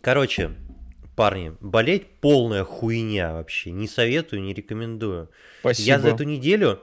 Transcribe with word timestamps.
Короче, 0.00 0.52
парни, 1.16 1.54
болеть 1.60 2.06
полная 2.20 2.64
хуйня 2.64 3.34
вообще. 3.34 3.70
Не 3.70 3.88
советую, 3.88 4.42
не 4.42 4.54
рекомендую. 4.54 5.30
Спасибо. 5.60 5.86
Я 5.86 5.98
за 5.98 6.08
эту 6.08 6.24
неделю 6.24 6.80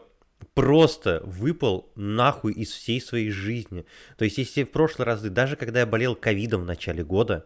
просто 0.53 1.21
выпал 1.23 1.91
нахуй 1.95 2.53
из 2.53 2.71
всей 2.71 3.01
своей 3.01 3.31
жизни. 3.31 3.85
То 4.17 4.25
есть, 4.25 4.37
если 4.37 4.63
в 4.63 4.71
прошлый 4.71 5.05
раз, 5.05 5.21
даже 5.21 5.55
когда 5.55 5.81
я 5.81 5.85
болел 5.85 6.15
ковидом 6.15 6.61
в 6.61 6.65
начале 6.65 7.03
года, 7.03 7.45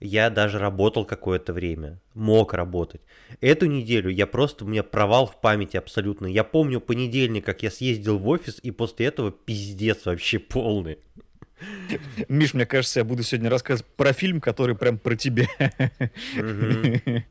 я 0.00 0.28
даже 0.28 0.58
работал 0.58 1.06
какое-то 1.06 1.52
время, 1.52 2.00
мог 2.14 2.52
работать. 2.52 3.00
Эту 3.40 3.66
неделю 3.66 4.10
я 4.10 4.26
просто, 4.26 4.64
у 4.64 4.68
меня 4.68 4.82
провал 4.82 5.26
в 5.26 5.40
памяти 5.40 5.76
абсолютно. 5.76 6.26
Я 6.26 6.44
помню 6.44 6.80
понедельник, 6.80 7.46
как 7.46 7.62
я 7.62 7.70
съездил 7.70 8.18
в 8.18 8.28
офис, 8.28 8.58
и 8.62 8.70
после 8.70 9.06
этого 9.06 9.30
пиздец 9.30 10.04
вообще 10.04 10.38
полный. 10.38 10.98
Миш, 12.28 12.54
мне 12.54 12.66
кажется, 12.66 13.00
я 13.00 13.04
буду 13.04 13.22
сегодня 13.22 13.48
рассказывать 13.48 13.90
про 13.96 14.12
фильм, 14.12 14.40
который 14.40 14.76
прям 14.76 14.98
про 14.98 15.16
тебя. 15.16 15.46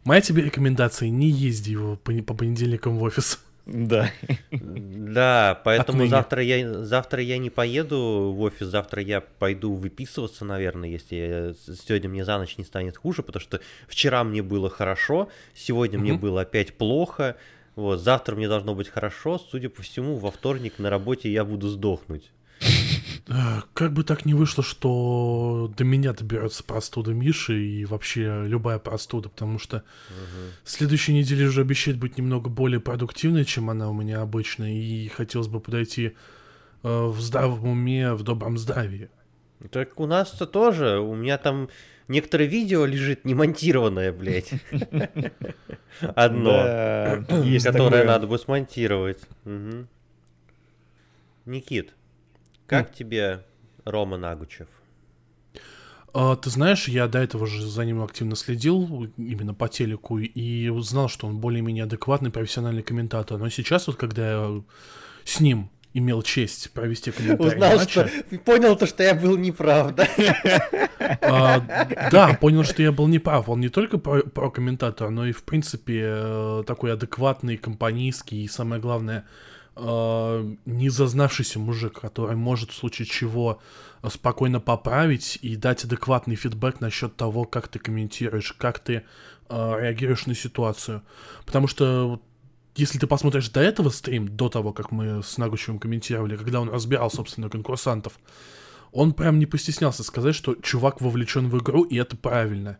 Моя 0.03 0.21
тебе 0.21 0.43
рекомендация, 0.43 1.09
не 1.09 1.29
езди 1.29 1.71
его 1.71 1.95
по, 1.97 2.11
по 2.23 2.33
понедельникам 2.33 2.97
в 2.97 3.03
офис. 3.03 3.39
Да. 3.65 4.11
Да, 4.51 5.59
поэтому 5.63 6.05
завтра 6.05 6.43
я, 6.43 6.83
завтра 6.83 7.21
я 7.21 7.37
не 7.39 7.49
поеду 7.49 8.31
в 8.35 8.41
офис, 8.41 8.67
завтра 8.67 9.01
я 9.01 9.21
пойду 9.21 9.73
выписываться, 9.73 10.45
наверное, 10.45 10.89
если 10.89 11.55
сегодня 11.87 12.09
мне 12.09 12.23
за 12.25 12.37
ночь 12.37 12.57
не 12.57 12.63
станет 12.63 12.97
хуже, 12.97 13.23
потому 13.23 13.41
что 13.41 13.59
вчера 13.87 14.23
мне 14.23 14.43
было 14.43 14.69
хорошо, 14.69 15.29
сегодня 15.55 15.97
мне 15.97 16.13
было 16.13 16.41
опять 16.41 16.75
плохо, 16.75 17.37
вот, 17.75 17.99
завтра 17.99 18.35
мне 18.35 18.47
должно 18.47 18.75
быть 18.75 18.87
хорошо, 18.87 19.39
судя 19.39 19.69
по 19.69 19.81
всему, 19.81 20.17
во 20.17 20.29
вторник 20.29 20.77
на 20.77 20.91
работе 20.91 21.31
я 21.31 21.43
буду 21.43 21.67
сдохнуть. 21.67 22.31
Э, 23.27 23.61
как 23.73 23.93
бы 23.93 24.03
так 24.03 24.25
ни 24.25 24.33
вышло, 24.33 24.63
что 24.63 25.71
до 25.75 25.83
меня 25.83 26.13
доберется 26.13 26.63
простуда 26.63 27.11
Миши 27.11 27.59
и 27.59 27.85
вообще 27.85 28.43
любая 28.45 28.77
простуда, 28.77 29.29
потому 29.29 29.57
что 29.57 29.77
угу. 29.77 30.51
следующей 30.63 31.13
неделе 31.13 31.47
уже 31.47 31.61
обещает 31.61 31.97
быть 31.97 32.17
немного 32.17 32.49
более 32.49 32.79
продуктивной, 32.79 33.45
чем 33.45 33.69
она 33.69 33.89
у 33.89 33.93
меня 33.93 34.21
обычно, 34.21 34.71
и 34.71 35.07
хотелось 35.07 35.47
бы 35.47 35.59
подойти 35.59 36.15
э, 36.83 37.05
в 37.05 37.19
здравом 37.19 37.67
уме, 37.69 38.13
в 38.13 38.21
добром 38.21 38.57
здравии. 38.57 39.09
Так 39.71 39.99
у 39.99 40.05
нас-то 40.05 40.45
тоже, 40.45 40.99
у 40.99 41.15
меня 41.15 41.39
там 41.39 41.69
некоторое 42.07 42.45
видео 42.45 42.85
лежит 42.85 43.25
немонтированное, 43.25 44.11
блядь. 44.11 44.51
Одно, 45.99 47.25
которое 47.63 48.05
надо 48.05 48.27
бы 48.27 48.37
смонтировать. 48.37 49.21
Никит, 51.45 51.93
как 52.67 52.91
mm. 52.91 52.95
тебе 52.95 53.45
Рома 53.85 54.17
Нагучев? 54.17 54.67
А, 56.13 56.37
ты 56.37 56.49
знаешь, 56.49 56.87
я 56.87 57.07
до 57.07 57.19
этого 57.19 57.45
же 57.45 57.67
за 57.67 57.83
ним 57.83 58.01
активно 58.01 58.37
следил, 58.37 59.11
именно 59.17 59.53
по 59.53 59.67
телеку, 59.67 60.19
и 60.19 60.69
узнал, 60.69 61.09
что 61.09 61.27
он 61.27 61.39
более-менее 61.39 61.83
адекватный 61.83 62.31
профессиональный 62.31 62.83
комментатор. 62.83 63.37
Но 63.37 63.49
сейчас 63.49 63.87
вот, 63.87 63.97
когда 63.97 64.31
я 64.31 64.63
с 65.25 65.41
ним 65.41 65.69
имел 65.93 66.21
честь 66.21 66.71
провести 66.71 67.11
комментарий 67.11 67.55
Узнал, 67.55 67.77
матча, 67.77 68.07
что... 68.07 68.37
Понял 68.39 68.75
то, 68.75 68.85
что 68.85 69.03
я 69.03 69.13
был 69.13 69.37
неправ, 69.37 69.95
да? 69.95 70.07
А, 71.21 71.59
да, 72.11 72.33
понял, 72.33 72.63
что 72.63 72.81
я 72.81 72.91
был 72.91 73.07
неправ. 73.07 73.47
Он 73.49 73.59
не 73.59 73.69
только 73.69 73.97
про, 73.97 74.21
про 74.21 74.49
комментатор, 74.49 75.09
но 75.09 75.25
и, 75.25 75.31
в 75.31 75.43
принципе, 75.43 76.01
э, 76.05 76.63
такой 76.65 76.93
адекватный, 76.93 77.57
компанейский, 77.57 78.43
и 78.43 78.47
самое 78.47 78.81
главное, 78.81 79.25
э, 79.75 80.55
не 80.65 80.89
зазнавшийся 80.89 81.59
мужик, 81.59 81.99
который 81.99 82.35
может 82.35 82.71
в 82.71 82.75
случае 82.75 83.07
чего 83.07 83.59
спокойно 84.09 84.59
поправить 84.59 85.39
и 85.41 85.55
дать 85.55 85.83
адекватный 85.83 86.35
фидбэк 86.35 86.79
насчет 86.79 87.15
того, 87.15 87.45
как 87.45 87.67
ты 87.67 87.79
комментируешь, 87.79 88.53
как 88.53 88.79
ты 88.79 89.03
э, 89.49 89.75
реагируешь 89.81 90.25
на 90.25 90.35
ситуацию. 90.35 91.03
Потому 91.45 91.67
что 91.67 92.21
если 92.75 92.99
ты 92.99 93.07
посмотришь 93.07 93.49
до 93.49 93.61
этого 93.61 93.89
стрим, 93.89 94.27
до 94.27 94.49
того, 94.49 94.73
как 94.73 94.91
мы 94.91 95.23
с 95.23 95.37
Нагучевым 95.37 95.79
комментировали, 95.79 96.35
когда 96.35 96.61
он 96.61 96.69
разбирал, 96.69 97.09
собственно, 97.09 97.49
конкурсантов, 97.49 98.19
он 98.91 99.13
прям 99.13 99.39
не 99.39 99.45
постеснялся 99.45 100.03
сказать, 100.03 100.35
что 100.35 100.55
чувак 100.55 101.01
вовлечен 101.01 101.49
в 101.49 101.57
игру, 101.57 101.83
и 101.83 101.97
это 101.97 102.15
правильно. 102.15 102.77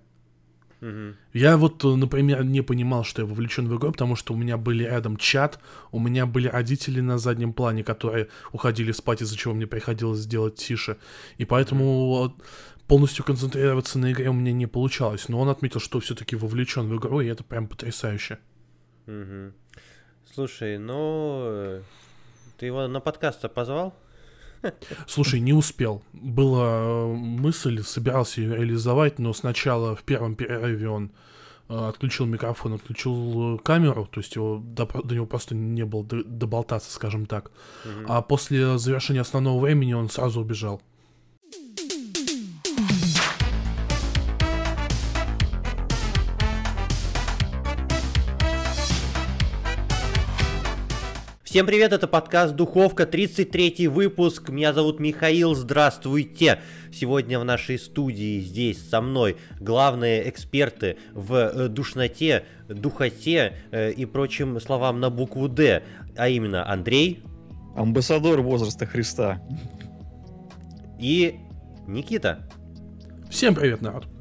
Я 1.34 1.58
вот, 1.58 1.84
э, 1.84 1.88
например, 1.88 2.44
не 2.44 2.62
понимал, 2.62 3.04
что 3.04 3.22
я 3.22 3.28
вовлечен 3.28 3.68
в 3.68 3.78
игру, 3.78 3.92
потому 3.92 4.16
что 4.16 4.34
у 4.34 4.38
меня 4.38 4.58
были 4.58 4.84
рядом 4.84 5.18
чат, 5.18 5.60
у 5.92 6.00
меня 6.00 6.26
были 6.26 6.48
родители 6.48 7.02
на 7.02 7.18
заднем 7.18 7.54
плане, 7.54 7.84
которые 7.84 8.28
уходили 8.52 8.92
спать, 8.92 9.22
из-за 9.22 9.38
чего 9.38 9.54
мне 9.54 9.68
приходилось 9.68 10.20
сделать 10.20 10.56
тише. 10.56 10.98
И 11.38 11.46
поэтому 11.46 12.36
полностью 12.88 13.26
концентрироваться 13.26 14.00
на 14.00 14.12
игре 14.12 14.30
у 14.30 14.34
меня 14.34 14.54
не 14.54 14.68
получалось. 14.68 15.30
Но 15.30 15.40
он 15.40 15.50
отметил, 15.50 15.80
что 15.80 16.00
все-таки 16.00 16.36
вовлечен 16.36 16.88
в 16.88 16.98
игру, 16.98 17.22
и 17.22 17.28
это 17.28 17.44
прям 17.44 17.68
потрясающе. 17.68 18.40
Угу. 19.08 19.54
Слушай, 20.34 20.78
ну 20.78 21.42
э, 21.46 21.82
ты 22.58 22.66
его 22.66 22.88
на 22.88 23.00
подкаст 23.00 23.50
позвал? 23.54 23.96
Слушай, 25.08 25.40
не 25.40 25.54
успел. 25.54 26.04
Была 26.14 26.80
э, 26.80 27.06
мысль, 27.14 27.84
собирался 27.84 28.42
ее 28.42 28.56
реализовать, 28.56 29.20
но 29.20 29.34
сначала 29.34 29.96
в 29.96 30.04
первом 30.04 30.36
перерыве 30.36 30.90
он 30.90 31.12
э, 31.70 31.88
отключил 31.88 32.26
микрофон, 32.26 32.74
отключил 32.74 33.56
э, 33.56 33.58
камеру, 33.60 34.08
то 34.12 34.20
есть 34.20 34.36
его, 34.36 34.62
до, 34.64 34.86
до 34.86 35.16
него 35.16 35.26
просто 35.26 35.56
не 35.56 35.86
было 35.86 36.04
доболтаться, 36.04 36.92
скажем 36.92 37.26
так. 37.26 37.52
Угу. 37.84 38.06
А 38.08 38.22
после 38.22 38.78
завершения 38.78 39.22
основного 39.22 39.60
времени 39.60 39.94
он 39.94 40.10
сразу 40.10 40.42
убежал. 40.42 40.82
Всем 51.56 51.66
привет, 51.66 51.94
это 51.94 52.06
подкаст 52.06 52.54
Духовка, 52.54 53.06
33 53.06 53.88
выпуск. 53.88 54.50
Меня 54.50 54.74
зовут 54.74 55.00
Михаил, 55.00 55.56
здравствуйте. 55.56 56.60
Сегодня 56.92 57.40
в 57.40 57.46
нашей 57.46 57.80
студии 57.80 58.42
здесь 58.42 58.90
со 58.90 59.00
мной 59.00 59.38
главные 59.62 60.30
эксперты 60.30 60.98
в 61.14 61.34
э, 61.34 61.70
душноте, 61.70 62.44
духоте 62.68 63.54
э, 63.72 63.94
и 63.94 64.04
прочим 64.06 64.60
словам 64.60 65.00
на 65.00 65.10
букву 65.10 65.48
«Д», 65.48 65.84
а 66.18 66.28
именно 66.28 66.70
Андрей. 66.70 67.24
Амбассадор 67.78 68.42
возраста 68.42 68.86
Христа. 68.86 69.42
И 71.00 71.36
Никита. 71.88 72.50
Всем 73.30 73.56
привет, 73.56 73.82
народ 73.82 74.15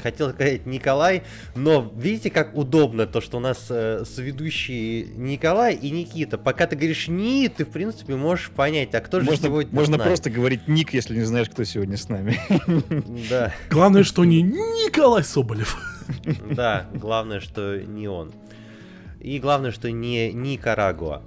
хотел 0.00 0.30
сказать 0.30 0.66
Николай, 0.66 1.22
но 1.54 1.92
видите, 1.96 2.30
как 2.30 2.56
удобно 2.56 3.06
то, 3.06 3.20
что 3.20 3.38
у 3.38 3.40
нас 3.40 3.66
э, 3.70 4.04
соведущие 4.04 5.04
Николай 5.16 5.74
и 5.74 5.90
Никита. 5.90 6.38
Пока 6.38 6.66
ты 6.66 6.76
говоришь 6.76 7.08
«ни», 7.08 7.48
ты, 7.48 7.64
в 7.64 7.70
принципе, 7.70 8.16
можешь 8.16 8.50
понять, 8.50 8.94
а 8.94 9.00
кто 9.00 9.20
же 9.20 9.26
можно, 9.26 9.46
сегодня 9.48 9.74
Можно 9.74 9.98
просто 9.98 10.30
говорить 10.30 10.68
«ник», 10.68 10.92
если 10.94 11.16
не 11.16 11.24
знаешь, 11.24 11.48
кто 11.48 11.64
сегодня 11.64 11.96
с 11.96 12.08
нами. 12.08 12.38
Да. 13.30 13.52
Главное, 13.70 14.02
что 14.02 14.24
не 14.24 14.42
Николай 14.42 15.24
Соболев. 15.24 15.76
Да, 16.50 16.88
главное, 16.92 17.40
что 17.40 17.78
не 17.78 18.08
он. 18.08 18.32
И 19.20 19.38
главное, 19.38 19.70
что 19.70 19.90
не 19.90 20.32
Никарагуа. 20.32 21.22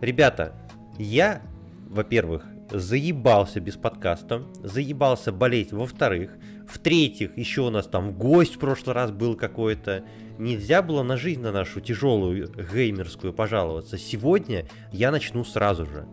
Ребята, 0.00 0.52
я, 0.98 1.40
во-первых, 1.88 2.44
заебался 2.70 3.60
без 3.60 3.76
подкаста, 3.76 4.42
заебался 4.62 5.32
болеть, 5.32 5.72
во-вторых, 5.72 6.32
в-третьих, 6.74 7.36
еще 7.38 7.62
у 7.62 7.70
нас 7.70 7.86
там 7.86 8.12
гость 8.12 8.56
в 8.56 8.58
прошлый 8.58 8.94
раз 8.94 9.12
был 9.12 9.36
какой-то. 9.36 10.04
Нельзя 10.38 10.82
было 10.82 11.04
на 11.04 11.16
жизнь 11.16 11.40
на 11.40 11.52
нашу 11.52 11.80
тяжелую 11.80 12.48
геймерскую 12.48 13.32
пожаловаться. 13.32 13.96
Сегодня 13.96 14.66
я 14.90 15.12
начну 15.12 15.44
сразу 15.44 15.86
же. 15.86 16.06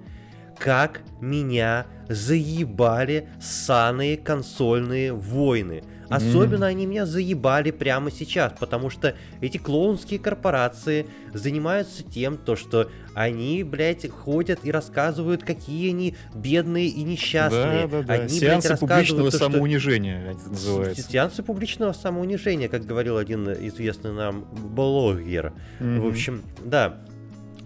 Как 0.59 1.01
меня 1.19 1.87
заебали 2.07 3.27
ссаные 3.41 4.17
консольные 4.17 5.13
войны. 5.13 5.83
Особенно 6.11 6.65
mm. 6.65 6.67
они 6.67 6.85
меня 6.85 7.05
заебали 7.05 7.71
прямо 7.71 8.11
сейчас, 8.11 8.53
потому 8.59 8.89
что 8.89 9.15
эти 9.39 9.57
клоунские 9.57 10.19
корпорации 10.19 11.07
занимаются 11.33 12.03
тем, 12.03 12.37
то, 12.37 12.55
что 12.55 12.89
они, 13.13 13.63
блядь, 13.63 14.09
ходят 14.09 14.59
и 14.63 14.71
рассказывают, 14.71 15.43
какие 15.43 15.89
они 15.91 16.15
бедные 16.33 16.87
и 16.87 17.03
несчастные. 17.03 17.87
Да, 17.87 18.01
да, 18.01 18.03
да. 18.03 18.13
Они, 18.13 18.29
Сеансы 18.29 18.69
блядь, 18.69 18.79
публичного 18.79 19.31
то, 19.31 19.37
самоунижения 19.37 20.31
это 20.31 20.49
называется. 20.49 21.01
Сеансы 21.01 21.43
публичного 21.43 21.93
самоунижения, 21.93 22.67
как 22.67 22.85
говорил 22.85 23.17
один 23.17 23.49
известный 23.49 24.11
нам 24.11 24.45
блогер. 24.51 25.53
Mm-hmm. 25.79 25.99
В 25.99 26.07
общем, 26.07 26.41
да, 26.63 26.97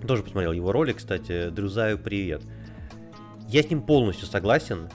тоже 0.07 0.23
посмотрел 0.23 0.51
его 0.51 0.71
ролик, 0.71 0.97
кстати. 0.97 1.49
Друзаю, 1.49 1.97
привет. 1.97 2.41
Я 3.47 3.63
с 3.63 3.69
ним 3.69 3.81
полностью 3.81 4.27
согласен. 4.27 4.89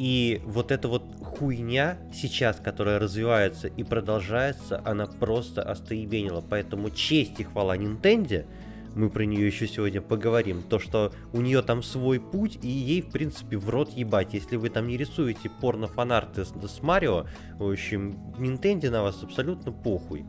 И 0.00 0.40
вот 0.46 0.72
эта 0.72 0.88
вот 0.88 1.04
хуйня 1.22 1.98
сейчас, 2.10 2.56
которая 2.56 2.98
развивается 2.98 3.68
и 3.68 3.84
продолжается, 3.84 4.80
она 4.86 5.04
просто 5.04 5.62
остоебенила. 5.62 6.40
Поэтому 6.48 6.88
честь 6.88 7.38
и 7.38 7.44
хвала 7.44 7.76
Nintendo 7.76 8.46
мы 8.94 9.10
про 9.10 9.26
нее 9.26 9.46
еще 9.46 9.68
сегодня 9.68 10.00
поговорим, 10.00 10.62
то 10.62 10.78
что 10.78 11.12
у 11.34 11.42
нее 11.42 11.60
там 11.60 11.82
свой 11.82 12.18
путь, 12.18 12.58
и 12.62 12.68
ей, 12.68 13.02
в 13.02 13.10
принципе, 13.10 13.58
в 13.58 13.68
рот 13.68 13.90
ебать. 13.90 14.32
Если 14.32 14.56
вы 14.56 14.70
там 14.70 14.88
не 14.88 14.96
рисуете 14.96 15.50
порно-фанарты 15.60 16.46
с, 16.46 16.48
с 16.48 16.82
Марио, 16.82 17.26
в 17.58 17.70
общем, 17.70 18.12
Nintendo 18.38 18.88
на 18.88 19.02
вас 19.02 19.22
абсолютно 19.22 19.70
похуй. 19.70 20.24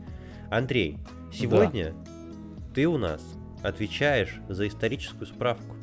Андрей, 0.50 0.98
сегодня 1.32 1.92
да. 1.92 2.74
ты 2.74 2.86
у 2.86 2.98
нас 2.98 3.22
отвечаешь 3.62 4.36
за 4.50 4.68
историческую 4.68 5.26
справку. 5.26 5.76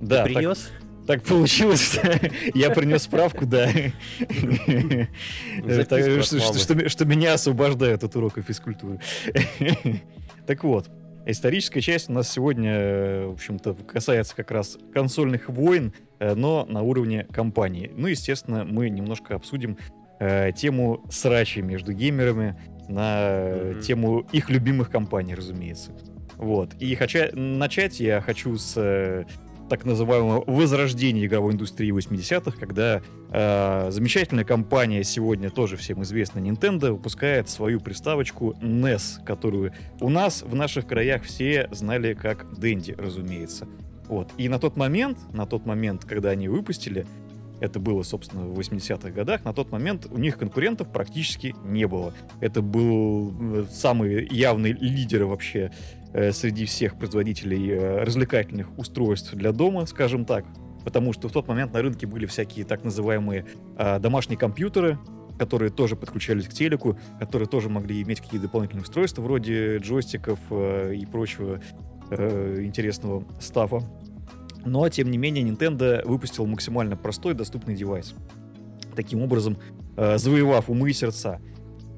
Да, 0.00 0.22
ты 0.22 0.32
принес? 0.32 0.70
Так... 0.72 0.83
Так 1.06 1.22
получилось, 1.22 1.98
я 2.54 2.70
принес 2.70 3.02
справку, 3.02 3.46
да. 3.46 3.68
Что 6.88 7.04
меня 7.04 7.34
освобождают 7.34 8.04
от 8.04 8.16
урока 8.16 8.42
физкультуры. 8.42 9.00
Так 10.46 10.62
вот, 10.62 10.90
историческая 11.26 11.80
часть 11.80 12.10
у 12.10 12.12
нас 12.12 12.30
сегодня, 12.30 13.26
в 13.28 13.32
общем-то, 13.32 13.74
касается 13.74 14.36
как 14.36 14.50
раз 14.50 14.78
консольных 14.92 15.48
войн, 15.48 15.94
э, 16.18 16.34
но 16.34 16.66
на 16.68 16.82
уровне 16.82 17.26
компании. 17.32 17.90
Ну, 17.96 18.08
естественно, 18.08 18.64
мы 18.64 18.90
немножко 18.90 19.36
обсудим 19.36 19.78
э, 20.20 20.52
тему 20.52 21.02
срачи 21.10 21.60
между 21.60 21.92
геймерами 21.92 22.58
на 22.88 23.74
тему 23.82 24.26
их 24.32 24.50
любимых 24.50 24.90
компаний, 24.90 25.34
разумеется. 25.34 25.92
Вот. 26.36 26.74
И 26.74 26.94
хочу 26.94 27.34
начать 27.34 28.00
я 28.00 28.20
хочу 28.20 28.56
с 28.58 28.74
э, 28.76 29.24
так 29.68 29.84
называемого 29.84 30.44
возрождения 30.46 31.26
игровой 31.26 31.54
индустрии 31.54 31.92
80-х, 31.92 32.58
когда 32.58 33.02
э, 33.30 33.90
замечательная 33.90 34.44
компания 34.44 35.02
сегодня 35.04 35.50
тоже 35.50 35.76
всем 35.76 36.02
известна 36.02 36.40
Nintendo 36.40 36.92
выпускает 36.92 37.48
свою 37.48 37.80
приставочку 37.80 38.54
NES, 38.60 39.24
которую 39.24 39.72
у 40.00 40.08
нас 40.08 40.42
в 40.42 40.54
наших 40.54 40.86
краях 40.86 41.22
все 41.22 41.68
знали 41.72 42.14
как 42.14 42.44
Dendy, 42.52 43.00
разумеется. 43.00 43.66
Вот. 44.08 44.30
И 44.36 44.48
на 44.48 44.58
тот 44.58 44.76
момент, 44.76 45.18
на 45.32 45.46
тот 45.46 45.64
момент, 45.66 46.04
когда 46.04 46.30
они 46.30 46.48
выпустили, 46.48 47.06
это 47.60 47.78
было, 47.80 48.02
собственно, 48.02 48.44
в 48.44 48.58
80-х 48.58 49.10
годах, 49.10 49.44
на 49.44 49.54
тот 49.54 49.70
момент 49.70 50.06
у 50.10 50.18
них 50.18 50.36
конкурентов 50.36 50.88
практически 50.92 51.54
не 51.64 51.86
было. 51.86 52.12
Это 52.40 52.60
был 52.60 53.32
э, 53.40 53.64
самый 53.72 54.28
явный 54.28 54.72
лидер 54.72 55.24
вообще 55.24 55.72
среди 56.32 56.64
всех 56.64 56.96
производителей 56.96 57.70
э, 57.70 58.04
развлекательных 58.04 58.78
устройств 58.78 59.34
для 59.34 59.52
дома, 59.52 59.86
скажем 59.86 60.24
так. 60.24 60.44
Потому 60.84 61.12
что 61.12 61.28
в 61.28 61.32
тот 61.32 61.48
момент 61.48 61.72
на 61.72 61.82
рынке 61.82 62.06
были 62.06 62.26
всякие 62.26 62.64
так 62.64 62.84
называемые 62.84 63.46
э, 63.76 63.98
домашние 63.98 64.38
компьютеры, 64.38 64.98
которые 65.38 65.70
тоже 65.70 65.96
подключались 65.96 66.46
к 66.46 66.52
телеку, 66.52 66.98
которые 67.18 67.48
тоже 67.48 67.68
могли 67.68 68.00
иметь 68.02 68.20
какие-то 68.20 68.46
дополнительные 68.46 68.82
устройства 68.82 69.22
вроде 69.22 69.78
джойстиков 69.78 70.38
э, 70.50 70.94
и 70.94 71.06
прочего 71.06 71.60
э, 72.10 72.60
интересного 72.62 73.24
стафа. 73.40 73.82
Но, 74.64 74.88
тем 74.88 75.10
не 75.10 75.18
менее, 75.18 75.44
Nintendo 75.44 76.06
выпустил 76.06 76.46
максимально 76.46 76.96
простой 76.96 77.34
доступный 77.34 77.74
девайс. 77.74 78.14
Таким 78.94 79.22
образом, 79.22 79.58
э, 79.96 80.18
завоевав 80.18 80.70
умы 80.70 80.90
и 80.90 80.92
сердца 80.92 81.40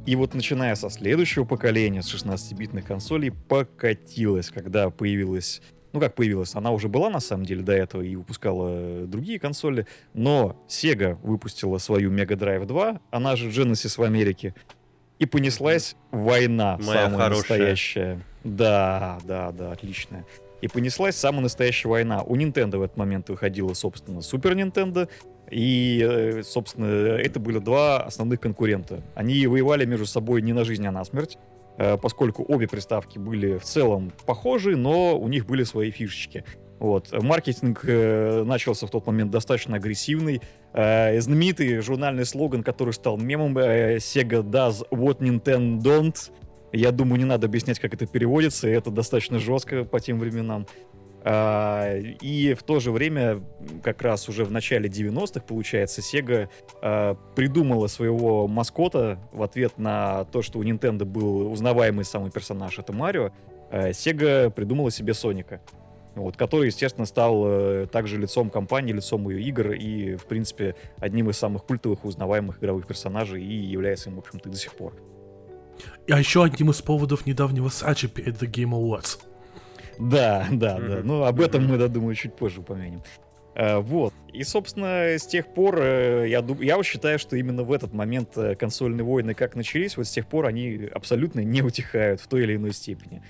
и 0.07 0.17
вот 0.17 0.35
начиная 0.35 0.75
со 0.77 0.89
следующего 0.89 1.45
поколения, 1.45 2.03
с 2.03 2.15
16-битных 2.15 2.87
консолей, 2.87 3.33
покатилась, 3.33 4.51
когда 4.51 4.91
появилась 4.91 5.61
ну 5.93 6.01
как 6.01 6.15
появилась, 6.15 6.55
она 6.55 6.73
уже 6.73 6.89
была 6.89 7.09
на 7.09 7.21
самом 7.21 7.47
деле 7.47 7.63
до 7.63 7.73
этого 7.73 8.03
и 8.03 8.17
выпускала 8.17 9.07
другие 9.07 9.39
консоли, 9.39 9.87
но 10.13 10.63
Sega 10.69 11.19
выпустила 11.23 11.79
свою 11.79 12.13
Mega 12.13 12.37
Drive 12.37 12.67
2, 12.67 13.01
она 13.11 13.35
же 13.35 13.49
Genesis 13.49 13.99
в 13.99 14.03
Америке, 14.03 14.55
и 15.19 15.25
понеслась 15.25 15.97
война 16.11 16.77
Моя 16.83 17.05
самая 17.05 17.19
хорошая. 17.19 17.39
настоящая. 17.39 18.21
Да, 18.45 19.19
да, 19.25 19.53
да, 19.53 19.73
отличная. 19.73 20.27
И 20.61 20.69
понеслась 20.69 21.17
самая 21.17 21.43
настоящая 21.43 21.89
война. 21.89 22.23
У 22.23 22.37
Nintendo 22.37 22.77
в 22.79 22.83
этот 22.83 22.97
момент 22.97 23.29
выходила, 23.29 23.73
собственно, 23.73 24.19
Super 24.19 24.55
Nintendo, 24.55 25.09
и, 25.51 26.01
э, 26.03 26.43
собственно, 26.43 26.87
это 26.87 27.41
были 27.41 27.59
два 27.59 28.03
основных 28.03 28.41
конкурента. 28.41 29.03
Они 29.15 29.47
воевали 29.47 29.85
между 29.85 30.07
собой 30.07 30.43
не 30.43 30.53
на 30.53 30.65
жизнь, 30.65 30.87
а 30.87 30.91
на 30.91 31.05
смерть, 31.05 31.39
э, 31.79 31.97
поскольку 31.97 32.45
обе 32.47 32.67
приставки 32.67 33.19
были 33.19 33.59
в 33.59 33.65
целом 33.65 34.13
похожи, 34.27 34.77
но 34.77 35.19
у 35.19 35.29
них 35.29 35.47
были 35.47 35.65
свои 35.65 35.91
фишечки. 35.91 36.45
Вот. 36.79 37.11
Маркетинг 37.23 37.81
э, 37.85 38.43
начался 38.45 38.87
в 38.87 38.91
тот 38.91 39.07
момент 39.07 39.31
достаточно 39.31 39.77
агрессивный. 39.77 40.43
Э, 40.75 41.19
знаменитый 41.21 41.79
журнальный 41.81 42.27
слоган, 42.27 42.63
который 42.63 42.93
стал 42.93 43.17
мемом 43.17 43.57
э, 43.59 43.97
«Sega 43.97 44.43
does 44.43 44.87
what 44.91 45.19
Nintendo 45.19 45.81
don't». 45.81 46.31
Я 46.73 46.91
думаю, 46.91 47.19
не 47.19 47.25
надо 47.25 47.47
объяснять, 47.47 47.79
как 47.79 47.95
это 47.95 48.07
переводится, 48.07 48.69
это 48.69 48.91
достаточно 48.91 49.39
жестко 49.39 49.85
по 49.85 50.01
тем 50.01 50.19
временам. 50.19 50.67
А, 51.29 51.99
и 51.99 52.55
в 52.55 52.63
то 52.63 52.79
же 52.79 52.93
время, 52.93 53.41
как 53.83 54.01
раз 54.03 54.29
уже 54.29 54.45
в 54.45 54.53
начале 54.53 54.89
90-х, 54.89 55.41
получается, 55.41 56.01
Sega 56.01 56.49
а, 56.81 57.17
придумала 57.35 57.89
своего 57.89 58.47
маскота 58.47 59.19
в 59.33 59.43
ответ 59.43 59.77
на 59.77 60.25
то, 60.27 60.43
что 60.43 60.61
у 60.61 60.63
Nintendo 60.63 61.05
был 61.05 61.51
узнаваемый 61.51 62.05
самый 62.05 62.31
персонаж, 62.31 62.79
это 62.79 62.93
Марио. 62.93 63.33
А, 63.73 63.91
Sega 63.91 64.51
придумала 64.51 64.93
себе 64.93 65.15
Соника. 65.15 65.61
Вот, 66.15 66.37
который, 66.37 66.67
естественно, 66.67 67.07
стал 67.07 67.45
э, 67.47 67.87
также 67.93 68.17
лицом 68.17 68.49
компании, 68.49 68.93
лицом 68.93 69.29
ее 69.29 69.43
игр 69.43 69.73
и, 69.73 70.15
в 70.15 70.25
принципе, 70.27 70.75
одним 70.99 71.29
из 71.29 71.37
самых 71.37 71.65
культовых 71.65 72.07
узнаваемых 72.07 72.59
игровых 72.59 72.87
персонажей 72.87 73.45
и 73.45 73.55
является 73.55 74.09
им, 74.09 74.17
в 74.17 74.21
общем-то, 74.21 74.49
до 74.49 74.57
сих 74.57 74.73
пор. 74.75 74.95
А 76.09 76.19
еще 76.19 76.43
одним 76.45 76.71
из 76.71 76.81
поводов 76.81 77.27
недавнего 77.27 77.69
сача 77.69 78.09
перед 78.09 78.41
The 78.41 78.49
Game 78.49 78.71
Awards. 78.71 79.19
Да, 79.99 80.47
да, 80.51 80.79
да. 80.79 81.01
Ну, 81.03 81.25
об 81.25 81.41
этом 81.41 81.67
мы, 81.67 81.79
да, 81.79 81.89
думаю, 81.89 82.15
чуть 82.15 82.35
позже 82.35 82.61
упомянем. 82.61 83.03
Uh, 83.55 83.81
вот. 83.81 84.13
И, 84.35 84.45
собственно, 84.45 85.15
с 85.15 85.27
тех 85.27 85.47
пор 85.47 85.79
uh, 85.79 86.29
я, 86.29 86.45
я 86.61 86.83
считаю, 86.83 87.19
что 87.19 87.37
именно 87.37 87.63
в 87.63 87.73
этот 87.73 87.95
момент 87.95 88.37
uh, 88.37 88.55
консольные 88.55 89.03
войны 89.03 89.33
как 89.33 89.57
начались, 89.57 89.97
вот 89.97 90.07
с 90.07 90.11
тех 90.11 90.27
пор 90.27 90.45
они 90.45 90.91
абсолютно 90.93 91.41
не 91.41 91.63
утихают 91.63 92.21
в 92.21 92.27
той 92.27 92.43
или 92.43 92.57
иной 92.57 92.73
степени. 92.73 93.23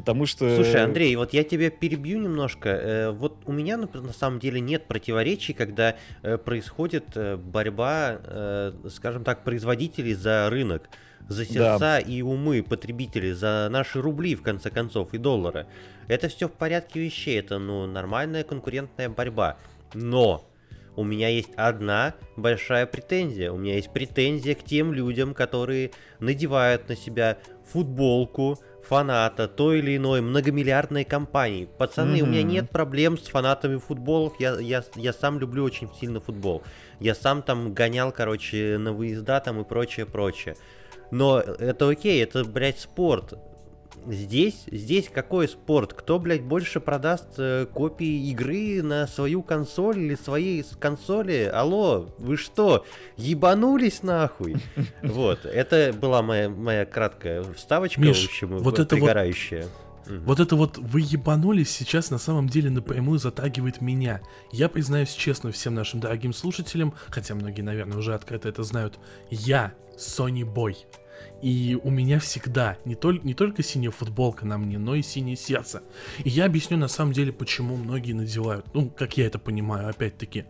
Потому 0.00 0.24
что... 0.24 0.54
Слушай, 0.56 0.82
Андрей, 0.82 1.14
вот 1.16 1.34
я 1.34 1.44
тебя 1.44 1.68
перебью 1.68 2.18
немножко. 2.20 2.70
Э, 2.70 3.10
вот 3.10 3.42
у 3.44 3.52
меня, 3.52 3.76
например, 3.76 4.06
на 4.06 4.12
самом 4.14 4.38
деле 4.38 4.58
нет 4.58 4.86
противоречий, 4.86 5.52
когда 5.52 5.96
э, 6.22 6.38
происходит 6.38 7.04
э, 7.16 7.36
борьба, 7.36 8.18
э, 8.18 8.72
скажем 8.88 9.24
так, 9.24 9.44
производителей 9.44 10.14
за 10.14 10.48
рынок 10.48 10.88
за 11.28 11.44
сердца 11.44 11.78
да. 11.78 11.98
и 12.00 12.22
умы 12.22 12.62
потребителей, 12.62 13.32
за 13.32 13.68
наши 13.70 14.00
рубли, 14.00 14.34
в 14.34 14.42
конце 14.42 14.70
концов, 14.70 15.12
и 15.12 15.18
доллары. 15.18 15.66
Это 16.10 16.28
все 16.28 16.48
в 16.48 16.52
порядке 16.52 16.98
вещей, 16.98 17.38
это, 17.38 17.60
ну, 17.60 17.86
нормальная 17.86 18.42
конкурентная 18.42 19.08
борьба. 19.08 19.58
Но 19.94 20.44
у 20.96 21.04
меня 21.04 21.28
есть 21.28 21.50
одна 21.54 22.14
большая 22.36 22.86
претензия. 22.86 23.52
У 23.52 23.56
меня 23.56 23.76
есть 23.76 23.92
претензия 23.92 24.56
к 24.56 24.64
тем 24.64 24.92
людям, 24.92 25.34
которые 25.34 25.92
надевают 26.18 26.88
на 26.88 26.96
себя 26.96 27.38
футболку 27.72 28.58
фаната 28.82 29.46
той 29.46 29.78
или 29.78 29.98
иной 29.98 30.20
многомиллиардной 30.20 31.04
компании. 31.04 31.68
Пацаны, 31.78 32.16
mm-hmm. 32.16 32.22
у 32.22 32.26
меня 32.26 32.42
нет 32.42 32.70
проблем 32.70 33.16
с 33.16 33.28
фанатами 33.28 33.76
футболов. 33.78 34.32
Я, 34.40 34.58
я, 34.58 34.82
я 34.96 35.12
сам 35.12 35.38
люблю 35.38 35.62
очень 35.62 35.88
сильно 35.94 36.20
футбол. 36.20 36.64
Я 36.98 37.14
сам 37.14 37.40
там 37.40 37.72
гонял, 37.72 38.10
короче, 38.10 38.78
на 38.78 38.92
выезда 38.92 39.38
там 39.38 39.60
и 39.60 39.64
прочее, 39.64 40.06
прочее. 40.06 40.56
Но 41.12 41.38
это 41.38 41.88
окей, 41.88 42.20
это, 42.20 42.44
блядь, 42.44 42.80
спорт. 42.80 43.38
Здесь, 44.06 44.64
здесь 44.70 45.08
какой 45.12 45.48
спорт? 45.48 45.94
Кто, 45.94 46.18
блядь, 46.18 46.42
больше 46.42 46.80
продаст 46.80 47.28
э, 47.38 47.66
копии 47.72 48.30
игры 48.30 48.82
на 48.82 49.06
свою 49.06 49.42
консоль 49.42 49.98
или 49.98 50.14
своей 50.14 50.64
консоли? 50.78 51.50
Алло, 51.52 52.08
вы 52.18 52.36
что, 52.36 52.84
ебанулись 53.16 54.02
нахуй? 54.02 54.56
Вот, 55.02 55.44
это 55.44 55.92
была 55.92 56.22
моя, 56.22 56.48
моя 56.48 56.84
краткая 56.84 57.42
вставочка, 57.54 58.00
Миш, 58.00 58.22
в 58.22 58.26
общем, 58.26 58.58
вот 58.58 58.78
это 58.78 58.96
пригорающая. 58.96 59.66
Вот, 60.06 60.20
вот 60.26 60.40
это 60.40 60.56
вот 60.56 60.78
вы 60.78 61.00
ебанулись 61.00 61.70
сейчас 61.70 62.10
на 62.10 62.18
самом 62.18 62.48
деле 62.48 62.70
напрямую 62.70 63.18
затагивает 63.18 63.80
меня. 63.80 64.20
Я 64.50 64.68
признаюсь 64.68 65.10
честно 65.10 65.52
всем 65.52 65.74
нашим 65.74 66.00
дорогим 66.00 66.32
слушателям, 66.32 66.94
хотя 67.08 67.34
многие, 67.34 67.62
наверное, 67.62 67.98
уже 67.98 68.14
открыто 68.14 68.48
это 68.48 68.62
знают, 68.62 68.98
я 69.30 69.72
Sony 69.96 70.42
Boy. 70.42 70.76
И 71.42 71.78
у 71.82 71.90
меня 71.90 72.18
всегда 72.20 72.76
не, 72.84 72.94
тол- 72.94 73.20
не 73.22 73.34
только 73.34 73.62
синяя 73.62 73.90
футболка 73.90 74.46
на 74.46 74.58
мне, 74.58 74.78
но 74.78 74.94
и 74.94 75.02
синее 75.02 75.36
сердце. 75.36 75.82
И 76.22 76.28
я 76.28 76.44
объясню 76.44 76.76
на 76.76 76.88
самом 76.88 77.12
деле, 77.12 77.32
почему 77.32 77.76
многие 77.76 78.12
надевают. 78.12 78.66
Ну, 78.74 78.90
как 78.90 79.16
я 79.16 79.26
это 79.26 79.38
понимаю, 79.38 79.88
опять-таки. 79.88 80.44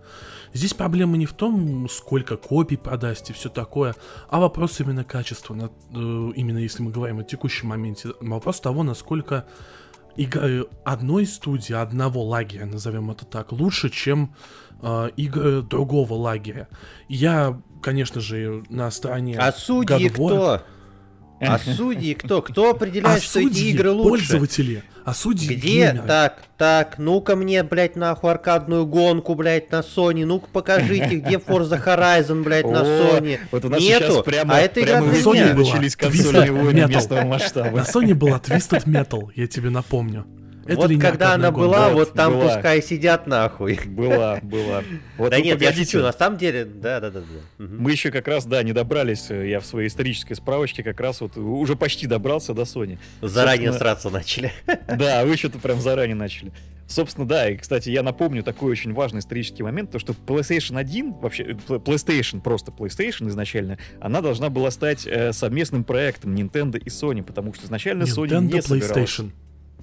Здесь 0.52 0.74
проблема 0.74 1.16
не 1.16 1.26
в 1.26 1.32
том, 1.32 1.88
сколько 1.88 2.36
копий 2.36 2.76
продаст 2.76 3.30
и 3.30 3.32
все 3.32 3.48
такое, 3.48 3.94
а 4.28 4.40
вопрос 4.40 4.80
именно 4.80 5.04
качества. 5.04 5.54
На, 5.54 5.64
э, 5.64 6.32
именно 6.34 6.58
если 6.58 6.82
мы 6.82 6.90
говорим 6.90 7.20
о 7.20 7.24
текущем 7.24 7.68
моменте. 7.68 8.10
Вопрос 8.20 8.60
того, 8.60 8.82
насколько 8.82 9.46
игры 10.16 10.66
одной 10.84 11.26
студии, 11.26 11.72
одного 11.72 12.24
лагеря, 12.24 12.66
назовем 12.66 13.10
это 13.10 13.24
так, 13.24 13.52
лучше, 13.52 13.90
чем 13.90 14.34
э, 14.82 15.10
игры 15.16 15.62
другого 15.62 16.14
лагеря. 16.14 16.68
Я, 17.08 17.60
конечно 17.80 18.20
же, 18.20 18.64
на 18.68 18.90
стороне 18.90 19.38
А 19.38 19.52
судьи 19.52 20.08
God 20.08 20.16
War. 20.16 20.28
кто? 20.28 20.62
А 21.40 21.58
судьи 21.76 22.14
кто? 22.14 22.42
Кто 22.42 22.70
определяет, 22.70 23.18
А 23.18 23.20
что 23.20 23.40
эти 23.40 23.60
игры 23.70 23.90
лучше? 23.90 24.08
пользователи, 24.28 24.82
а 25.04 25.14
судьи 25.14 25.54
Где? 25.56 25.86
геймеры. 25.86 26.06
Так, 26.06 26.42
так, 26.58 26.98
ну-ка 26.98 27.34
мне, 27.36 27.62
блядь, 27.62 27.96
нахуй 27.96 28.30
аркадную 28.30 28.84
гонку, 28.86 29.34
блядь, 29.34 29.70
на 29.72 29.80
Sony. 29.80 30.26
Ну-ка 30.26 30.48
покажите, 30.52 31.16
где 31.16 31.36
Forza 31.36 31.82
Horizon, 31.82 32.42
блядь, 32.42 32.66
на 32.66 32.78
Sony. 32.84 33.38
Вот 33.50 33.64
у 33.64 33.68
нас 33.70 33.80
Нету, 33.80 34.22
прямо, 34.22 34.56
а 34.56 34.60
это 34.60 34.80
игра 34.82 34.98
прямо 35.00 35.10
для 35.12 35.20
Sony 35.22 35.34
меня. 35.34 35.54
начались 35.54 35.96
консольные 35.96 36.52
войны 36.52 36.78
Metal. 36.80 36.88
местного 36.88 37.24
масштаба. 37.24 37.76
На 37.78 37.82
Sony 37.84 38.14
была 38.14 38.36
Twisted 38.38 38.84
Metal, 38.84 39.30
я 39.34 39.46
тебе 39.46 39.70
напомню. 39.70 40.26
Это 40.72 40.88
вот 40.88 41.00
когда 41.00 41.34
она 41.34 41.50
гонка? 41.50 41.58
была, 41.68 41.88
Вот, 41.90 41.94
вот 42.08 42.12
там 42.14 42.32
была. 42.34 42.54
пускай 42.54 42.82
сидят 42.82 43.26
нахуй. 43.26 43.78
Была, 43.86 44.38
была. 44.42 44.82
Вот 45.18 45.30
да 45.30 45.36
вы 45.36 45.42
нет, 45.42 45.60
я 45.60 45.68
погодите. 45.68 45.92
шучу, 45.92 46.02
на 46.02 46.12
самом 46.12 46.38
деле, 46.38 46.64
да-да-да. 46.64 47.20
Мгм. 47.58 47.76
Мы 47.82 47.90
еще 47.92 48.10
как 48.10 48.28
раз, 48.28 48.44
да, 48.46 48.62
не 48.62 48.72
добрались, 48.72 49.30
э, 49.30 49.48
я 49.50 49.60
в 49.60 49.66
своей 49.66 49.88
исторической 49.88 50.34
справочке 50.34 50.82
как 50.82 51.00
раз 51.00 51.20
вот 51.20 51.36
уже 51.36 51.76
почти 51.76 52.06
добрался 52.06 52.54
до 52.54 52.62
Sony. 52.62 52.98
Заранее 53.22 53.68
собственно- 53.72 53.78
сраться 53.78 54.10
начали. 54.10 54.52
Да, 54.96 55.24
вы 55.24 55.36
что-то 55.36 55.58
прям 55.58 55.80
заранее 55.80 56.14
начали. 56.16 56.52
Собственно, 56.86 57.24
да, 57.26 57.48
и, 57.48 57.56
кстати, 57.56 57.88
я 57.88 58.02
напомню 58.02 58.42
такой 58.42 58.72
очень 58.72 58.92
важный 58.92 59.20
исторический 59.20 59.62
момент, 59.62 59.92
то, 59.92 60.00
что 60.00 60.12
PlayStation 60.12 60.76
1, 60.76 61.12
вообще, 61.20 61.44
э, 61.44 61.52
Pl- 61.52 61.80
PlayStation, 61.84 62.40
просто 62.40 62.72
PlayStation 62.72 63.28
изначально, 63.28 63.78
она 64.00 64.20
должна 64.20 64.48
была 64.50 64.72
стать 64.72 65.06
э, 65.06 65.32
совместным 65.32 65.84
проектом 65.84 66.34
Nintendo 66.34 66.78
и 66.78 66.88
Sony, 66.88 67.22
потому 67.22 67.54
что 67.54 67.66
изначально 67.66 68.02
Sony 68.04 68.30
Nintendo 68.30 68.54
не 68.54 68.60
собиралась... 68.62 69.20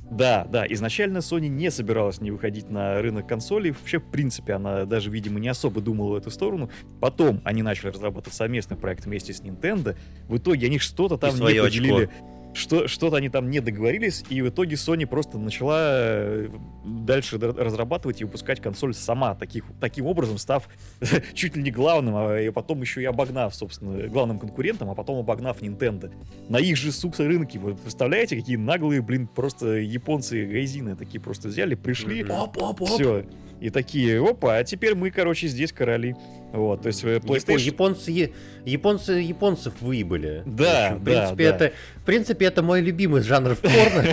Да, 0.09 0.45
да, 0.49 0.65
изначально 0.67 1.17
Sony 1.17 1.47
не 1.47 1.69
собиралась 1.69 2.21
не 2.21 2.31
выходить 2.31 2.69
на 2.69 3.01
рынок 3.01 3.27
консолей. 3.27 3.71
Вообще, 3.71 3.99
в 3.99 4.09
принципе, 4.09 4.53
она 4.53 4.85
даже, 4.85 5.09
видимо, 5.09 5.39
не 5.39 5.49
особо 5.49 5.81
думала 5.81 6.13
в 6.13 6.15
эту 6.15 6.31
сторону. 6.31 6.69
Потом 7.01 7.41
они 7.43 7.61
начали 7.61 7.89
разрабатывать 7.89 8.33
совместный 8.33 8.77
проект 8.77 9.05
вместе 9.05 9.33
с 9.33 9.41
Nintendo. 9.41 9.97
В 10.27 10.37
итоге 10.37 10.67
они 10.67 10.79
что-то 10.79 11.17
там 11.17 11.35
не 11.35 11.61
поделили. 11.61 12.05
очко. 12.05 12.13
Что, 12.57 12.87
что-то 12.87 13.17
они 13.17 13.29
там 13.29 13.51
не 13.51 13.59
договорились, 13.59 14.23
и 14.29 14.41
в 14.41 14.49
итоге 14.49 14.75
Sony 14.75 15.05
просто 15.05 15.37
начала 15.37 15.77
э, 15.79 16.49
дальше 16.83 17.37
разрабатывать 17.37 18.21
и 18.21 18.23
выпускать 18.23 18.59
консоль 18.59 18.95
сама, 18.95 19.35
таких, 19.35 19.65
таким 19.79 20.07
образом 20.07 20.39
став 20.39 20.67
чуть 21.33 21.55
ли 21.55 21.61
не 21.61 21.69
главным, 21.69 22.15
а 22.15 22.39
и 22.39 22.49
потом 22.49 22.81
еще 22.81 23.03
и 23.03 23.05
обогнав, 23.05 23.53
собственно, 23.53 24.07
главным 24.07 24.39
конкурентом, 24.39 24.89
а 24.89 24.95
потом 24.95 25.19
обогнав 25.19 25.61
Nintendo. 25.61 26.11
На 26.49 26.57
их 26.57 26.77
же, 26.77 26.91
сука, 26.91 27.23
рынке, 27.27 27.59
вы 27.59 27.75
представляете, 27.75 28.35
какие 28.35 28.55
наглые, 28.55 29.03
блин, 29.03 29.27
просто 29.27 29.77
японцы 29.77 30.45
гайзины 30.47 30.95
такие 30.95 31.21
просто 31.21 31.49
взяли, 31.49 31.75
пришли. 31.75 32.23
Оп, 32.23 32.57
оп, 32.57 32.81
оп. 32.81 32.89
все, 32.89 33.23
и 33.59 33.69
такие, 33.69 34.21
опа, 34.21 34.57
а 34.57 34.63
теперь 34.63 34.95
мы, 34.95 35.11
короче, 35.11 35.47
здесь 35.47 35.71
короли. 35.71 36.15
Вот, 36.53 36.81
то 36.83 36.87
есть 36.87 37.03
э, 37.03 37.17
PlayStation... 37.17 37.59
Японцы, 37.59 38.31
японцы 38.65 39.13
японцев 39.13 39.73
выебали. 39.81 40.43
Да, 40.45 40.91
В 40.91 40.93
общем, 40.93 40.97
в 40.97 41.03
да, 41.03 41.11
принципе, 41.11 41.43
да. 41.43 41.55
это, 41.55 41.73
в 41.95 42.05
принципе, 42.05 42.45
это 42.45 42.63
мой 42.63 42.81
любимый 42.81 43.21
жанр 43.21 43.55
в 43.55 43.59
порно. 43.59 44.03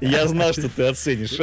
Я 0.00 0.26
знал, 0.26 0.52
что 0.52 0.68
ты 0.68 0.84
оценишь. 0.84 1.38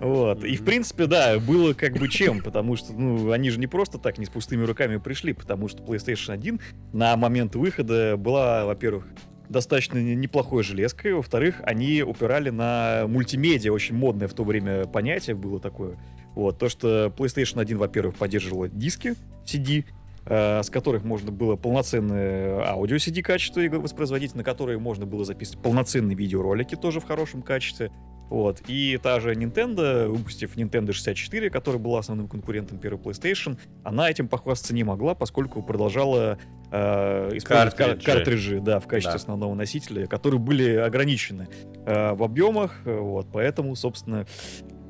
Вот. 0.00 0.44
И, 0.44 0.56
в 0.56 0.64
принципе, 0.64 1.06
да, 1.06 1.38
было 1.38 1.72
как 1.72 1.94
бы 1.94 2.08
чем, 2.08 2.40
потому 2.40 2.76
что, 2.76 2.92
ну, 2.92 3.32
они 3.32 3.50
же 3.50 3.58
не 3.58 3.66
просто 3.66 3.98
так, 3.98 4.18
не 4.18 4.26
с 4.26 4.30
пустыми 4.30 4.64
руками 4.64 4.98
пришли, 4.98 5.32
потому 5.32 5.68
что 5.68 5.82
PlayStation 5.82 6.32
1 6.32 6.60
на 6.92 7.16
момент 7.16 7.54
выхода 7.54 8.16
была, 8.16 8.64
во-первых, 8.66 9.06
достаточно 9.48 9.98
не- 9.98 10.14
неплохой 10.14 10.62
железкой, 10.62 11.14
во-вторых, 11.14 11.60
они 11.64 12.02
упирали 12.02 12.50
на 12.50 13.06
мультимедиа, 13.06 13.72
очень 13.72 13.94
модное 13.94 14.28
в 14.28 14.34
то 14.34 14.44
время 14.44 14.84
понятие 14.84 15.36
было 15.36 15.60
такое. 15.60 15.96
Вот, 16.34 16.58
то, 16.58 16.68
что 16.68 17.06
PlayStation 17.16 17.60
1, 17.60 17.78
во-первых, 17.78 18.16
поддерживала 18.16 18.68
диски 18.68 19.14
CD, 19.44 19.84
э, 20.26 20.62
с 20.62 20.70
которых 20.70 21.04
можно 21.04 21.32
было 21.32 21.56
полноценное 21.56 22.60
аудио 22.68 22.96
CD 22.96 23.22
качество 23.22 23.60
воспроизводить, 23.60 24.34
на 24.34 24.44
которые 24.44 24.78
можно 24.78 25.06
было 25.06 25.24
записывать 25.24 25.62
полноценные 25.62 26.16
видеоролики 26.16 26.74
тоже 26.74 27.00
в 27.00 27.04
хорошем 27.04 27.42
качестве. 27.42 27.90
Вот. 28.30 28.60
И 28.68 28.98
та 29.02 29.20
же 29.20 29.32
Nintendo, 29.34 30.06
выпустив 30.08 30.56
Nintendo 30.56 30.92
64, 30.92 31.48
которая 31.50 31.80
была 31.80 32.00
основным 32.00 32.28
конкурентом 32.28 32.78
первой 32.78 32.98
PlayStation, 33.00 33.58
она 33.84 34.10
этим 34.10 34.28
похвастаться 34.28 34.74
не 34.74 34.84
могла, 34.84 35.14
поскольку 35.14 35.62
продолжала 35.62 36.38
э, 36.70 37.30
использовать 37.36 37.74
кар- 37.74 37.88
Картриджи. 37.96 38.04
картриджи 38.06 38.60
да, 38.60 38.80
в 38.80 38.86
качестве 38.86 39.12
Да. 39.12 39.16
основного 39.16 39.54
носителя, 39.54 40.06
которые 40.06 40.38
были 40.40 40.74
ограничены 40.74 41.48
э, 41.86 42.12
в 42.12 42.22
объемах. 42.22 42.80
э, 42.84 42.94
Вот. 42.98 43.28
Поэтому, 43.32 43.74
собственно, 43.76 44.26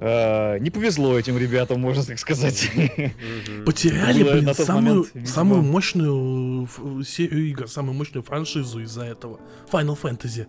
э, 0.00 0.58
не 0.58 0.70
повезло 0.70 1.16
этим 1.18 1.38
ребятам, 1.38 1.80
можно 1.80 2.02
так 2.02 2.18
сказать. 2.18 2.70
Потеряли, 3.64 4.22
блин, 4.24 4.44
на 4.44 4.54
самую, 4.54 5.06
момент, 5.14 5.28
самую 5.28 5.62
мощную 5.62 6.68
серию 7.04 7.46
игр, 7.48 7.68
самую 7.68 7.94
мощную 7.94 8.22
франшизу 8.22 8.80
из-за 8.80 9.04
этого. 9.04 9.38
Final 9.70 9.96
Fantasy. 10.00 10.46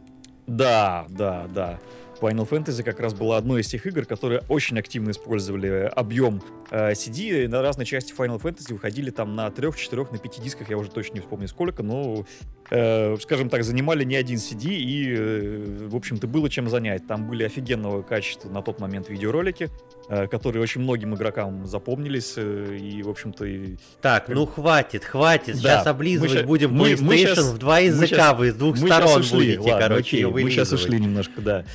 Да, 0.48 1.06
да, 1.10 1.48
да. 1.54 1.80
Final 2.20 2.48
Fantasy 2.50 2.84
как 2.84 3.00
раз 3.00 3.14
была 3.14 3.38
одной 3.38 3.62
из 3.62 3.68
тех 3.68 3.86
игр, 3.86 4.06
которые 4.06 4.42
очень 4.50 4.78
активно 4.80 5.12
использовали 5.12 5.90
объем 5.96 6.42
э, 6.72 6.92
CD. 6.94 7.46
И 7.46 7.48
На 7.48 7.62
разные 7.62 7.86
части 7.86 8.14
Final 8.16 8.42
Fantasy 8.42 8.74
выходили 8.74 9.10
там 9.10 9.36
на 9.36 9.50
трех, 9.52 9.78
четырех, 9.78 10.12
на 10.12 10.18
пяти 10.18 10.42
дисках, 10.42 10.70
я 10.70 10.78
уже 10.78 10.90
точно 10.90 11.16
не 11.16 11.20
вспомню 11.22 11.48
сколько, 11.48 11.84
но, 11.84 12.26
э, 12.72 13.16
скажем 13.22 13.50
так, 13.50 13.64
занимали 13.64 14.04
не 14.04 14.16
один 14.16 14.38
CD, 14.38 14.70
и, 14.76 15.14
э, 15.16 15.88
в 15.90 15.96
общем-то, 15.96 16.28
было 16.28 16.50
чем 16.50 16.70
занять. 16.70 17.08
Там 17.08 17.28
были 17.28 17.44
офигенного 17.44 18.02
качества 18.02 18.50
на 18.50 18.62
тот 18.62 18.80
момент 18.80 19.10
видеоролики, 19.10 19.70
э, 20.10 20.28
которые 20.28 20.62
очень 20.64 20.82
многим 20.82 21.16
игрокам 21.16 21.66
запомнились, 21.66 22.34
э, 22.38 22.78
и, 22.80 23.02
в 23.04 23.10
общем-то, 23.10 23.46
и 23.46 23.78
Так, 24.02 24.28
ну 24.30 24.46
хватит, 24.46 25.04
хватит. 25.06 25.56
Да, 25.62 25.78
Сейчас 25.78 25.86
мы 25.86 25.92
облизывать 25.92 26.32
ща- 26.32 26.44
будем 26.44 26.74
мы- 26.74 26.96
мы 27.00 27.16
PlayStation 27.16 27.36
щас- 27.36 27.52
в 27.54 27.58
два 27.58 27.76
мы 27.80 27.82
языка, 27.86 28.08
щас- 28.16 28.38
вы 28.38 28.52
с 28.52 28.56
двух 28.56 28.80
Мы 28.80 28.88
сторон 28.88 29.20
ушли, 29.22 29.38
будете, 29.38 29.60
ладно, 29.72 29.88
короче, 29.88 30.18
окей, 30.18 30.26
Мы 30.44 30.52
сейчас 30.52 30.72
ушли 30.72 31.00
немножко, 31.00 31.42
да. 31.42 31.66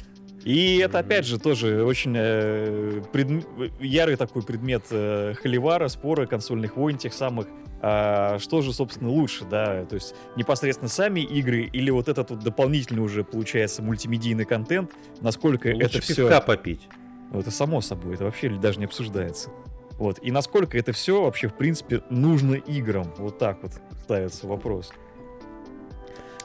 И 0.45 0.77
это, 0.79 0.99
опять 0.99 1.25
же, 1.25 1.39
тоже 1.39 1.85
очень 1.85 2.15
э, 2.17 3.01
предм- 3.13 3.73
ярый 3.81 4.17
такой 4.17 4.43
предмет 4.43 4.85
э, 4.91 5.35
холивара, 5.41 5.89
спора 5.89 6.27
консольных 6.27 6.77
войн 6.77 6.99
тех 6.99 7.15
самых. 7.15 7.47
А, 7.81 8.39
что 8.39 8.61
же, 8.61 8.73
собственно, 8.73 9.11
лучше, 9.11 9.45
да? 9.45 9.85
То 9.87 9.95
есть 9.95 10.15
непосредственно 10.37 10.89
сами 10.89 11.21
игры 11.21 11.63
или 11.73 11.91
вот 11.91 12.09
этот 12.09 12.31
вот 12.31 12.41
дополнительный 12.41 13.03
уже, 13.03 13.25
получается, 13.25 13.83
мультимедийный 13.83 14.45
контент, 14.45 14.93
насколько 15.21 15.69
Лучше 15.69 15.87
это 15.87 16.01
все... 16.01 16.15
пивка 16.15 16.41
попить. 16.41 16.89
Это 17.33 17.51
само 17.51 17.81
собой, 17.81 18.15
это 18.15 18.25
вообще 18.25 18.49
даже 18.51 18.79
не 18.79 18.85
обсуждается. 18.85 19.51
Вот. 19.99 20.19
И 20.23 20.31
насколько 20.31 20.77
это 20.79 20.93
все 20.93 21.23
вообще, 21.23 21.49
в 21.49 21.55
принципе, 21.55 22.03
нужно 22.11 22.55
играм? 22.55 23.13
Вот 23.19 23.39
так 23.39 23.63
вот 23.63 23.73
ставится 24.03 24.47
вопрос. 24.47 24.93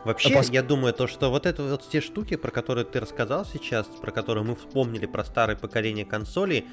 Вообще, 0.06 0.34
А 0.34 0.39
пос- 0.39 0.51
я 0.53 0.63
думаю, 0.63 0.94
то, 0.94 1.08
что 1.08 1.29
вот 1.29 1.46
это 1.46 1.63
вот 1.63 1.88
те 1.89 2.01
штуки, 2.01 2.36
про 2.36 2.51
которые 2.51 2.86
ты 2.86 3.00
рассказал 3.00 3.46
сейчас, 3.46 3.86
про 3.88 4.12
которые 4.12 4.44
мы 4.44 4.56
вспомнили 4.56 5.06
про 5.06 5.24
старое 5.24 5.56
поколение 5.58 6.06
консолей, 6.06 6.65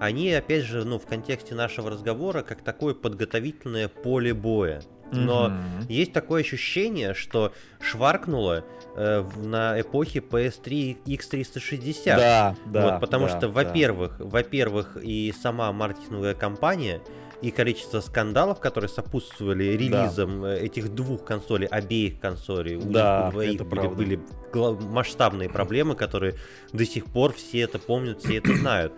они, 0.00 0.32
опять 0.32 0.64
же, 0.64 0.84
ну, 0.84 0.98
в 0.98 1.06
контексте 1.06 1.54
нашего 1.54 1.90
разговора, 1.90 2.42
как 2.42 2.62
такое 2.62 2.94
подготовительное 2.94 3.88
поле 3.88 4.34
боя. 4.34 4.82
Но 5.12 5.50
Мгм. 5.50 5.86
есть 5.88 6.12
такое 6.12 6.40
ощущение, 6.40 7.14
что 7.14 7.52
шваркнуло 7.80 8.64
э, 8.96 9.24
на 9.36 9.80
эпохе 9.80 10.18
PS3 10.20 10.98
X360. 11.06 12.04
Да, 12.16 12.56
да. 12.66 12.90
вот, 12.92 13.00
потому 13.00 13.26
да, 13.26 13.30
что, 13.30 13.40
да. 13.42 13.48
во-первых, 13.48 14.16
во-первых, 14.18 14.96
и 15.00 15.32
сама 15.40 15.70
маркетинговая 15.72 16.34
кампания, 16.34 17.00
и 17.44 17.50
количество 17.50 18.00
скандалов, 18.00 18.58
которые 18.58 18.88
сопутствовали 18.88 19.64
релизам 19.64 20.44
э, 20.44 20.60
этих 20.60 20.94
двух 20.94 21.24
консолей, 21.24 21.66
обеих 21.68 22.18
консолей, 22.18 22.76
у 22.76 22.80
них 22.80 22.90
Да, 22.92 23.28
у 23.28 23.32
двоих 23.32 23.56
это 23.56 23.64
были, 23.64 23.86
были 23.86 24.20
масштабные 24.54 25.50
проблемы, 25.50 25.94
которые 25.94 26.36
до 26.72 26.86
сих 26.86 27.04
пор 27.04 27.34
все 27.34 27.60
это 27.60 27.78
помнят, 27.78 28.22
все 28.22 28.38
это 28.38 28.54
знают. 28.56 28.94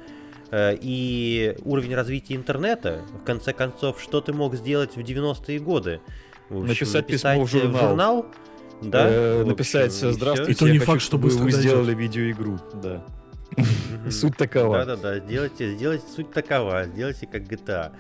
Э, 0.53 0.77
И 0.81 1.57
уровень 1.65 1.95
развития 1.97 2.37
интернета, 2.37 3.01
в 3.21 3.25
конце 3.25 3.53
концов, 3.53 4.01
что 4.01 4.21
ты 4.21 4.33
мог 4.33 4.55
сделать 4.55 4.95
в 4.97 5.01
90-е 5.01 5.59
годы? 5.59 6.01
В 6.49 6.59
общем, 6.59 6.69
Написать 6.69 7.07
письмо 7.09 7.35
в 7.35 7.39
написать, 7.41 7.65
э, 7.65 7.81
журнал. 7.81 8.27
да, 8.81 9.09
Э, 9.09 9.41
общем, 9.41 9.49
написать 9.49 9.93
здравствуйте. 9.93 10.53
И 10.53 10.55
то 10.55 10.69
не 10.69 10.79
хочу, 10.79 10.87
факт, 10.93 11.01
что 11.01 11.09
чтобы 11.11 11.25
быстро 11.25 11.43
вы 11.43 11.51
сделали 11.51 11.95
видеоигру, 11.95 12.61
да. 12.75 13.05
Суть 14.11 14.37
такова. 14.37 14.85
Да-да-да, 14.85 15.19
сделайте, 15.19 15.75
сделайте 15.75 16.05
суть 16.15 16.31
такова, 16.31 16.85
сделайте 16.85 17.27
как 17.27 17.43
GTA. 17.43 17.91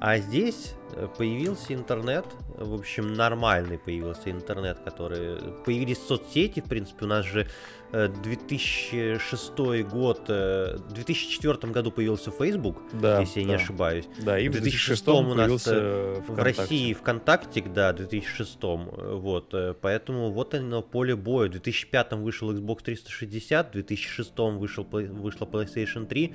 А 0.00 0.18
здесь 0.18 0.74
э, 0.94 1.08
появился 1.16 1.74
интернет, 1.74 2.24
в 2.56 2.74
общем, 2.74 3.14
нормальный 3.14 3.78
появился 3.78 4.30
интернет, 4.30 4.78
который... 4.84 5.38
Появились 5.64 5.98
соцсети, 5.98 6.60
в 6.60 6.64
принципе, 6.64 7.04
у 7.04 7.08
нас 7.08 7.24
же 7.24 7.48
э, 7.92 8.08
2006 8.08 9.56
год, 9.90 10.24
э, 10.28 10.76
в 10.76 10.92
2004 10.92 11.72
году 11.72 11.90
появился 11.90 12.30
Facebook, 12.30 12.78
Да, 12.92 13.20
если 13.20 13.40
я 13.40 13.46
не 13.46 13.52
да. 13.52 13.58
ошибаюсь. 13.58 14.04
Да, 14.20 14.38
и 14.38 14.48
В 14.48 14.52
в 14.52 14.60
2006 14.60 15.04
2006 15.04 15.08
у 15.08 15.34
нас, 15.34 15.36
появился 15.36 16.20
В 16.20 16.22
ВКонтакте. 16.22 16.60
России 16.62 16.92
ВКонтакте, 16.94 17.62
да, 17.62 17.92
в 17.92 17.96
2006, 17.96 18.58
э, 18.62 19.14
вот, 19.14 19.54
э, 19.54 19.74
поэтому 19.80 20.30
вот 20.30 20.54
оно 20.54 20.82
поле 20.82 21.16
боя. 21.16 21.48
В 21.48 21.52
2005 21.52 22.12
вышел 22.12 22.52
Xbox 22.52 22.82
360, 22.84 23.68
в 23.68 23.72
2006 23.72 24.38
вышел, 24.58 24.84
вышла 24.84 25.44
PlayStation 25.46 26.06
3, 26.06 26.34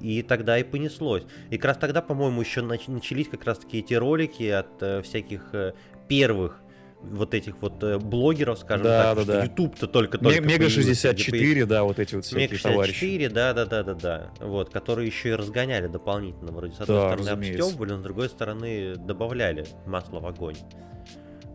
и 0.00 0.22
тогда 0.22 0.58
и 0.58 0.62
понеслось. 0.62 1.22
И 1.50 1.56
как 1.56 1.64
раз 1.66 1.76
тогда, 1.78 2.02
по-моему, 2.02 2.40
еще 2.40 2.60
нач- 2.60 2.90
начались 2.90 3.28
как 3.28 3.44
раз 3.44 3.58
таки 3.58 3.78
эти 3.78 3.94
ролики 3.94 4.44
от 4.48 4.82
э, 4.82 5.02
всяких 5.02 5.50
э, 5.54 5.72
первых 6.08 6.60
вот 7.02 7.34
этих 7.34 7.60
вот 7.60 7.82
э, 7.84 7.98
блогеров, 7.98 8.58
скажем 8.58 8.84
Да, 8.84 9.14
так, 9.14 9.26
да, 9.26 9.32
да. 9.34 9.44
YouTube-то 9.44 9.86
только-только 9.86 10.40
Мега 10.40 10.48
появился, 10.56 10.80
где 10.80 10.94
64, 10.94 11.66
да, 11.66 11.84
вот 11.84 11.98
эти 11.98 12.14
вот 12.14 12.24
всякие 12.24 12.48
Мег 12.48 12.62
товарищи. 12.62 12.94
64, 12.94 13.28
да, 13.28 13.52
да, 13.52 13.66
да, 13.66 13.82
да, 13.82 13.94
да. 13.94 14.30
Вот, 14.40 14.70
которые 14.70 15.06
еще 15.08 15.28
и 15.30 15.32
разгоняли 15.32 15.86
дополнительно. 15.86 16.50
Вроде 16.52 16.72
с 16.74 16.80
одной 16.80 16.96
Да, 16.96 17.08
стороны 17.08 17.30
разумеется. 17.30 17.62
обстебывали, 17.62 17.90
но 17.92 17.98
с 17.98 18.02
другой 18.02 18.28
стороны 18.30 18.94
добавляли 18.96 19.66
масло 19.84 20.20
в 20.20 20.26
огонь. 20.26 20.56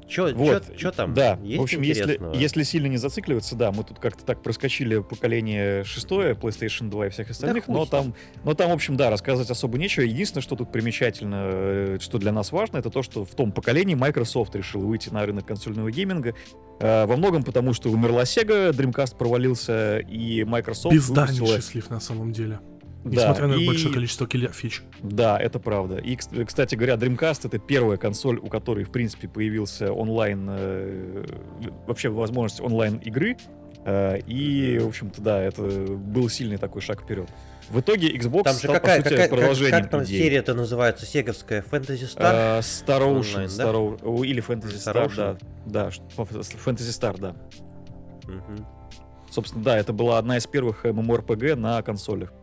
Че 0.09 0.33
Вот, 0.33 0.75
чё 0.75 0.91
там? 0.91 1.13
Да, 1.13 1.37
Есть 1.43 1.59
в 1.59 1.63
общем, 1.63 1.81
если, 1.83 2.19
если 2.35 2.63
сильно 2.63 2.87
не 2.87 2.97
зацикливаться, 2.97 3.55
да, 3.55 3.71
мы 3.71 3.83
тут 3.83 3.99
как-то 3.99 4.25
так 4.25 4.41
проскочили 4.41 4.99
поколение 5.01 5.83
шестое, 5.83 6.33
PlayStation 6.33 6.89
2 6.89 7.07
и 7.07 7.09
всех 7.11 7.29
остальных, 7.29 7.65
хуй 7.65 7.75
но 7.75 7.85
там, 7.85 8.15
но 8.43 8.53
там, 8.55 8.71
в 8.71 8.73
общем, 8.73 8.97
да, 8.97 9.09
рассказывать 9.11 9.51
особо 9.51 9.77
нечего. 9.77 10.03
Единственное, 10.03 10.41
что 10.41 10.55
тут 10.55 10.71
примечательно, 10.71 11.41
э, 11.51 11.97
что 12.01 12.17
для 12.17 12.31
нас 12.31 12.51
важно, 12.51 12.77
это 12.77 12.89
то, 12.89 13.03
что 13.03 13.23
в 13.23 13.35
том 13.35 13.51
поколении 13.51 13.93
Microsoft 13.95 14.55
решил 14.55 14.81
выйти 14.81 15.09
на 15.09 15.25
рынок 15.25 15.45
консольного 15.45 15.91
гейминга. 15.91 16.33
Э, 16.79 17.05
Во 17.05 17.15
многом 17.15 17.43
потому, 17.43 17.73
что 17.73 17.89
умерла 17.89 18.23
Sega, 18.23 18.71
Dreamcast 18.71 19.15
провалился, 19.17 19.99
и 19.99 20.43
Microsoft 20.43 20.95
Бездарный 20.95 21.33
выпустила- 21.35 21.55
счастлив 21.57 21.89
на 21.89 21.99
самом 21.99 22.31
деле. 22.33 22.59
Да, 23.05 23.21
Несмотря 23.21 23.47
на 23.47 23.53
и- 23.53 23.65
большое 23.65 23.93
количество 23.93 24.27
киллер-фич. 24.27 24.81
Да, 25.01 25.39
это 25.39 25.57
правда. 25.59 25.97
И, 25.97 26.15
кс- 26.15 26.43
кстати 26.45 26.75
говоря, 26.75 26.95
Dreamcast 26.95 27.47
это 27.47 27.57
первая 27.57 27.97
консоль, 27.97 28.37
у 28.39 28.47
которой, 28.47 28.83
в 28.83 28.91
принципе, 28.91 29.27
появился 29.29 29.93
онлайн, 29.93 30.47
э, 30.49 31.25
вообще 31.87 32.09
возможность 32.09 32.59
онлайн 32.61 32.97
игры. 32.97 33.37
Э, 33.85 34.19
и, 34.27 34.77
в 34.79 34.87
общем-то, 34.87 35.21
да, 35.21 35.41
это 35.41 35.61
был 35.61 36.27
сильный 36.27 36.57
такой 36.57 36.81
шаг 36.81 37.01
вперед. 37.03 37.29
В 37.69 37.79
итоге 37.79 38.09
Xbox 38.17 38.43
Там 38.43 38.53
же 38.53 38.59
стал, 38.59 38.73
какая, 38.75 38.97
по 38.97 39.03
сути, 39.03 39.13
какая- 39.13 39.27
как, 39.29 39.37
продолжением 39.37 39.81
как 39.83 39.89
там 39.91 40.03
идеи. 40.03 40.17
серия-то 40.17 40.53
называется? 40.53 41.05
Сеговская 41.05 41.61
Fantasy 41.71 42.03
Star? 42.17 42.57
Э, 42.57 42.59
Star 42.59 43.01
Ocean, 43.01 43.47
да? 43.57 43.63
Star 43.63 43.75
O- 43.75 43.99
о, 44.03 44.23
или 44.25 44.43
Fantasy 44.45 44.75
Star 44.75 44.93
Star, 44.93 45.07
Ocean? 45.07 45.37
да. 45.65 45.85
Да, 45.87 45.89
Fantasy 46.17 46.89
Star, 46.99 47.17
да. 47.17 47.35
Мгм. 48.27 48.65
Собственно, 49.31 49.63
да, 49.63 49.77
это 49.77 49.93
была 49.93 50.17
одна 50.17 50.37
из 50.37 50.45
первых 50.47 50.85
MMORPG 50.85 51.55
на 51.55 51.81
консолях. 51.81 52.33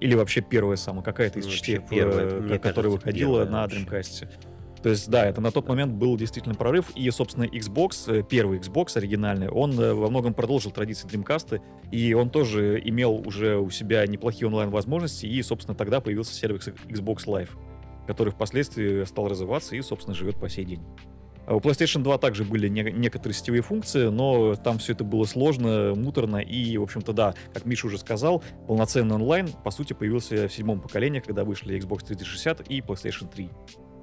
Или 0.00 0.14
вообще 0.14 0.40
первая 0.40 0.76
самая, 0.76 1.02
какая-то 1.02 1.38
из 1.38 1.44
Вообще 1.44 1.58
частей, 1.58 1.78
первая, 1.88 2.26
э, 2.26 2.58
которая 2.58 2.92
выходила 2.92 3.44
первая 3.44 3.46
на. 3.46 3.64
Dreamcast. 3.66 4.28
То 4.82 4.90
есть, 4.90 5.08
да, 5.08 5.26
это 5.26 5.40
на 5.40 5.50
тот 5.50 5.68
момент 5.68 5.94
был 5.94 6.16
действительно 6.16 6.54
прорыв, 6.54 6.90
и, 6.94 7.10
собственно, 7.10 7.44
Xbox, 7.44 8.12
э, 8.12 8.22
первый 8.22 8.58
Xbox 8.58 8.96
оригинальный, 8.96 9.48
он 9.48 9.78
э, 9.80 9.94
во 9.94 10.08
многом 10.10 10.34
продолжил 10.34 10.70
традиции 10.70 11.08
Dreamcast, 11.08 11.60
и 11.90 12.14
он 12.14 12.30
тоже 12.30 12.80
имел 12.84 13.14
уже 13.26 13.56
у 13.58 13.70
себя 13.70 14.06
неплохие 14.06 14.46
онлайн-возможности, 14.46 15.26
и, 15.26 15.42
собственно, 15.42 15.74
тогда 15.74 16.00
появился 16.00 16.34
сервис 16.34 16.68
Xbox 16.68 17.24
Live, 17.26 17.50
который 18.06 18.32
впоследствии 18.32 19.02
стал 19.04 19.28
развиваться 19.28 19.74
и, 19.74 19.80
собственно, 19.80 20.14
живет 20.14 20.38
по 20.38 20.48
сей 20.48 20.64
день. 20.64 20.82
А 21.46 21.54
У 21.54 21.60
PlayStation 21.60 22.02
2 22.02 22.18
также 22.18 22.44
были 22.44 22.68
не- 22.68 22.92
некоторые 22.92 23.34
сетевые 23.34 23.62
функции, 23.62 24.08
но 24.08 24.56
там 24.56 24.78
все 24.78 24.92
это 24.92 25.04
было 25.04 25.24
сложно, 25.24 25.94
муторно, 25.94 26.38
и, 26.38 26.76
в 26.76 26.82
общем-то, 26.82 27.12
да, 27.12 27.34
как 27.54 27.64
Миша 27.66 27.86
уже 27.86 27.98
сказал, 27.98 28.42
полноценный 28.66 29.14
онлайн, 29.14 29.48
по 29.64 29.70
сути, 29.70 29.92
появился 29.92 30.48
в 30.48 30.52
седьмом 30.52 30.80
поколении, 30.80 31.20
когда 31.20 31.44
вышли 31.44 31.78
Xbox 31.78 32.04
360 32.06 32.68
и 32.68 32.80
PlayStation 32.80 33.28
3. 33.32 33.48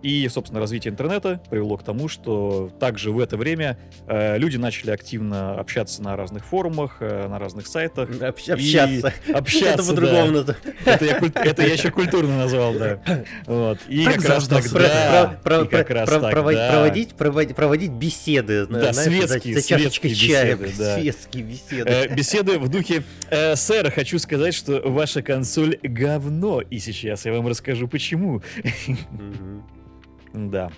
И, 0.04 0.28
собственно, 0.28 0.60
развитие 0.60 0.92
интернета 0.92 1.42
привело 1.50 1.78
к 1.78 1.84
тому, 1.84 2.08
что 2.10 2.70
также 2.80 3.12
в 3.12 3.20
это 3.20 3.38
время 3.38 3.78
э, 4.06 4.38
люди 4.38 4.58
начали 4.58 4.92
активно 4.92 5.56
общаться 5.56 6.04
на 6.04 6.16
разных 6.16 6.46
форумах, 6.46 6.98
э, 7.00 7.28
на 7.28 7.40
разных 7.40 7.66
сайтах. 7.68 8.10
Общ- 8.10 8.50
И 8.50 8.52
общаться. 8.52 9.14
Общаться, 9.34 9.68
Это 9.82 9.84
по-другому 9.84 10.44
да. 10.44 10.56
Это 10.86 11.06
я, 11.06 11.18
это 11.18 11.62
я 11.66 11.74
еще 11.74 11.90
культурно 11.90 12.38
назвал, 12.38 12.74
да. 12.74 13.00
Вот. 13.48 13.80
И 13.88 14.04
Так 14.04 14.16
как 14.16 14.26
раз 14.26 14.48
тогда, 14.48 15.40
Про- 15.42 15.58
про- 15.58 15.64
и 15.64 15.68
как 15.70 15.88
про- 15.88 15.94
раз 15.96 16.10
про- 16.10 16.20
тогда- 16.20 16.32
проводить, 16.32 16.68
проводить, 16.70 17.14
проводить, 17.16 17.56
проводить 17.56 17.92
беседы, 17.92 18.66
Да, 18.68 18.92
знаешь, 18.94 18.96
за- 18.96 19.28
светские, 19.30 19.56
за, 19.56 19.68
чашечкой 19.68 20.10
светские 20.10 20.30
чая, 20.30 20.56
беседы, 20.58 20.74
да. 20.84 20.96
светские 21.00 21.44
беседы. 21.44 21.90
Э, 21.90 22.14
беседы 22.14 22.60
в 22.60 22.68
духе 22.68 23.04
э, 23.30 23.56
«Сэр, 23.56 23.90
хочу 23.90 24.20
сказать, 24.20 24.54
что 24.54 24.82
ваша 24.84 25.22
консоль 25.22 25.78
говно, 25.82 26.60
и 26.62 26.80
сейчас 26.80 27.26
я 27.26 27.32
вам 27.32 27.48
расскажу, 27.48 27.88
почему». 27.88 28.42
Мгм. 29.12 29.64
Да. 30.34 30.72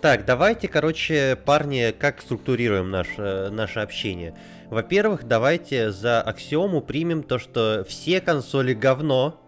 Так, 0.00 0.26
давайте, 0.26 0.68
короче, 0.68 1.36
парни, 1.44 1.94
как 1.98 2.20
структурируем 2.20 2.90
наше, 2.90 3.48
наше 3.50 3.80
общение. 3.80 4.34
Во-первых, 4.68 5.24
давайте 5.24 5.90
за 5.90 6.20
аксиому 6.20 6.80
примем 6.82 7.22
то, 7.22 7.38
что 7.38 7.84
все 7.88 8.20
консоли 8.20 8.74
говно. 8.74 9.40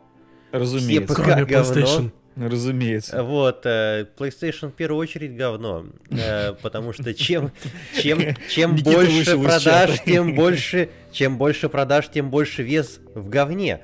Разумеется. 0.52 1.14
ПК 1.14 1.22
Кроме 1.22 1.44
говно. 1.44 1.72
PlayStation. 1.74 2.10
Разумеется. 2.36 3.22
Вот, 3.22 3.64
э, 3.64 4.06
PlayStation 4.18 4.70
в 4.70 4.74
первую 4.74 5.00
очередь 5.00 5.34
говно, 5.36 5.86
э, 6.10 6.52
потому 6.60 6.92
что 6.92 7.14
чем, 7.14 7.50
чем, 7.98 8.20
чем 8.50 8.76
больше 8.76 9.38
продаж, 9.38 10.02
тем 10.04 10.34
больше, 10.34 10.90
чем 11.12 11.38
больше 11.38 11.70
продаж, 11.70 12.10
тем 12.10 12.30
больше 12.30 12.62
вес 12.62 13.00
в 13.14 13.30
говне. 13.30 13.80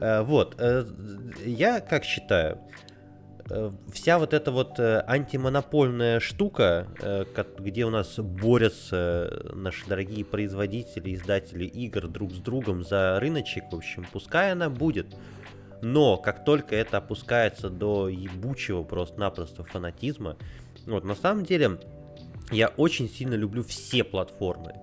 Э, 0.00 0.22
Вот, 0.22 0.54
э, 0.58 0.84
я 1.46 1.80
как 1.80 2.04
считаю, 2.04 2.56
э, 2.56 2.73
вся 3.92 4.18
вот 4.18 4.32
эта 4.32 4.50
вот 4.50 4.78
э, 4.78 5.04
антимонопольная 5.06 6.20
штука, 6.20 6.88
э, 7.00 7.24
где 7.58 7.84
у 7.84 7.90
нас 7.90 8.18
борются 8.18 9.28
э, 9.30 9.52
наши 9.54 9.86
дорогие 9.86 10.24
производители, 10.24 11.14
издатели 11.14 11.64
игр 11.64 12.08
друг 12.08 12.32
с 12.32 12.38
другом 12.38 12.84
за 12.84 13.18
рыночек, 13.20 13.64
в 13.70 13.76
общем, 13.76 14.06
пускай 14.12 14.52
она 14.52 14.70
будет. 14.70 15.14
Но 15.82 16.16
как 16.16 16.44
только 16.44 16.74
это 16.74 16.98
опускается 16.98 17.68
до 17.68 18.08
ебучего 18.08 18.82
просто-напросто 18.82 19.64
фанатизма, 19.64 20.36
вот, 20.86 21.04
на 21.04 21.14
самом 21.14 21.44
деле, 21.44 21.78
я 22.50 22.68
очень 22.68 23.08
сильно 23.10 23.34
люблю 23.34 23.62
все 23.62 24.04
платформы. 24.04 24.74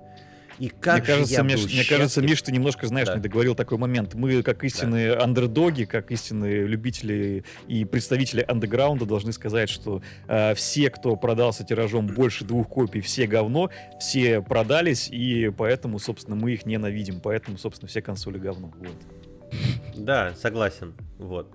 И 0.60 0.70
как 0.70 1.00
мне 1.00 1.06
же 1.06 1.12
кажется, 1.14 1.34
я 1.34 1.42
Миш, 1.44 1.66
мне 1.66 1.84
кажется. 1.86 2.22
Миш, 2.22 2.42
ты 2.42 2.52
немножко, 2.52 2.88
знаешь, 2.88 3.08
Да. 3.08 3.16
не 3.16 3.22
договорил 3.22 3.56
такой 3.56 3.78
момент. 3.78 4.14
Мы, 4.14 4.44
как 4.44 4.64
истинные 4.64 5.14
андердоги, 5.16 5.86
как 5.86 6.12
истинные 6.12 6.68
любители 6.68 7.44
и 7.68 7.86
представители 7.86 8.46
андеграунда, 8.48 9.06
должны 9.06 9.34
сказать, 9.34 9.70
что 9.70 10.02
э, 10.28 10.54
все, 10.56 10.90
кто 10.90 11.16
продался 11.16 11.64
тиражом 11.64 12.08
больше 12.08 12.46
двух 12.46 12.68
копий, 12.70 13.02
все 13.02 13.28
говно, 13.28 13.70
все 14.00 14.42
продались, 14.42 15.10
и 15.10 15.50
поэтому, 15.50 16.00
собственно, 16.00 16.36
мы 16.36 16.52
их 16.54 16.66
ненавидим. 16.66 17.20
Поэтому, 17.22 17.58
собственно, 17.58 17.88
все 17.90 18.02
консоли 18.02 18.38
говно. 18.38 18.72
Вот. 18.80 19.96
Да, 19.96 20.34
согласен. 20.36 20.94
Вот. 21.18 21.54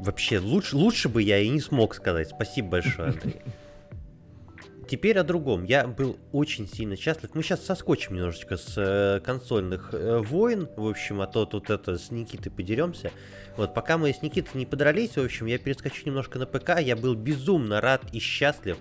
Вообще, 0.00 0.38
лучше, 0.38 0.76
лучше 0.76 1.08
бы 1.08 1.22
я 1.22 1.38
и 1.38 1.48
не 1.48 1.60
смог 1.60 1.94
сказать. 1.94 2.28
Спасибо 2.28 2.68
большое, 2.68 3.10
Андрей. 3.10 3.36
Теперь 4.88 5.18
о 5.18 5.24
другом. 5.24 5.64
Я 5.64 5.86
был 5.86 6.18
очень 6.32 6.66
сильно 6.66 6.96
счастлив. 6.96 7.30
Мы 7.34 7.42
сейчас 7.42 7.64
соскочим 7.64 8.16
немножечко 8.16 8.56
с 8.56 8.74
э, 8.76 9.20
консольных 9.20 9.90
э, 9.92 10.18
войн. 10.18 10.68
В 10.76 10.86
общем, 10.86 11.20
а 11.20 11.26
то 11.26 11.44
тут 11.44 11.68
это 11.68 11.98
с 11.98 12.10
Никитой 12.10 12.50
подеремся. 12.50 13.10
Вот, 13.56 13.74
пока 13.74 13.98
мы 13.98 14.12
с 14.12 14.22
Никитой 14.22 14.58
не 14.58 14.66
подрались, 14.66 15.16
в 15.16 15.22
общем, 15.22 15.46
я 15.46 15.58
перескочу 15.58 16.02
немножко 16.06 16.38
на 16.38 16.46
ПК. 16.46 16.80
Я 16.80 16.96
был 16.96 17.14
безумно 17.14 17.80
рад 17.80 18.02
и 18.12 18.18
счастлив, 18.18 18.78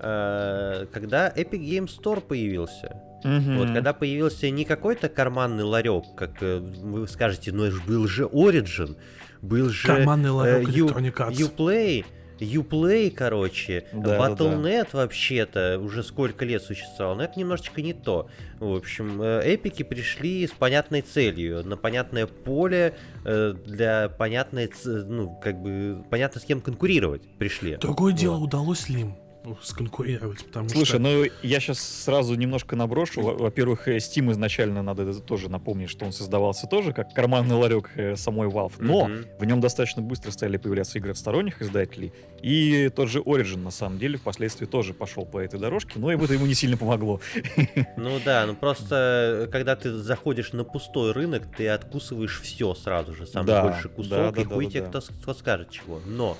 э, 0.00 0.86
когда 0.92 1.30
Epic 1.30 1.60
Games 1.60 1.98
Store 1.98 2.20
появился. 2.20 3.00
Вот 3.24 3.72
когда 3.72 3.92
появился 3.92 4.48
не 4.50 4.64
какой-то 4.64 5.08
карманный 5.08 5.64
ларек, 5.64 6.04
как 6.16 6.42
э, 6.42 6.58
вы 6.58 7.08
скажете, 7.08 7.52
ну 7.52 7.64
это 7.64 7.76
ж 7.76 7.82
был 7.84 8.06
же 8.06 8.24
Origin, 8.24 8.96
был 9.42 9.70
же 9.70 9.86
Карманный 9.86 10.30
ларек 10.30 10.68
э, 10.68 10.72
Arts. 10.72 11.32
Uplay, 11.32 12.04
Uplay, 12.40 13.10
короче, 13.10 13.84
Да, 13.92 13.98
да, 14.00 14.28
да. 14.28 14.34
Battle.net 14.34 14.88
вообще-то 14.92 15.78
уже 15.78 16.02
сколько 16.02 16.44
лет 16.44 16.62
существовал, 16.62 17.16
но 17.16 17.24
это 17.24 17.38
немножечко 17.38 17.82
не 17.82 17.92
то. 17.92 18.28
В 18.58 18.74
общем, 18.74 19.20
э, 19.22 19.42
эпики 19.54 19.82
пришли 19.82 20.46
с 20.46 20.50
понятной 20.50 21.02
целью, 21.02 21.64
на 21.66 21.76
понятное 21.76 22.26
поле, 22.26 22.94
э, 23.24 23.54
для 23.66 24.08
понятной, 24.08 24.70
ну, 24.84 25.38
как 25.42 25.60
бы, 25.60 26.04
понятно 26.10 26.40
с 26.40 26.44
кем 26.44 26.60
конкурировать 26.60 27.22
пришли. 27.38 27.76
Другое 27.76 28.12
дело, 28.12 28.36
Вот. 28.36 28.44
удалось 28.48 28.88
ли 28.88 29.02
им 29.02 29.14
сконкурировать, 29.62 30.44
потому 30.44 30.68
Слушай, 30.68 30.88
что... 30.88 30.98
ну 30.98 31.24
я 31.42 31.60
сейчас 31.60 31.78
сразу 31.78 32.34
немножко 32.34 32.76
наброшу. 32.76 33.22
Во- 33.22 33.34
Во-первых, 33.34 33.88
э, 33.88 33.96
Steam 33.98 34.30
изначально, 34.32 34.82
надо 34.82 35.02
это 35.04 35.20
тоже 35.20 35.48
напомнить, 35.48 35.90
что 35.90 36.04
он 36.04 36.12
создавался 36.12 36.66
тоже 36.66 36.92
как 36.92 37.12
карманный 37.14 37.54
ларек 37.54 37.90
э, 37.94 38.16
самой 38.16 38.48
Valve. 38.48 38.74
Но 38.78 39.08
Мгм. 39.08 39.24
в 39.38 39.44
нем 39.44 39.60
достаточно 39.60 40.02
быстро 40.02 40.30
стали 40.30 40.56
появляться 40.56 40.98
игры 40.98 41.12
от 41.12 41.18
сторонних 41.18 41.62
издателей. 41.62 42.12
И 42.42 42.90
тот 42.94 43.08
же 43.08 43.20
Origin, 43.20 43.58
на 43.58 43.70
самом 43.70 43.98
деле, 43.98 44.18
впоследствии 44.18 44.66
тоже 44.66 44.94
пошел 44.94 45.24
по 45.24 45.38
этой 45.38 45.58
дорожке, 45.58 45.98
но 45.98 46.12
и 46.12 46.16
это 46.16 46.34
ему 46.34 46.46
не 46.46 46.54
сильно 46.54 46.76
помогло. 46.76 47.20
Ну 47.96 48.18
да, 48.24 48.46
ну 48.46 48.54
просто 48.54 49.44
э, 49.46 49.50
когда 49.50 49.76
ты 49.76 49.92
заходишь 49.92 50.52
на 50.52 50.64
пустой 50.64 51.12
рынок, 51.12 51.44
ты 51.56 51.68
откусываешь 51.68 52.40
все 52.40 52.74
сразу 52.74 53.14
же, 53.14 53.26
самый 53.26 53.46
Да, 53.46 53.62
большой 53.64 53.90
кусок, 53.90 54.10
да, 54.10 54.30
да, 54.30 54.40
и 54.40 54.44
да, 54.44 54.54
хуй 54.54 54.64
да, 54.66 54.70
тебе 54.70 54.86
да. 54.86 55.00
кто 55.22 55.34
скажет 55.34 55.70
чего. 55.70 56.00
Но 56.06 56.36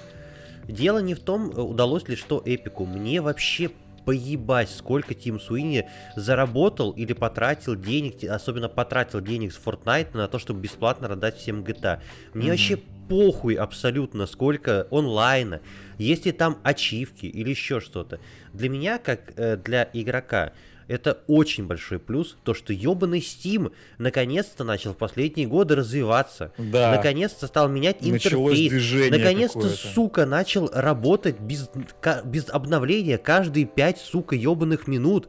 дело 0.69 0.99
не 0.99 1.15
в 1.15 1.21
том, 1.21 1.51
э, 1.51 1.61
удалось 1.61 2.09
ли 2.09 2.17
что 2.17 2.43
эпику. 2.45 2.85
Мне 2.87 3.21
вообще 3.21 3.71
поебать, 4.05 4.71
сколько 4.71 5.13
Тим 5.15 5.39
Суини 5.39 5.87
заработал 6.17 6.93
или 6.93 7.13
потратил 7.13 7.75
денег, 7.77 8.25
особенно 8.25 8.69
потратил 8.69 9.21
денег 9.21 9.53
с 9.53 9.59
Fortnite 9.63 10.17
на 10.17 10.29
то, 10.29 10.39
чтобы 10.39 10.61
бесплатно 10.61 11.09
раздать 11.09 11.37
всем 11.37 11.63
GTA. 11.63 12.01
Мне 12.33 12.45
Мгм. 12.45 12.51
вообще 12.51 12.79
похуй 13.09 13.55
абсолютно, 13.55 14.27
сколько 14.27 14.87
онлайна, 14.91 15.61
есть 15.99 16.27
ли 16.27 16.33
там 16.33 16.59
ачивки 16.63 17.27
или 17.27 17.51
еще 17.51 17.81
что-то. 17.81 18.19
Для 18.53 18.69
меня, 18.69 18.99
как 18.99 19.33
э, 19.37 19.57
для 19.57 19.89
игрока, 19.93 20.53
это 20.89 21.19
очень 21.27 21.67
большой 21.67 21.99
плюс, 21.99 22.37
то, 22.43 22.55
что 22.55 22.73
ебаный 22.73 23.21
Steam 23.21 23.73
наконец-то 23.99 24.65
начал 24.65 24.95
в 24.95 24.97
последние 24.97 25.47
годы 25.47 25.77
развиваться. 25.77 26.53
Да. 26.57 26.97
Наконец-то 26.97 27.47
стал 27.47 27.69
менять 27.69 27.99
интерфейс. 28.01 29.11
Наконец-то, 29.11 29.69
сука, 29.69 30.27
начал 30.27 30.71
работать 30.73 31.39
без, 31.39 31.71
без 32.25 32.49
обновления 32.49 33.19
каждые 33.19 33.67
5, 33.67 33.99
сука, 33.99 34.35
ебаных 34.35 34.89
минут. 34.89 35.29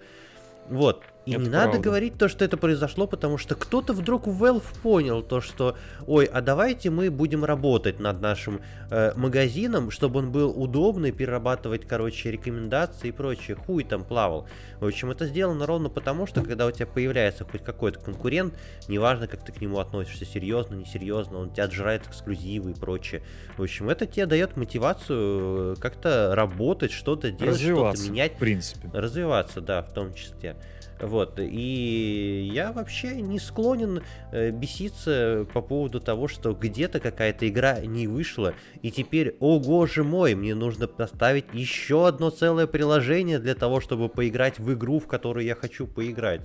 Вот. 0.70 1.04
И 1.26 1.34
Это 1.34 1.42
не 1.42 1.50
надо 1.50 1.72
правда. 1.72 1.84
говорить 1.84 2.18
то, 2.18 2.30
что 2.30 2.46
это 2.46 2.58
произошло, 2.58 3.06
потому 3.06 3.38
что 3.38 3.56
кто-то 3.56 3.94
вдруг 3.94 4.26
в 4.26 4.44
Valve 4.44 4.64
понял 4.82 5.22
то, 5.22 5.42
что, 5.42 5.76
ой, 6.08 6.26
а 6.26 6.42
давайте 6.42 6.90
мы 6.90 7.12
будем 7.12 7.44
работать 7.44 8.00
над 8.00 8.22
нашим 8.22 8.62
э, 8.90 9.12
магазином, 9.16 9.92
чтобы 9.92 10.20
он 10.20 10.32
был 10.32 10.50
удобный, 10.50 11.12
перерабатывать, 11.12 11.86
короче, 11.86 12.32
рекомендации 12.32 13.10
и 13.10 13.12
прочее. 13.12 13.58
Хуй 13.58 13.84
там 13.84 14.06
плавал. 14.06 14.48
В 14.80 14.86
общем, 14.86 15.12
это 15.12 15.28
сделано 15.28 15.66
ровно 15.66 15.90
потому, 15.90 16.26
что 16.26 16.42
когда 16.42 16.66
у 16.66 16.72
тебя 16.72 16.88
появляется 16.88 17.44
хоть 17.44 17.64
какой-то 17.64 18.00
конкурент, 18.00 18.54
неважно, 18.88 19.28
как 19.28 19.44
ты 19.44 19.52
к 19.52 19.60
нему 19.60 19.80
относишься, 19.80 20.26
серьезно, 20.26 20.76
несерьезно, 20.76 21.40
он 21.40 21.52
тебя 21.52 21.66
отжирает 21.66 22.08
эксклюзивы 22.08 22.72
и 22.72 22.74
прочее. 22.74 23.22
В 23.58 23.64
общем, 23.64 23.90
это 23.90 24.06
тебе 24.06 24.26
дает 24.26 24.56
мотивацию 24.56 25.74
э, 25.74 25.76
как-то 25.80 26.34
работать, 26.34 26.92
что-то 26.92 27.30
делать, 27.30 27.60
что-то 27.60 28.02
менять. 28.02 28.36
в 28.36 28.38
принципе. 28.38 28.90
Развиваться, 28.94 29.60
да, 29.62 29.84
в 29.84 29.94
том 29.94 30.14
числе. 30.14 30.56
Вот, 31.02 31.40
и 31.40 32.50
я 32.54 32.74
вообще 32.74 33.22
не 33.22 33.40
склонен 33.40 34.04
э, 34.32 34.52
беситься 34.52 35.48
по 35.54 35.62
поводу 35.62 36.02
того, 36.02 36.28
что 36.28 36.54
где-то 36.54 37.00
какая-то 37.00 37.48
игра 37.48 37.80
не 37.80 38.08
вышла, 38.08 38.54
и 38.82 38.92
теперь, 38.92 39.38
о 39.40 39.60
боже 39.60 40.04
мой, 40.04 40.36
мне 40.36 40.56
нужно 40.56 40.88
поставить 40.88 41.46
еще 41.54 42.08
одно 42.08 42.32
целое 42.32 42.68
приложение 42.68 43.40
для 43.40 43.56
того, 43.56 43.80
чтобы 43.80 44.10
поиграть 44.10 44.60
в 44.60 44.74
игру, 44.74 45.00
в 45.00 45.08
которую 45.08 45.46
я 45.46 45.56
хочу 45.56 45.88
поиграть. 45.88 46.42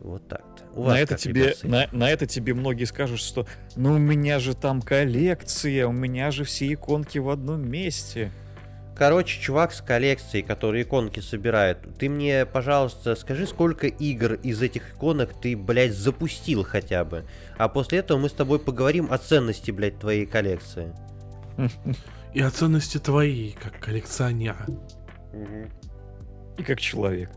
Вот 0.00 0.26
так-то. 0.28 0.64
У 0.74 0.82
вас 0.82 0.94
На 0.94 1.00
это, 1.00 1.16
тебе, 1.16 1.42
ребят, 1.42 1.64
на, 1.64 1.88
на 1.92 2.10
это 2.10 2.26
тебе 2.26 2.54
многие 2.54 2.84
скажут, 2.84 3.18
что 3.18 3.46
ну 3.76 3.94
у 3.94 3.98
меня 3.98 4.38
же 4.40 4.54
там 4.54 4.82
коллекция, 4.82 5.86
у 5.86 5.92
меня 5.92 6.30
же 6.30 6.44
все 6.44 6.72
иконки 6.72 7.18
в 7.18 7.30
одном 7.30 7.68
месте. 7.68 8.30
Короче, 8.96 9.38
чувак 9.40 9.74
с 9.74 9.82
коллекцией, 9.82 10.42
который 10.42 10.82
иконки 10.82 11.20
собирает, 11.20 11.78
ты 11.98 12.08
мне, 12.08 12.46
пожалуйста, 12.46 13.14
скажи, 13.14 13.46
сколько 13.46 13.86
игр 13.86 14.34
из 14.34 14.62
этих 14.62 14.94
иконок 14.94 15.38
ты, 15.38 15.54
блядь, 15.54 15.92
запустил 15.92 16.64
хотя 16.64 17.04
бы. 17.04 17.26
А 17.58 17.68
после 17.68 17.98
этого 17.98 18.18
мы 18.18 18.30
с 18.30 18.32
тобой 18.32 18.58
поговорим 18.58 19.12
о 19.12 19.18
ценности, 19.18 19.70
блядь, 19.70 19.98
твоей 19.98 20.24
коллекции. 20.24 20.94
И 22.32 22.40
о 22.40 22.50
ценности 22.50 22.96
твоей, 22.96 23.56
как 23.62 23.78
коллекционера. 23.78 24.66
И 26.56 26.62
как 26.62 26.80
человек. 26.80 27.30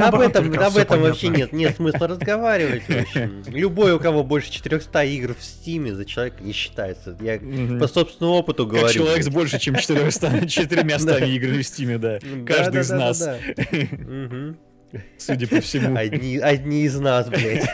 Об 0.00 0.20
этом, 0.20 0.52
об 0.58 0.76
этом 0.76 1.00
вообще 1.02 1.28
нет, 1.28 1.52
нет 1.52 1.76
смысла 1.76 2.08
разговаривать. 2.08 2.82
Любой, 3.48 3.92
у 3.92 3.98
кого 3.98 4.24
больше 4.24 4.50
400 4.50 5.04
игр 5.04 5.34
в 5.34 5.42
Стиме, 5.42 5.94
за 5.94 6.04
человека 6.04 6.42
не 6.42 6.52
считается. 6.52 7.16
Я 7.20 7.38
по 7.78 7.86
собственному 7.86 8.36
опыту 8.38 8.66
говорю. 8.66 8.86
Как 8.86 8.94
человек 8.94 9.22
с 9.22 9.28
больше, 9.28 9.58
чем 9.58 9.76
400, 9.76 10.48
400 10.48 11.24
играми 11.24 11.62
в 11.62 11.66
Стиме, 11.66 11.98
да. 11.98 12.18
Каждый 12.46 12.80
из 12.80 12.90
нас, 12.90 13.28
судя 15.18 15.46
по 15.48 15.60
всему. 15.60 15.96
Одни, 15.96 16.38
одни 16.38 16.84
из 16.84 16.98
нас, 16.98 17.28
блядь. 17.28 17.68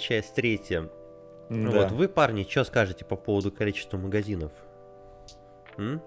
Часть 0.00 0.34
третья. 0.34 0.88
Да. 1.50 1.70
Вот 1.70 1.92
вы, 1.92 2.08
парни, 2.08 2.46
что 2.48 2.64
скажете 2.64 3.04
по 3.04 3.16
поводу 3.16 3.52
количества 3.52 3.98
магазинов? 3.98 4.52
М? 5.78 6.00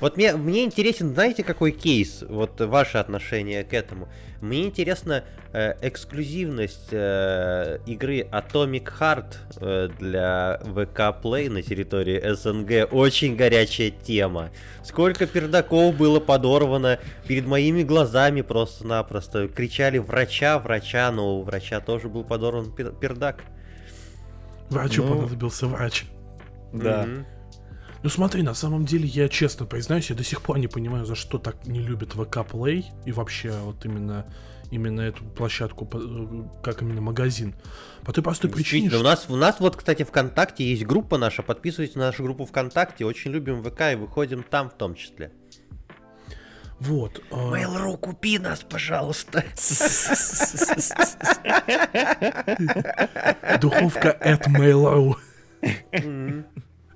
Вот 0.00 0.16
мне, 0.16 0.36
мне 0.36 0.64
интересен, 0.64 1.12
знаете, 1.12 1.42
какой 1.42 1.72
кейс? 1.72 2.22
Вот 2.28 2.60
ваше 2.60 2.98
отношение 2.98 3.64
к 3.64 3.74
этому. 3.74 4.08
Мне 4.40 4.64
интересна 4.66 5.24
э, 5.52 5.74
эксклюзивность 5.82 6.90
э, 6.92 7.78
игры 7.84 8.20
Atomic 8.30 8.92
Heart 9.00 9.34
э, 9.60 9.88
для 9.98 10.60
VK 10.62 11.20
Play 11.20 11.50
на 11.50 11.62
территории 11.62 12.32
СНГ. 12.32 12.92
Очень 12.94 13.34
горячая 13.34 13.90
тема. 13.90 14.50
Сколько 14.84 15.26
пердаков 15.26 15.96
было 15.96 16.20
подорвано 16.20 17.00
перед 17.26 17.46
моими 17.46 17.82
глазами 17.82 18.42
просто-напросто. 18.42 19.48
Кричали 19.48 19.98
врача, 19.98 20.60
врача, 20.60 21.10
но 21.10 21.40
у 21.40 21.42
врача 21.42 21.80
тоже 21.80 22.08
был 22.08 22.22
подорван 22.22 22.66
пер- 22.66 22.96
пердак. 22.96 23.42
Врачу 24.70 25.02
Ну, 25.02 25.16
понадобился 25.16 25.66
врач. 25.66 26.04
Да. 26.72 27.02
Мгм. 27.04 27.26
Ну 28.02 28.10
смотри, 28.10 28.42
на 28.42 28.54
самом 28.54 28.84
деле, 28.84 29.06
я 29.06 29.28
честно 29.28 29.66
признаюсь, 29.66 30.10
я 30.10 30.16
до 30.16 30.24
сих 30.24 30.42
пор 30.42 30.58
не 30.58 30.68
понимаю, 30.68 31.04
за 31.04 31.14
что 31.14 31.38
так 31.38 31.66
не 31.66 31.80
любят 31.80 32.12
ВК 32.12 32.38
Play 32.38 32.84
и 33.04 33.12
вообще 33.12 33.52
вот 33.64 33.84
именно 33.84 34.26
именно 34.70 35.00
эту 35.00 35.24
площадку 35.24 35.88
э, 35.92 36.62
как 36.62 36.82
именно 36.82 37.00
магазин. 37.00 37.54
По 38.04 38.12
той 38.12 38.22
простой 38.22 38.50
причине, 38.50 38.90
Действительно, 38.90 39.10
у 39.12 39.16
что... 39.16 39.28
нас, 39.28 39.30
у 39.30 39.36
нас 39.36 39.60
вот, 39.60 39.76
кстати, 39.76 40.02
ВКонтакте 40.02 40.64
есть 40.64 40.84
группа 40.84 41.18
наша, 41.18 41.42
подписывайтесь 41.42 41.94
на 41.94 42.06
нашу 42.06 42.24
группу 42.24 42.44
ВКонтакте, 42.44 43.04
очень 43.04 43.30
любим 43.30 43.62
ВК 43.62 43.92
и 43.92 43.94
выходим 43.94 44.42
там 44.42 44.70
в 44.70 44.74
том 44.74 44.94
числе. 44.94 45.32
Вот. 46.80 47.22
э, 47.30 47.34
Mail.ru, 47.34 47.96
купи 47.96 48.38
нас, 48.38 48.60
пожалуйста. 48.60 49.44
Духовка 53.60 54.16
at 54.20 54.46
Mail.ru. 54.46 55.16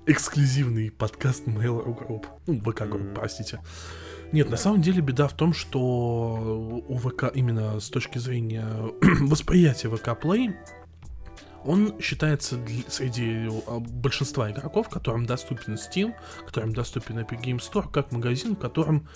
Эксклюзивный 0.05 0.91
подкаст 0.91 1.47
Mail.ru 1.47 1.95
Group. 1.97 2.25
Ну, 2.47 2.59
ВК 2.59 2.81
Group, 2.81 3.13
простите. 3.13 3.61
Нет, 4.33 4.49
на 4.49 4.57
самом 4.57 4.81
деле 4.81 5.01
беда 5.01 5.27
в 5.29 5.33
том, 5.33 5.53
что 5.53 5.79
у 5.79 6.97
ВК 6.97 7.25
именно 7.33 7.79
с 7.79 7.89
точки 7.89 8.17
зрения 8.17 8.67
восприятия 9.21 9.89
ВК 9.89 10.09
Play 10.09 10.53
он 11.63 11.97
считается 12.01 12.57
для- 12.57 12.83
среди 12.89 13.47
а, 13.67 13.79
большинства 13.79 14.51
игроков, 14.51 14.89
которым 14.89 15.25
доступен 15.25 15.75
Steam, 15.75 16.13
которым 16.45 16.73
доступен 16.73 17.19
Epic 17.19 17.41
Game 17.41 17.59
Store, 17.59 17.89
как 17.89 18.11
магазин, 18.11 18.57
в 18.57 18.59
котором 18.59 19.07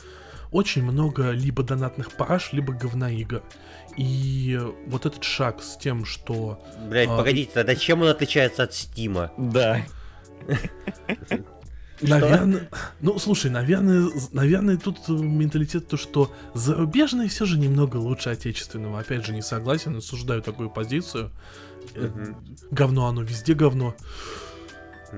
очень 0.52 0.84
много 0.84 1.32
либо 1.32 1.64
донатных 1.64 2.14
параш, 2.14 2.54
либо 2.54 2.72
говна 2.72 3.12
игр. 3.12 3.44
И 3.98 4.58
вот 4.86 5.06
этот 5.06 5.26
шаг 5.26 5.62
с 5.62 5.76
тем, 5.76 6.06
что 6.06 6.64
Блять, 6.90 7.10
А, 7.10 7.18
погодите, 7.18 7.52
тогда 7.54 7.76
чем 7.76 8.04
он 8.04 8.08
отличается 8.08 8.64
от 8.64 8.74
Стима? 8.74 9.34
Да. 9.38 9.82
Наверное, 12.02 12.70
ну 13.02 13.18
слушай, 13.18 13.50
наверное, 13.50 14.08
наверное, 14.32 14.78
тут 14.78 15.08
менталитет 15.10 15.88
то, 15.88 15.98
что 15.98 16.32
зарубежные 16.54 17.28
все 17.28 17.46
же 17.46 17.58
немного 17.58 17.98
лучше 17.98 18.30
отечественного. 18.30 19.00
Опять 19.00 19.26
же, 19.26 19.34
не 19.34 19.42
согласен, 19.42 19.96
осуждаю 19.96 20.44
такую 20.44 20.70
позицию. 20.70 21.32
Э, 21.96 22.10
Говно, 22.70 23.08
оно 23.08 23.24
везде 23.24 23.56
говно. 23.56 23.96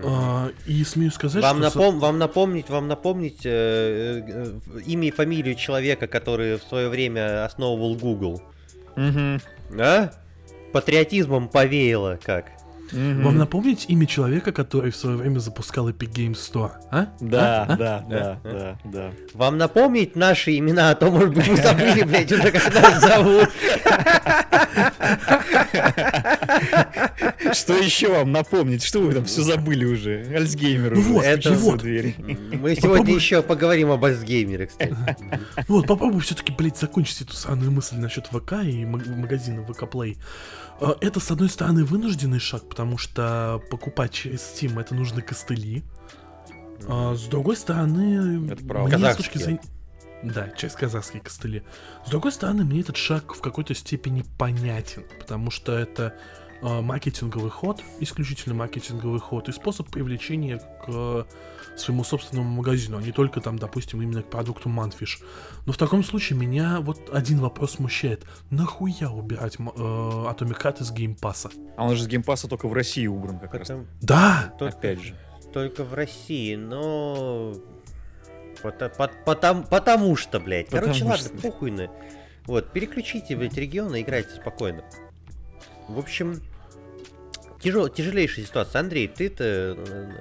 А, 0.04 0.52
и 0.68 0.84
смею 0.84 1.12
сказать, 1.12 1.44
Вам, 1.44 1.58
что... 1.64 1.80
напом- 1.80 2.00
вам 2.00 2.18
напомнить, 2.20 2.70
вам 2.70 2.88
напомнить 2.88 3.42
э, 3.44 4.22
э, 4.26 4.60
имя 4.86 5.08
и 5.08 5.12
фамилию 5.12 5.56
человека, 5.56 6.08
который 6.08 6.58
в 6.58 6.64
свое 6.64 6.90
время 6.90 7.44
основывал 7.44 7.96
Google. 7.96 8.42
Мгм. 8.96 9.42
А? 9.80 10.12
Патриотизмом 10.72 11.50
повеяло 11.50 12.20
как. 12.24 12.52
Мгм. 12.92 13.24
Вам 13.24 13.38
напомнить 13.38 13.86
имя 13.88 14.06
человека, 14.06 14.52
который 14.52 14.92
в 14.92 14.96
свое 14.96 15.16
время 15.18 15.40
запускал 15.40 15.90
Epic 15.90 16.10
Game 16.12 16.34
Store, 16.34 16.72
а? 16.92 17.08
Да, 17.20 17.64
А? 17.64 17.74
А? 17.74 17.76
да, 17.78 18.06
да, 18.10 18.40
А? 18.44 18.50
да, 18.52 18.78
да. 18.84 19.12
Вам 19.34 19.58
напомнить 19.58 20.16
наши 20.16 20.58
имена, 20.58 20.92
а 20.92 20.96
то, 20.96 21.10
может 21.12 21.34
быть, 21.34 21.48
вы 21.48 21.56
забыли, 21.58 22.04
блядь, 22.04 22.32
уже 22.32 22.52
как 22.52 22.74
нас 22.74 23.02
зовут. 23.02 23.50
Что 27.54 27.74
еще 27.78 28.10
вам 28.10 28.32
напомнить? 28.32 28.84
Что 28.84 29.00
вы 29.00 29.14
там 29.14 29.26
все 29.26 29.42
забыли 29.42 29.86
уже? 29.86 30.26
Альцгеймер 30.36 30.94
Ну 30.96 31.00
уже 31.02 31.10
вот, 31.10 31.24
это 31.26 31.52
вот. 31.54 31.84
Мы 31.84 31.92
сегодня 32.12 32.76
Попробуй. 32.82 33.14
еще 33.14 33.42
поговорим 33.42 33.92
об 33.92 34.04
Альцгеймере, 34.06 34.68
кстати. 34.68 34.96
Вот, 35.68 35.88
попробуй 35.88 36.22
все-таки, 36.22 36.54
блядь, 36.58 36.78
закончить 36.78 37.22
эту 37.22 37.34
сраную 37.34 37.72
мысль 37.72 37.96
насчет 37.98 38.28
ВК 38.28 38.54
и 38.64 38.86
маг- 38.86 39.08
магазина 39.08 39.64
ВК 39.64 39.84
Play. 39.84 40.18
Э, 40.82 40.94
Это, 41.02 41.20
с 41.20 41.32
одной 41.32 41.50
стороны, 41.50 41.84
вынужденный 41.84 42.40
шаг, 42.40 42.68
потому 42.68 42.98
что 42.98 43.62
покупать 43.70 44.12
через 44.12 44.40
Steam 44.42 44.80
это 44.80 44.96
нужны 44.96 45.22
костыли. 45.22 45.84
А 46.88 47.16
с 47.16 47.24
другой 47.24 47.56
стороны, 47.58 48.52
Это 48.52 48.64
правда. 48.66 48.98
мне 48.98 49.14
с 49.14 49.18
точки 49.18 49.38
зрения... 49.38 49.62
Да, 50.22 50.50
через 50.50 50.76
казахские 50.76 51.22
костыли. 51.22 51.64
С 52.06 52.10
другой 52.10 52.34
стороны, 52.34 52.66
мне 52.66 52.82
этот 52.82 52.98
шаг 52.98 53.34
в 53.34 53.42
какой-то 53.42 53.74
степени 53.74 54.26
понятен, 54.38 55.06
потому 55.18 55.50
что 55.50 55.78
это 55.78 56.14
э, 56.62 56.82
маркетинговый 56.82 57.50
ход, 57.50 57.82
исключительно 58.02 58.54
маркетинговый 58.56 59.20
ход 59.22 59.48
и 59.48 59.54
способ 59.54 59.90
привлечения 59.90 60.58
к 60.58 60.86
э, 60.90 61.24
своему 61.80 62.04
собственному 62.04 62.50
магазину, 62.50 62.98
а 62.98 63.02
не 63.02 63.12
только 63.12 63.42
там, 63.42 63.58
допустим, 63.60 64.02
именно 64.02 64.22
к 64.24 64.30
продукту 64.30 64.70
Mundfish. 64.70 65.24
Но 65.66 65.74
в 65.74 65.78
таком 65.78 66.04
случае 66.04 66.38
меня 66.40 66.80
вот 66.82 67.10
один 67.14 67.40
вопрос 67.40 67.74
смущает. 67.74 68.26
Нахуя 68.50 69.10
убирать 69.10 69.56
э, 69.60 69.62
Atomic 69.64 70.62
Heart 70.62 70.82
из 70.82 70.92
Game 70.92 71.15
Pass 71.15 71.38
а? 71.38 71.50
А 71.78 71.86
он 71.86 71.96
же 71.96 72.04
с 72.04 72.08
Game 72.08 72.26
Pass 72.26 72.43
а 72.43 72.48
только 72.48 72.68
в 72.68 72.74
России 72.74 73.08
убран 73.08 73.40
как 73.40 73.52
Потом- 73.52 73.80
раз. 73.80 73.88
Да! 74.02 74.54
только, 74.60 74.78
Опять 74.78 75.02
же. 75.02 75.16
только 75.54 75.84
в 75.84 75.94
России, 75.94 76.56
но... 76.56 77.56
Пота- 78.62 78.90
пот- 78.98 79.12
Потому, 79.26 79.64
потому 79.64 80.16
что, 80.18 80.40
блядь. 80.40 80.70
Короче, 80.70 80.94
Потому 81.06 81.12
ладно, 81.12 81.28
что. 81.28 81.38
похуй 81.38 81.72
на. 81.72 81.90
Вот, 82.46 82.72
переключите, 82.74 83.36
блядь, 83.38 83.54
регионы, 83.56 84.02
играйте 84.02 84.32
спокойно. 84.36 84.84
В 85.88 85.98
общем, 85.98 86.42
тяжел, 87.62 87.88
тяжелейшая 87.88 88.46
ситуация. 88.46 88.80
Андрей, 88.82 89.08
ты-то 89.08 89.44
э, 89.78 90.12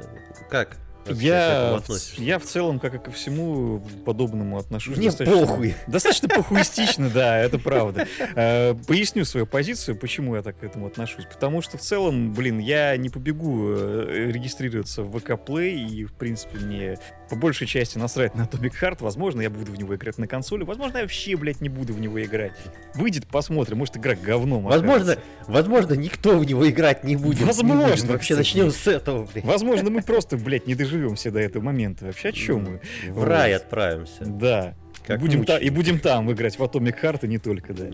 как? 1.09 1.16
вообще 1.16 1.29
к 1.29 1.33
этому 1.33 1.71
Я, 1.73 1.77
относишься? 1.77 2.23
я 2.23 2.38
в 2.38 2.44
целом, 2.44 2.79
как 2.79 2.94
и 2.94 2.99
ко 2.99 3.11
всему 3.11 3.83
подобному 4.05 4.59
отношусь. 4.59 4.97
Мне 4.97 5.07
достаточно- 5.07 5.47
похуй. 5.47 5.75
Достаточно 5.87 6.29
похуистично, 6.29 7.11
да, 7.11 7.38
это 7.38 7.59
правда. 7.59 8.07
Э, 8.35 8.75
Поясню 8.87 9.25
свою 9.25 9.47
позицию, 9.47 9.97
почему 9.97 10.37
я 10.37 10.42
так 10.42 10.59
к 10.59 10.64
этому 10.64 10.87
отношусь. 10.87 11.25
Потому 11.27 11.62
что 11.62 11.79
в 11.79 11.81
целом, 11.81 12.33
блин, 12.33 12.59
я 12.59 12.97
не 12.97 13.09
побегу 13.11 13.71
э, 13.71 14.31
регистрироваться 14.33 15.03
в 15.03 15.18
ВК 15.18 15.31
Play, 15.31 15.75
и, 15.88 16.05
в 16.05 16.12
принципе, 16.12 16.59
мне 16.59 16.99
по 17.29 17.37
большей 17.37 17.66
части 17.66 17.99
насрать 17.99 18.35
на 18.35 18.42
Atomic 18.42 18.73
Heart. 18.81 18.97
Возможно, 19.01 19.40
я 19.42 19.51
буду 19.51 19.73
в 19.73 19.79
него 19.79 19.94
играть 19.94 20.18
на 20.18 20.27
консоли, 20.27 20.64
возможно, 20.64 20.97
я 20.99 21.03
вообще, 21.05 21.37
блядь, 21.37 21.61
не 21.61 21.68
буду 21.68 21.92
в 21.92 22.01
него 22.01 22.23
играть. 22.23 22.53
Выйдет, 22.94 23.27
посмотрим, 23.27 23.79
может, 23.79 23.97
игра 23.97 24.14
говном 24.14 24.64
Возможно, 24.64 25.12
окажется. 25.12 25.23
возможно, 25.47 25.94
никто 25.94 26.38
в 26.38 26.44
него 26.44 26.68
играть 26.68 27.05
не 27.05 27.16
будет. 27.16 27.42
Возможно, 27.42 28.07
Не. 28.07 28.12
Вообще 28.12 28.35
начнем 28.37 28.71
с 28.71 28.87
этого, 28.87 29.27
блядь. 29.33 29.44
Возможно, 29.44 29.90
мы 29.90 30.03
просто, 30.03 30.37
блядь, 30.37 30.66
не 30.66 30.75
доживем 30.75 30.97
все 31.14 31.30
до 31.30 31.38
этого 31.40 31.62
момента. 31.62 32.04
Вообще, 32.06 32.28
о 32.28 32.32
чем 32.32 32.64
мы? 32.64 32.80
В 33.12 33.24
рай 33.24 33.52
Вот. 33.52 33.62
отправимся. 33.62 34.24
Да. 34.24 34.74
Как 35.06 35.20
будем 35.20 35.44
та- 35.44 35.56
и 35.56 35.70
будем 35.70 36.00
там 36.00 36.30
играть 36.30 36.58
в 36.58 36.62
Atomic 36.62 37.00
Heart 37.02 37.20
и 37.24 37.28
не 37.28 37.38
только, 37.38 37.72
да. 37.72 37.87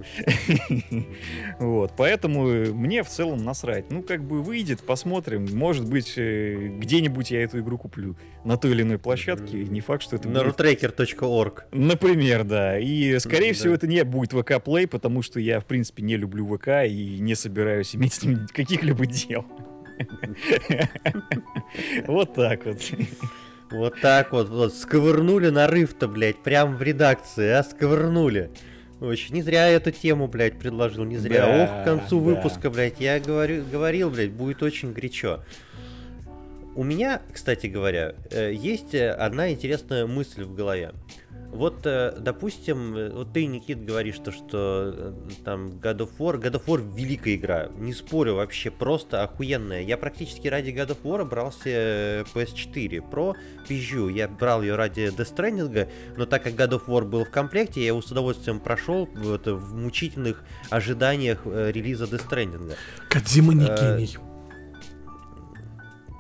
Вот, 1.61 1.93
поэтому 1.97 2.49
э, 2.49 2.73
мне 2.73 3.05
в 3.05 3.09
целом 3.09 3.45
насрать. 3.45 3.91
Ну, 3.91 4.03
как 4.03 4.25
бы 4.25 4.43
выйдет, 4.43 4.83
посмотрим. 4.83 5.47
Может 5.57 5.89
быть, 5.89 6.15
э, 6.17 6.71
где-нибудь 6.79 7.31
я 7.31 7.43
эту 7.45 7.61
игру 7.61 7.79
куплю 7.79 8.17
на 8.45 8.57
той 8.57 8.73
или 8.73 8.83
иной 8.83 8.99
площадке. 8.99 9.59
Не 9.65 9.81
факт, 9.81 10.03
что 10.03 10.17
это 10.17 10.29
На 10.29 10.43
будет... 10.43 10.59
rutracker.org. 10.59 11.67
Например, 11.73 12.43
да. 12.43 12.79
И, 12.81 13.17
скорее 13.21 13.53
всего, 13.53 13.75
это 13.75 13.87
не 13.87 14.03
будет 14.03 14.33
ВК 14.33 14.53
Play, 14.53 14.89
потому 14.89 15.23
что 15.23 15.39
я, 15.39 15.61
в 15.61 15.67
принципе, 15.67 16.03
не 16.03 16.17
люблю 16.17 16.47
ВК 16.57 16.69
и 16.89 17.19
не 17.21 17.37
собираюсь 17.37 17.95
иметь 17.95 18.15
с 18.15 18.23
ним 18.25 18.47
каких-либо 18.53 19.07
дел. 19.07 19.45
Вот 22.07 22.35
так 22.35 22.67
вот. 22.67 22.79
Вот 23.71 24.01
так 24.01 24.33
вот, 24.33 24.49
вот, 24.51 24.75
сковырнули 24.75 25.49
нарыв-то, 25.49 26.07
блядь, 26.07 26.43
прям 26.43 26.77
в 26.77 26.83
редакции, 26.83 27.49
а, 27.49 27.63
сковырнули. 27.65 28.51
Очень, 29.01 29.35
не 29.35 29.43
зря 29.43 29.67
я 29.67 29.77
эту 29.77 29.91
тему, 29.91 30.29
блядь, 30.29 30.59
предложил, 30.59 31.05
не 31.05 31.17
зря. 31.17 31.47
Да, 31.47 31.65
Ох, 31.65 31.83
к 31.83 31.85
концу 31.85 32.21
да. 32.21 32.25
выпуска, 32.25 32.71
блядь, 32.71 33.01
я 33.01 33.19
говорю, 33.19 33.65
говорил, 33.65 34.11
блядь, 34.11 34.31
будет 34.31 34.63
очень 34.63 34.93
горячо. 34.93 35.41
У 36.77 36.85
меня, 36.85 37.21
кстати 37.33 37.67
говоря, 37.67 38.15
э, 38.31 38.53
есть 38.53 38.95
э, 38.95 39.11
одна 39.11 39.51
интересная 39.51 40.07
мысль 40.07 40.45
в 40.45 40.55
голове. 40.55 40.93
Вот, 41.55 41.87
э, 41.87 42.17
допустим, 42.19 42.97
э, 42.97 43.11
вот 43.11 43.33
ты, 43.33 43.47
Никит, 43.47 43.85
говоришь, 43.85 44.19
то, 44.19 44.33
что 44.33 44.93
э, 44.93 45.13
там 45.45 45.69
God 45.69 45.99
of 45.99 46.11
War, 46.19 46.41
God 46.41 46.55
of 46.55 46.65
War 46.67 46.95
великая 46.97 47.37
игра, 47.37 47.69
не 47.79 47.93
спорю, 47.93 48.35
вообще 48.35 48.73
просто 48.73 49.23
охуенная. 49.23 49.83
Я 49.83 49.97
практически 49.97 50.49
ради 50.49 50.71
God 50.71 50.89
of 50.89 51.03
War 51.05 51.25
брался 51.25 51.69
э, 51.69 52.25
PS4 52.35 53.09
Pro, 53.09 53.35
пизжу, 53.69 54.09
я 54.09 54.27
брал 54.27 54.63
ее 54.63 54.75
ради 54.75 55.03
Death 55.17 55.37
Stranding, 55.37 55.89
но 56.17 56.27
так 56.27 56.43
как 56.43 56.55
God 56.55 56.71
of 56.71 56.87
War 56.87 57.05
был 57.05 57.25
в 57.25 57.31
комплекте, 57.31 57.81
я 57.83 57.87
его 57.89 58.03
с 58.03 58.11
удовольствием 58.11 58.59
прошел 58.59 59.09
вот, 59.15 59.47
в 59.47 59.75
мучительных 59.77 60.43
ожиданиях 60.71 61.47
релиза 61.47 62.07
Death 62.07 62.29
Stranding. 62.29 62.75
Кадима 63.09 63.55
не 63.55 63.67
гений. 63.67 64.19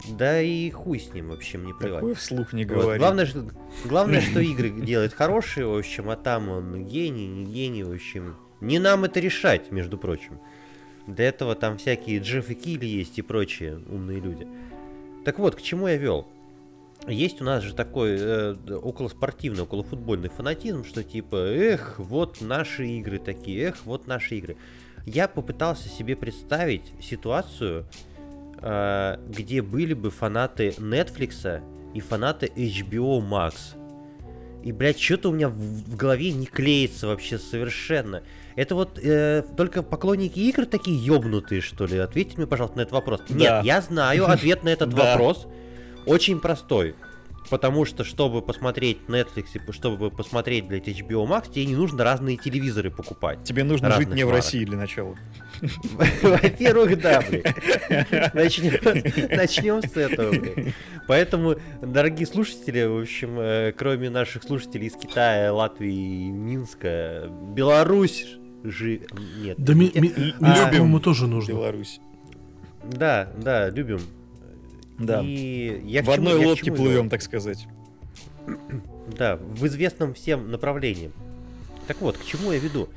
Да 0.09 0.41
и 0.41 0.71
хуй 0.71 1.01
с 1.01 1.13
ним, 1.13 1.29
в 1.31 1.33
общем, 1.33 1.65
не 1.67 1.73
плевать. 1.73 2.01
Такое 2.01 2.15
вслух 2.15 2.53
не 2.53 2.65
Вот. 2.65 2.77
говори. 2.77 2.99
Главное, 2.99 3.27
что, 3.27 3.45
главное, 3.85 4.21
что 4.21 4.41
игры 4.41 4.71
делает 4.71 5.13
хорошие, 5.15 5.67
в 5.67 5.77
общем, 5.77 6.11
а 6.11 6.17
там 6.17 6.49
он 6.49 6.85
гений, 6.87 7.27
не 7.27 7.45
гений, 7.45 7.83
в 7.83 7.93
общем. 7.93 8.37
Не 8.61 8.79
нам 8.79 9.05
это 9.05 9.21
решать, 9.21 9.71
между 9.71 9.99
прочим. 9.99 10.39
Для 11.07 11.27
этого 11.27 11.55
там 11.55 11.77
всякие 11.77 12.19
Джефф 12.21 12.51
и 12.51 12.55
Килли 12.55 12.87
есть 12.87 13.19
и 13.19 13.23
прочие 13.23 13.79
умные 13.89 14.21
люди. 14.21 14.47
Так 15.25 15.39
вот, 15.39 15.55
к 15.55 15.63
чему 15.63 15.89
я 15.89 15.97
вел? 15.97 16.27
Есть 17.07 17.43
у 17.43 17.45
нас 17.45 17.63
же 17.63 17.75
такой 17.75 18.17
э, 18.19 18.55
околоспортивный, 18.55 19.65
околофутбольный 19.65 20.31
фанатизм, 20.31 20.85
что 20.85 21.05
типа, 21.05 21.37
эх, 21.37 21.97
вот 21.99 22.41
наши 22.41 22.87
игры 22.87 23.19
такие, 23.19 23.69
эх, 23.69 23.85
вот 23.85 24.07
наши 24.07 24.37
игры. 24.37 24.57
Я 25.05 25.29
попытался 25.29 25.91
себе 25.91 26.17
представить 26.17 26.93
ситуацию, 27.03 27.85
где 28.59 29.63
были 29.63 29.95
бы 29.95 30.11
фанаты 30.11 30.75
Netflix 30.79 31.61
и 31.95 32.01
фанаты 32.01 32.51
HBO 32.55 33.21
Max. 33.21 33.77
И, 34.65 34.73
блядь, 34.73 34.99
что-то 34.99 35.29
у 35.29 35.33
меня 35.33 35.51
в, 35.51 35.95
голове 35.95 36.33
не 36.33 36.47
клеится 36.47 37.07
вообще 37.07 37.39
совершенно. 37.39 38.23
Это 38.57 38.75
вот 38.75 38.99
э, 38.99 39.43
только 39.59 39.83
поклонники 39.83 40.39
игр 40.39 40.65
такие 40.65 40.97
ёбнутые, 41.05 41.61
что 41.61 41.85
ли? 41.85 41.99
Ответьте 41.99 42.39
мне, 42.39 42.47
пожалуйста, 42.47 42.79
на 42.79 42.83
этот 42.83 42.95
вопрос. 42.95 43.21
Да. 43.29 43.35
Нет, 43.35 43.65
я 43.65 43.83
знаю 43.83 44.27
ответ 44.31 44.65
на 44.65 44.71
этот 44.71 44.95
вопрос. 44.95 45.47
Очень 46.07 46.41
простой. 46.41 46.95
Потому 47.51 47.85
что, 47.85 48.05
чтобы 48.05 48.41
посмотреть 48.43 48.99
Netflix, 49.09 49.73
чтобы 49.73 50.11
посмотреть, 50.11 50.67
блядь, 50.67 50.89
HBO 50.89 51.27
Max, 51.27 51.51
тебе 51.53 51.67
не 51.67 51.77
нужно 51.77 52.03
разные 52.05 52.37
телевизоры 52.37 52.91
покупать. 52.91 53.45
Тебе 53.45 53.65
нужно 53.65 53.91
жить 53.93 54.09
не 54.09 54.25
в 54.25 54.27
марок. 54.27 54.45
России 54.45 54.65
для 54.65 54.79
начала. 54.79 55.15
Во-первых, 56.23 57.01
да, 57.01 57.23
блядь. 57.23 58.35
Начнем, 58.35 59.83
с 59.83 59.97
этого, 59.97 60.31
блядь. 60.31 60.75
Поэтому, 61.07 61.57
дорогие 61.83 62.27
слушатели, 62.27 62.85
в 62.85 63.03
общем, 63.03 63.39
э, 63.39 63.73
кроме 63.77 64.09
наших 64.09 64.43
слушателей 64.43 64.89
из 64.89 64.95
Китая, 64.95 65.53
Латвии, 65.53 66.31
Минска, 66.31 67.29
Беларусь 67.55 68.27
же... 68.63 69.03
Нет. 69.39 69.57
Да 69.59 69.73
а, 69.73 69.77
Минску, 69.77 70.71
по-моему, 70.71 71.01
тоже 71.01 71.27
нужно. 71.27 71.53
Беларусь. 71.53 72.01
Да, 72.85 73.31
да, 73.37 73.71
любим. 73.71 74.01
Да. 74.99 75.23
И 75.23 75.81
я 75.85 76.03
В 76.03 76.05
чему- 76.05 76.15
одной 76.15 76.41
я 76.41 76.47
лодке 76.49 76.73
плывем, 76.73 77.03
вел? 77.03 77.11
так 77.11 77.23
сказать. 77.23 77.67
Да, 79.19 79.37
в 79.37 79.67
известном 79.67 80.15
всем 80.15 80.51
направлении. 80.51 81.11
Так 81.87 82.01
вот, 82.01 82.17
к 82.17 82.25
чему 82.25 82.53
я 82.53 82.59
веду? 82.59 82.89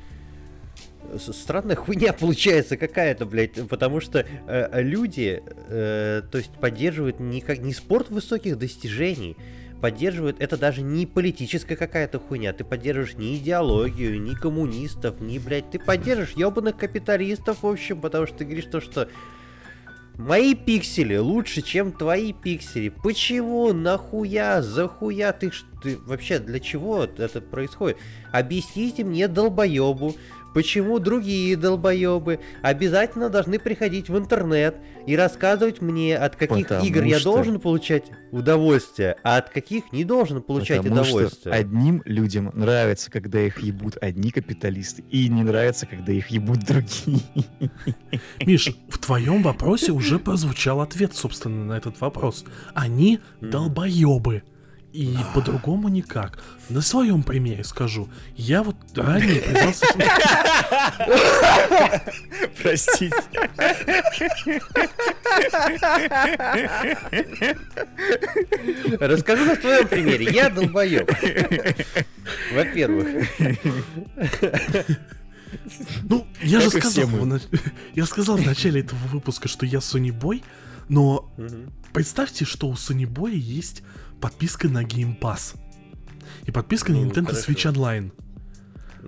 Странная 1.18 1.76
хуйня 1.76 2.14
получается 2.20 2.78
какая-то, 2.78 3.26
блядь, 3.26 3.68
потому 3.68 4.00
что 4.00 4.26
э, 4.48 4.82
люди, 4.82 5.44
э, 5.68 6.22
то 6.32 6.38
есть 6.38 6.52
поддерживают 6.52 7.20
не, 7.20 7.42
как, 7.42 7.60
не 7.60 7.74
спорт 7.74 8.10
высоких 8.10 8.58
достижений, 8.58 9.36
поддерживают, 9.82 10.38
это 10.40 10.58
даже 10.58 10.82
не 10.82 11.06
политическая 11.06 11.76
какая-то 11.76 12.20
хуйня, 12.20 12.54
ты 12.54 12.64
поддерживаешь 12.64 13.16
ни 13.16 13.36
идеологию, 13.36 14.22
ни 14.22 14.34
коммунистов, 14.34 15.20
ни, 15.22 15.38
блядь, 15.40 15.70
ты 15.72 15.78
поддерживаешь 15.80 16.34
ебаных 16.38 16.78
капиталистов, 16.78 17.64
в 17.64 17.68
общем, 17.68 18.00
потому 18.02 18.28
что 18.28 18.38
ты 18.38 18.46
говоришь 18.46 18.66
то, 18.72 18.80
что 18.82 19.10
Мои 20.18 20.56
пиксели 20.56 21.16
лучше, 21.16 21.62
чем 21.62 21.92
твои 21.92 22.34
пиксели. 22.34 22.90
Почему? 22.90 23.72
Нахуя? 23.72 24.64
Захуя? 24.64 25.32
Ты, 25.32 25.52
ты 25.84 25.98
вообще 26.08 26.40
для 26.40 26.60
чего 26.60 27.04
это 27.04 27.40
происходит? 27.40 27.98
Объясните 28.32 29.04
мне, 29.04 29.28
долбоебу, 29.28 30.16
почему 30.54 31.00
другие 31.00 31.56
долбоебы 31.56 32.40
обязательно 32.62 33.30
должны 33.30 33.60
приходить 33.60 34.10
в 34.10 34.18
интернет 34.18 34.76
и 35.06 35.16
рассказывать 35.16 35.82
мне, 35.82 36.18
от 36.18 36.36
каких 36.36 36.68
Потому 36.68 36.86
игр 36.86 37.04
я 37.04 37.20
что- 37.20 37.34
должен 37.34 37.60
получать 37.60 38.06
удовольствие, 38.32 39.16
а 39.24 39.38
от 39.38 39.50
каких 39.50 39.92
не 39.92 40.04
должен 40.04 40.42
получать 40.42 40.78
Потому 40.80 41.04
что 41.04 41.14
удовольствие. 41.16 41.56
одним 41.56 42.02
людям 42.06 42.52
нравится, 42.54 43.10
когда 43.12 43.40
их 43.42 43.60
ебут 43.60 43.98
одни 44.02 44.32
капиталисты, 44.32 45.04
и 45.10 45.30
не 45.30 45.44
нравится, 45.44 45.86
когда 45.86 46.12
их 46.12 46.28
ебут 46.30 46.60
другие. 46.60 47.22
Миш, 48.46 48.70
в 48.90 48.98
твоем 49.00 49.44
вопросе 49.44 49.92
уже 49.92 50.20
прозвучал 50.20 50.82
ответ, 50.82 51.16
собственно, 51.16 51.66
на 51.66 51.74
этот 51.78 52.00
вопрос. 52.02 52.46
Они 52.74 53.20
долбоебы. 53.42 54.44
И 54.98 55.16
по-другому 55.36 55.90
никак. 55.90 56.40
На 56.70 56.82
своем 56.82 57.22
примере 57.22 57.64
скажу. 57.64 58.10
Я 58.36 58.64
вот 58.64 58.76
ранее 58.96 59.42
признался... 59.42 59.86
Простите. 62.60 63.12
Расскажу 69.00 69.46
на 69.46 69.56
своем 69.58 69.88
примере. 69.88 70.32
Я 70.34 70.50
долбоеб. 70.50 71.08
Во-первых. 72.56 73.08
Ну, 76.10 76.26
я 76.42 76.60
же 76.60 76.72
сказал, 76.72 77.08
я 77.94 78.06
сказал 78.08 78.38
в 78.38 78.46
начале 78.46 78.82
этого 78.82 79.00
выпуска, 79.10 79.48
что 79.48 79.68
я 79.68 79.80
Boy, 80.10 80.44
но 80.90 81.32
представьте, 81.94 82.46
что 82.46 82.68
у 82.68 82.76
Boy 83.06 83.36
есть 83.36 83.84
подписка 84.22 84.68
на 84.68 84.84
Game 84.84 85.20
Pass. 85.20 85.56
И 86.46 86.52
подписка 86.52 86.92
на 86.92 87.00
Ну, 87.00 87.06
Nintendo 87.06 87.28
хорошо. 87.28 87.52
Switch 87.52 87.74
Online. 87.74 88.12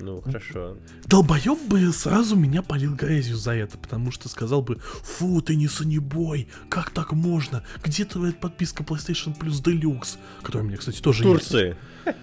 Ну, 0.01 0.21
хорошо. 0.21 0.77
Долбоеб 1.05 1.61
бы 1.67 1.91
сразу 1.91 2.35
меня 2.35 2.61
полил 2.61 2.95
грязью 2.95 3.35
за 3.35 3.53
это, 3.53 3.77
потому 3.77 4.11
что 4.11 4.29
сказал 4.29 4.61
бы, 4.61 4.79
фу, 4.79 5.41
ты 5.41 5.55
не 5.55 5.65
Boy, 5.65 6.47
как 6.69 6.91
так 6.91 7.11
можно? 7.11 7.63
Где 7.83 8.05
твоя 8.05 8.31
подписка 8.33 8.83
PlayStation 8.83 9.37
Plus 9.37 9.61
Deluxe? 9.61 10.17
Которая 10.41 10.63
у 10.63 10.67
меня, 10.67 10.77
кстати, 10.77 11.01
тоже 11.01 11.23
Турции. 11.23 11.75
есть. 12.05 12.17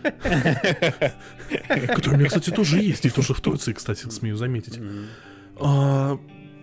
Которая 1.88 2.16
у 2.16 2.18
меня, 2.18 2.28
кстати, 2.28 2.50
тоже 2.50 2.80
есть, 2.80 3.04
и 3.04 3.10
тоже 3.10 3.34
в 3.34 3.40
Турции, 3.40 3.72
кстати, 3.72 4.08
смею 4.08 4.36
заметить. 4.36 4.80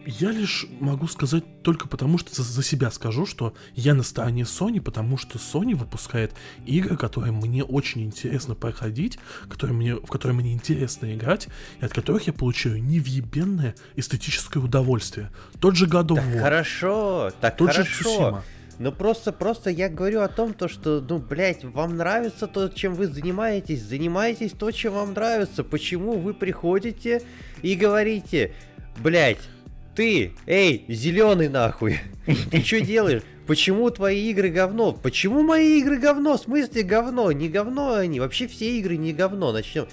Я 0.06 0.32
лишь 0.32 0.66
могу 0.80 1.08
сказать 1.08 1.44
только 1.62 1.88
потому, 1.88 2.18
что 2.18 2.42
за, 2.42 2.64
себя 2.64 2.92
скажу, 2.92 3.26
что 3.26 3.54
я 3.74 3.94
на 3.94 4.04
стороне 4.04 4.44
Sony, 4.44 4.82
потому 4.82 5.18
что 5.18 5.38
Sony 5.38 5.76
выпускает 5.76 6.34
игры, 6.66 6.98
которые 6.98 7.32
мне 7.32 7.64
очень 7.64 8.04
интересно 8.04 8.54
проходить, 8.56 9.18
которые 9.50 9.76
мне, 9.76 9.96
в 9.96 10.08
которые 10.08 10.36
мне 10.36 10.54
интересно 10.54 11.14
играть, 11.14 11.48
и 11.80 11.86
от 11.86 11.94
которых 11.94 12.28
я 12.28 12.34
получаю 12.34 12.84
невъебенное 12.84 13.76
эстетическое 13.96 14.62
удовольствие. 14.62 15.32
Тот 15.60 15.76
же 15.76 15.86
God 15.86 16.08
of 16.08 16.16
Так 16.16 16.26
War, 16.26 16.40
хорошо, 16.40 17.32
так 17.40 17.58
тот 17.58 17.74
же 17.74 17.84
хорошо. 17.84 18.10
Tsushima. 18.10 18.42
Ну 18.80 18.92
просто, 18.92 19.32
просто 19.32 19.70
я 19.70 19.88
говорю 19.88 20.22
о 20.22 20.28
том, 20.28 20.54
то, 20.54 20.68
что, 20.68 21.00
ну, 21.08 21.20
блядь, 21.20 21.64
вам 21.64 21.96
нравится 21.96 22.48
то, 22.48 22.68
чем 22.70 22.96
вы 22.96 23.08
занимаетесь, 23.08 23.84
занимайтесь 23.84 24.52
то, 24.52 24.72
чем 24.72 24.94
вам 24.94 25.14
нравится. 25.14 25.64
Почему 25.64 26.18
вы 26.18 26.34
приходите 26.34 27.22
и 27.62 27.76
говорите, 27.76 28.54
блядь, 28.98 29.38
ты, 29.96 30.34
эй, 30.46 30.86
зеленый 30.88 31.50
нахуй, 31.50 32.00
ты 32.52 32.62
что 32.62 32.82
делаешь? 32.82 33.22
Почему 33.48 33.90
твои 33.90 34.30
игры 34.32 34.50
говно? 34.50 34.94
Почему 34.94 35.44
мои 35.44 35.80
игры 35.82 35.98
говно? 35.98 36.38
В 36.38 36.42
смысле 36.42 36.84
говно? 36.84 37.32
Не 37.34 37.50
говно 37.50 37.94
они. 37.96 38.20
Вообще 38.22 38.48
все 38.48 38.80
игры 38.80 38.96
не 38.96 39.12
говно. 39.12 39.52
Начнем. 39.52 39.88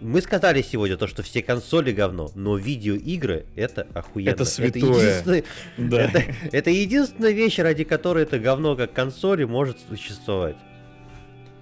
Мы 0.00 0.20
сказали 0.20 0.62
сегодня 0.62 0.96
то, 0.96 1.06
что 1.06 1.22
все 1.22 1.42
консоли 1.42 1.92
говно, 1.92 2.30
но 2.34 2.56
видеоигры 2.56 3.46
это 3.56 3.86
охуенно. 3.94 4.30
Это 4.30 4.44
святое. 4.44 4.82
единственное- 4.82 5.44
Да. 5.76 6.00
это, 6.02 6.24
это 6.52 6.70
единственная 6.70 7.30
вещь, 7.32 7.58
ради 7.58 7.84
которой 7.84 8.24
это 8.24 8.38
говно 8.40 8.74
как 8.76 8.92
консоли 8.92 9.44
может 9.44 9.78
существовать. 9.88 10.56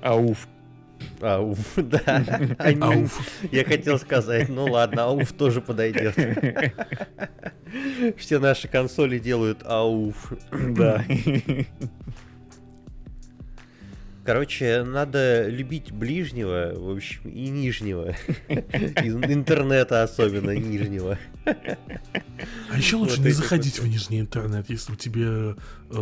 Ауф. 0.02 0.48
Ауф, 1.20 1.58
да. 1.76 2.24
Они- 2.58 2.80
Ауф. 2.82 3.20
Я 3.52 3.64
хотел 3.64 3.98
сказать, 3.98 4.48
ну 4.48 4.64
ладно, 4.64 5.04
ауф 5.04 5.32
тоже 5.32 5.60
подойдет. 5.60 6.14
Все 8.18 8.38
наши 8.38 8.68
консоли 8.68 9.18
делают 9.18 9.62
ауф. 9.64 10.32
Да. 10.76 11.04
Короче, 14.24 14.82
надо 14.82 15.46
любить 15.48 15.92
ближнего, 15.92 16.72
в 16.74 16.90
общем, 16.90 17.30
и 17.30 17.46
нижнего. 17.48 18.10
Из 18.48 19.14
интернета 19.14 20.02
особенно 20.02 20.50
нижнего. 20.50 21.16
А 21.44 22.76
еще 22.76 22.96
лучше 22.96 23.18
Вот 23.18 23.24
не 23.26 23.30
заходить 23.30 23.78
вот. 23.78 23.86
в 23.86 23.88
нижний 23.88 24.18
интернет, 24.18 24.68
если 24.68 24.96
тебе 24.96 25.54
э, 25.90 25.96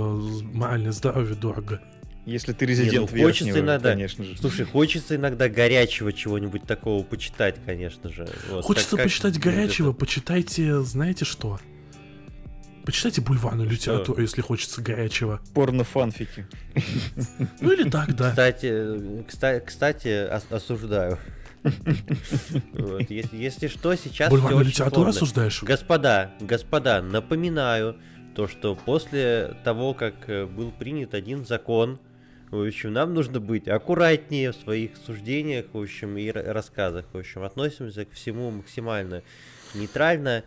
моральное 0.55 0.93
здоровье 0.93 1.35
дорого. 1.35 1.83
Если 2.27 2.53
ты 2.55 2.65
резидент 2.65 3.13
Не, 3.13 3.19
ну, 3.21 3.27
хочется 3.27 3.45
верхнего, 3.45 3.65
иногда. 3.67 3.91
конечно 3.91 4.25
же. 4.25 4.37
Слушай, 4.39 4.65
хочется 4.65 5.17
иногда 5.17 5.49
горячего 5.51 6.13
чего-нибудь 6.13 6.63
такого 6.63 7.03
почитать, 7.05 7.57
конечно 7.67 8.09
же. 8.11 8.27
Вот, 8.51 8.65
Хочется 8.65 8.97
как 8.97 9.05
почитать 9.05 9.35
будет 9.35 9.47
это? 9.47 9.55
горячего, 9.57 9.93
почитайте, 9.93 10.81
знаете 10.81 11.25
что? 11.27 11.61
Почитайте 12.87 13.21
бульварную 13.23 13.69
литературу, 13.69 14.21
если 14.23 14.41
хочется 14.43 14.81
горячего. 14.83 15.41
Порно-фанфики. 15.55 16.47
Ну 17.61 17.73
или 17.73 17.89
так, 17.89 18.15
да. 18.15 18.31
Кстати, 18.31 18.67
кста- 19.27 19.61
кстати, 19.61 20.27
ос- 20.31 20.47
осуждаю. 20.51 21.19
Вот, 22.73 23.09
Если 23.11 23.37
если 23.39 23.69
что, 23.69 23.95
сейчас 23.97 24.29
Бульварную 24.31 24.65
литературу 24.67 25.11
осуждаешь? 25.11 25.63
Господа, 25.63 26.33
господа, 26.41 27.01
напоминаю, 27.01 27.97
то, 28.35 28.49
что 28.49 28.75
после 28.75 29.57
того, 29.65 29.95
как 29.95 30.29
э, 30.29 30.45
был 30.45 30.71
принят 30.73 31.15
один 31.15 31.47
закон, 31.47 31.99
в 32.51 32.67
общем, 32.67 32.93
нам 32.93 33.15
нужно 33.15 33.41
быть 33.41 33.69
аккуратнее 33.69 34.53
в 34.53 34.57
своих 34.57 34.93
суждениях, 35.07 35.67
в 35.73 35.81
общем, 35.81 36.17
и 36.17 36.29
ра- 36.29 36.53
рассказах. 36.53 37.07
В 37.13 37.19
общем, 37.19 37.43
относимся 37.43 38.05
к 38.05 38.13
всему 38.13 38.51
максимально 38.51 39.23
нейтрально. 39.75 40.45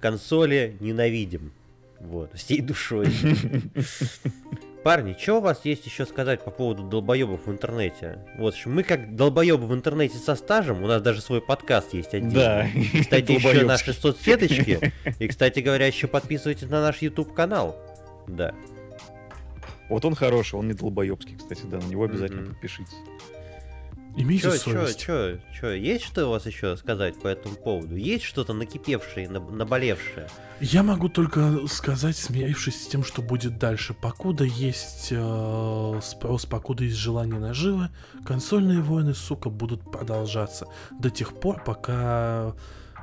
Консоли 0.00 0.76
ненавидим. 0.80 1.52
Вот, 2.00 2.32
всей 2.34 2.62
душой. 2.62 3.08
Парни, 4.82 5.14
что 5.20 5.34
у 5.36 5.40
вас 5.42 5.60
есть 5.64 5.84
еще 5.84 6.06
сказать 6.06 6.42
по 6.42 6.50
поводу 6.50 6.84
долбоебов 6.84 7.46
в 7.46 7.50
интернете? 7.50 8.24
Вот, 8.38 8.54
мы 8.64 8.82
как 8.82 9.14
долбоебы 9.14 9.66
в 9.66 9.74
интернете 9.74 10.16
со 10.16 10.34
стажем, 10.34 10.82
у 10.82 10.86
нас 10.86 11.02
даже 11.02 11.20
свой 11.20 11.42
подкаст 11.42 11.92
есть 11.92 12.14
отдельный. 12.14 12.32
Да. 12.34 12.66
Кстати, 13.00 13.32
еще 13.32 13.66
наши 13.66 13.92
соцсеточки. 13.92 14.94
И, 15.18 15.28
кстати 15.28 15.60
говоря, 15.60 15.86
еще 15.86 16.06
подписывайтесь 16.06 16.70
на 16.70 16.80
наш 16.80 17.02
YouTube 17.02 17.34
канал. 17.34 17.76
Да. 18.26 18.54
Вот 19.90 20.04
он 20.04 20.14
хороший, 20.14 20.54
он 20.54 20.68
не 20.68 20.74
долбоебский, 20.74 21.36
кстати, 21.36 21.62
да, 21.64 21.78
на 21.78 21.84
него 21.84 22.04
обязательно 22.04 22.42
Мгм. 22.42 22.50
подпишитесь. 22.50 22.94
Имейте 24.16 24.42
Чё, 24.44 24.52
чё, 24.52 24.58
совесть. 24.58 24.98
чё, 25.00 25.38
чё, 25.60 25.70
есть 25.72 26.04
что 26.04 26.26
у 26.26 26.30
вас 26.30 26.44
еще 26.44 26.76
сказать 26.76 27.20
по 27.20 27.28
этому 27.28 27.54
поводу? 27.54 27.94
Есть 27.94 28.24
что-то 28.24 28.52
накипевшее, 28.54 29.28
наб- 29.28 29.50
наболевшее? 29.52 30.28
Я 30.60 30.82
могу 30.82 31.08
только 31.08 31.66
сказать, 31.68 32.16
смирившись 32.16 32.82
с 32.82 32.86
тем, 32.88 33.04
что 33.04 33.22
будет 33.22 33.58
дальше. 33.58 33.94
Покуда 33.94 34.42
есть 34.44 35.08
э, 35.12 36.00
спрос, 36.02 36.44
покуда 36.44 36.84
есть 36.84 36.96
желание 36.96 37.38
наживы, 37.38 37.88
консольные 38.26 38.80
войны, 38.82 39.14
сука, 39.14 39.48
будут 39.48 39.88
продолжаться. 39.90 40.66
До 40.98 41.08
тех 41.10 41.32
пор, 41.38 41.62
пока 41.64 42.54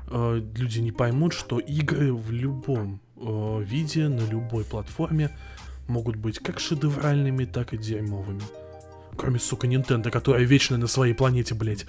э, 0.09 0.41
люди 0.55 0.79
не 0.79 0.91
поймут, 0.91 1.31
что 1.33 1.57
игры 1.59 2.13
в 2.13 2.31
любом 2.31 2.99
э, 3.15 3.63
виде, 3.63 4.09
на 4.09 4.29
любой 4.29 4.65
платформе 4.65 5.31
могут 5.87 6.15
быть 6.15 6.39
как 6.39 6.59
шедевральными, 6.59 7.45
так 7.45 7.73
и 7.73 7.77
дерьмовыми. 7.77 8.41
Кроме, 9.15 9.39
сука, 9.39 9.67
Nintendo, 9.67 10.11
которая 10.11 10.43
вечная 10.43 10.77
на 10.77 10.87
своей 10.87 11.13
планете, 11.13 11.55
блядь. 11.55 11.85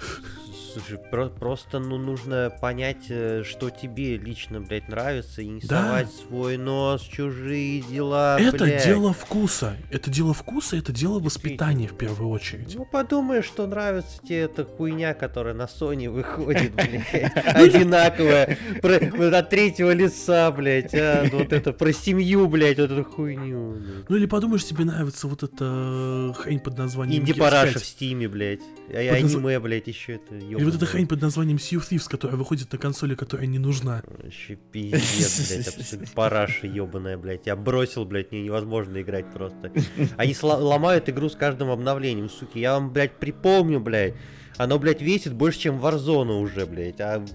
Слушай, 0.73 0.99
про- 1.11 1.29
просто 1.29 1.79
ну, 1.79 1.97
нужно 1.97 2.51
понять, 2.61 3.05
э, 3.09 3.43
что 3.43 3.69
тебе 3.69 4.17
лично, 4.17 4.61
блядь, 4.61 4.87
нравится, 4.87 5.41
и 5.41 5.47
не 5.47 5.61
Да. 5.61 5.83
совать 5.83 6.11
свой 6.11 6.57
нос 6.57 7.01
чужие 7.01 7.81
дела, 7.81 8.39
это 8.39 8.65
блядь. 8.65 8.85
дело 8.85 9.13
вкуса. 9.13 9.75
Это 9.89 10.09
дело 10.11 10.33
вкуса, 10.33 10.77
это 10.77 10.91
дело 10.91 11.19
воспитания 11.19 11.87
в 11.87 11.95
первую 11.97 12.29
очередь. 12.29 12.75
Ну 12.75 12.85
подумай, 12.85 13.41
что 13.41 13.65
нравится 13.67 14.19
тебе 14.21 14.41
эта 14.41 14.63
хуйня, 14.65 15.13
которая 15.13 15.53
на 15.53 15.63
Sony 15.63 16.09
выходит, 16.09 16.73
блядь, 16.75 17.33
одинаковая, 17.45 18.57
про- 18.81 19.37
от 19.39 19.49
третьего 19.49 19.91
лица, 19.91 20.51
блядь, 20.51 20.93
а, 20.93 21.25
ну 21.31 21.39
вот 21.39 21.53
это 21.53 21.73
про 21.73 21.91
семью, 21.93 22.47
блядь, 22.47 22.77
вот 22.79 22.91
эту 22.91 23.03
хуйню. 23.03 23.77
Ну 24.07 24.15
или 24.15 24.25
подумаешь, 24.25 24.65
тебе 24.65 24.85
нравится 24.85 25.27
вот 25.27 25.43
эта 25.43 26.33
хрень 26.37 26.59
под 26.59 26.77
названием 26.77 27.21
Инди 27.23 27.33
параша 27.33 27.73
5. 27.73 27.81
в 27.81 27.85
стиме, 27.85 28.27
блядь, 28.27 28.61
а 28.93 28.97
аниме, 28.97 29.59
блядь, 29.59 29.87
еще 29.87 30.13
это. 30.15 30.35
Или 30.59 30.65
вот 30.65 30.75
эта 30.75 30.85
хрень 30.85 31.07
под 31.07 31.21
названием 31.21 31.57
Sea 31.57 31.79
of 31.79 31.89
Thieves, 31.89 32.09
которая 32.09 32.35
выходит 32.35 32.69
на 32.71 32.77
консоли, 32.77 33.15
которая 33.15 33.47
не 33.47 33.59
нужна. 33.59 34.03
Вообще 34.05 34.55
пиздец, 34.55 35.49
блядь, 35.49 35.67
абсолютно 35.67 36.13
параша 36.13 36.67
ебаная, 36.67 37.17
блядь. 37.17 37.47
Я 37.47 37.55
бросил, 37.55 38.03
блядь, 38.03 38.31
мне 38.31 38.43
невозможно 38.43 39.01
играть 39.01 39.31
просто. 39.33 39.71
Они 40.17 40.35
ломают 40.41 41.07
игру 41.07 41.29
с 41.29 41.35
каждым 41.35 41.69
обновлением, 41.69 42.29
суки. 42.29 42.59
Я 42.59 42.73
вам, 42.73 42.91
блядь, 42.91 43.17
припомню, 43.19 43.79
блядь. 43.79 44.15
Оно, 44.57 44.77
блядь, 44.79 45.01
весит 45.01 45.33
больше, 45.33 45.59
чем 45.59 45.79
Warzone 45.79 46.41
уже, 46.41 46.65
блядь. 46.65 46.99
А... 46.99 47.25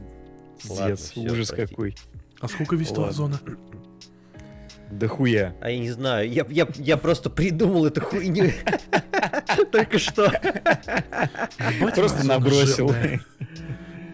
Ладно, 0.68 0.92
ужас 0.92 1.48
простите. 1.48 1.66
какой. 1.66 1.96
А 2.40 2.48
сколько 2.48 2.76
весит 2.76 2.98
Ладно. 2.98 3.40
Да 4.98 5.08
хуя. 5.08 5.54
А 5.60 5.70
я 5.70 5.78
не 5.78 5.90
знаю, 5.90 6.30
я, 6.30 6.46
я, 6.48 6.68
я 6.76 6.96
просто 6.96 7.28
придумал 7.28 7.86
эту 7.86 8.00
хуйню. 8.00 8.52
Только 9.72 9.98
что. 9.98 10.32
Просто 11.94 12.24
набросил. 12.24 12.94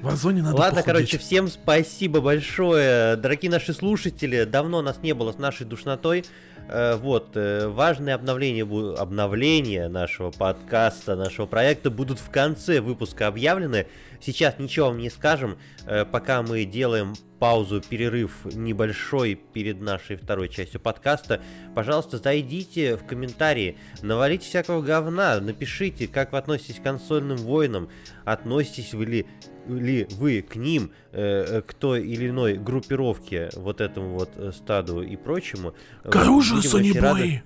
В 0.01 0.09
Озоне 0.09 0.43
надо 0.43 0.57
Ладно, 0.57 0.81
похудеть. 0.81 0.85
короче, 0.87 1.19
всем 1.19 1.49
спасибо 1.49 2.23
большое. 2.23 3.17
Дорогие 3.17 3.51
наши 3.51 3.75
слушатели, 3.75 4.45
давно 4.45 4.81
нас 4.81 5.01
не 5.03 5.13
было 5.13 5.33
с 5.33 5.39
нашей 5.39 5.67
душнотой. 5.67 6.25
Э, 6.73 6.95
Вот, 6.95 7.37
э, 7.37 7.67
важные 7.67 8.15
обновления, 8.15 8.63
обновления 8.63 9.89
нашего 9.89 10.31
подкаста, 10.31 11.17
нашего 11.17 11.47
проекта 11.47 11.91
будут 11.91 12.21
в 12.21 12.31
конце 12.31 12.81
выпуска 12.81 13.27
объявлены. 13.27 13.89
Сейчас 14.21 14.57
ничего 14.59 14.87
вам 14.87 14.99
не 14.99 15.11
скажем, 15.11 15.59
э, 15.87 16.05
пока 16.05 16.43
мы 16.43 16.65
делаем 16.65 17.15
паузу, 17.41 17.81
перерыв 17.81 18.45
небольшой 18.45 19.35
перед 19.35 19.81
нашей 19.81 20.15
второй 20.15 20.49
частью 20.49 20.79
подкаста, 20.79 21.41
пожалуйста, 21.75 22.19
зайдите 22.19 22.97
в 22.97 23.05
комментарии, 23.05 23.77
навалите 24.03 24.47
всякого 24.47 24.81
говна, 24.81 25.41
напишите, 25.41 26.07
как 26.07 26.31
вы 26.33 26.39
относитесь 26.39 26.79
к 26.79 26.85
консольным 26.85 27.39
войнам, 27.39 27.89
относитесь 28.25 28.95
вы 28.95 29.07
ли 29.07 29.27
ли 29.69 30.07
вы 30.13 30.43
к 30.43 30.57
ним, 30.57 30.93
э, 31.13 31.63
к 31.67 31.75
той 31.75 32.07
или 32.07 32.29
иной 32.29 32.55
группировке, 32.55 33.51
вот 33.55 33.81
этому 33.81 34.19
вот 34.19 34.31
э, 34.37 34.53
стаду 34.53 35.03
и 35.03 35.17
прочему. 35.17 35.75
К 36.05 36.17
оружию, 36.17 36.63
Сонибой! 36.63 37.43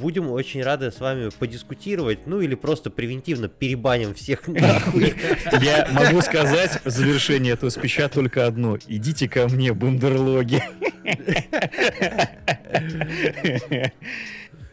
Будем 0.00 0.30
очень 0.30 0.64
рады 0.64 0.90
с 0.90 0.98
вами 0.98 1.30
подискутировать, 1.38 2.26
ну 2.26 2.40
или 2.40 2.56
просто 2.56 2.90
превентивно 2.90 3.48
перебаним 3.48 4.14
всех 4.14 4.48
нахуй. 4.48 5.14
Я 5.62 5.88
могу 5.92 6.20
сказать 6.22 6.80
в 6.84 6.90
завершении 6.90 7.52
этого 7.52 7.70
спича 7.70 8.08
только 8.08 8.46
одно. 8.46 8.78
Идите 8.88 9.28
ко 9.28 9.46
мне, 9.48 9.72
бандерлоги. 9.72 10.60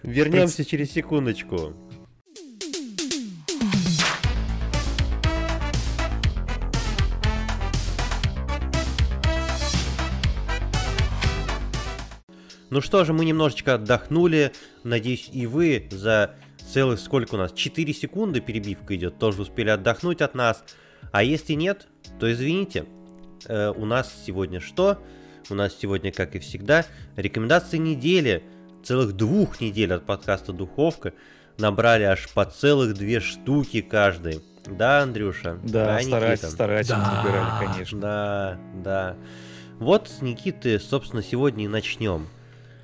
Вернемся 0.01 0.65
через 0.65 0.91
секундочку. 0.91 1.73
Ну 12.73 12.81
что 12.81 13.05
же, 13.05 13.13
мы 13.13 13.23
немножечко 13.23 13.75
отдохнули. 13.75 14.51
Надеюсь, 14.83 15.29
и 15.31 15.45
вы 15.45 15.87
за 15.91 16.31
целых 16.71 16.99
сколько 16.99 17.35
у 17.35 17.37
нас? 17.37 17.53
4 17.53 17.93
секунды 17.93 18.41
перебивка 18.41 18.95
идет, 18.95 19.19
тоже 19.19 19.43
успели 19.43 19.69
отдохнуть 19.69 20.21
от 20.21 20.33
нас. 20.33 20.63
А 21.11 21.21
если 21.21 21.53
нет, 21.53 21.85
то 22.19 22.31
извините. 22.33 22.85
Э, 23.45 23.69
у 23.69 23.85
нас 23.85 24.11
сегодня 24.25 24.59
что? 24.59 24.97
У 25.51 25.53
нас 25.53 25.77
сегодня, 25.79 26.11
как 26.11 26.35
и 26.35 26.39
всегда, 26.39 26.83
рекомендации 27.15 27.77
недели. 27.77 28.41
Целых 28.83 29.13
двух 29.13 29.61
недель 29.61 29.93
от 29.93 30.07
подкаста 30.07 30.51
«Духовка». 30.51 31.13
Набрали 31.59 32.05
аж 32.05 32.27
по 32.33 32.43
целых 32.43 32.95
две 32.95 33.19
штуки 33.19 33.81
каждый. 33.81 34.41
Да, 34.65 35.03
Андрюша? 35.03 35.59
Да, 35.63 36.01
старательно, 36.01 36.49
старательно 36.49 36.97
да. 36.97 37.21
набирали, 37.21 37.65
конечно. 37.67 37.99
Да, 37.99 38.59
да. 38.83 39.17
Вот 39.77 40.09
с 40.09 40.23
Никиты, 40.23 40.79
собственно, 40.79 41.21
сегодня 41.21 41.65
и 41.65 41.67
начнем. 41.67 42.29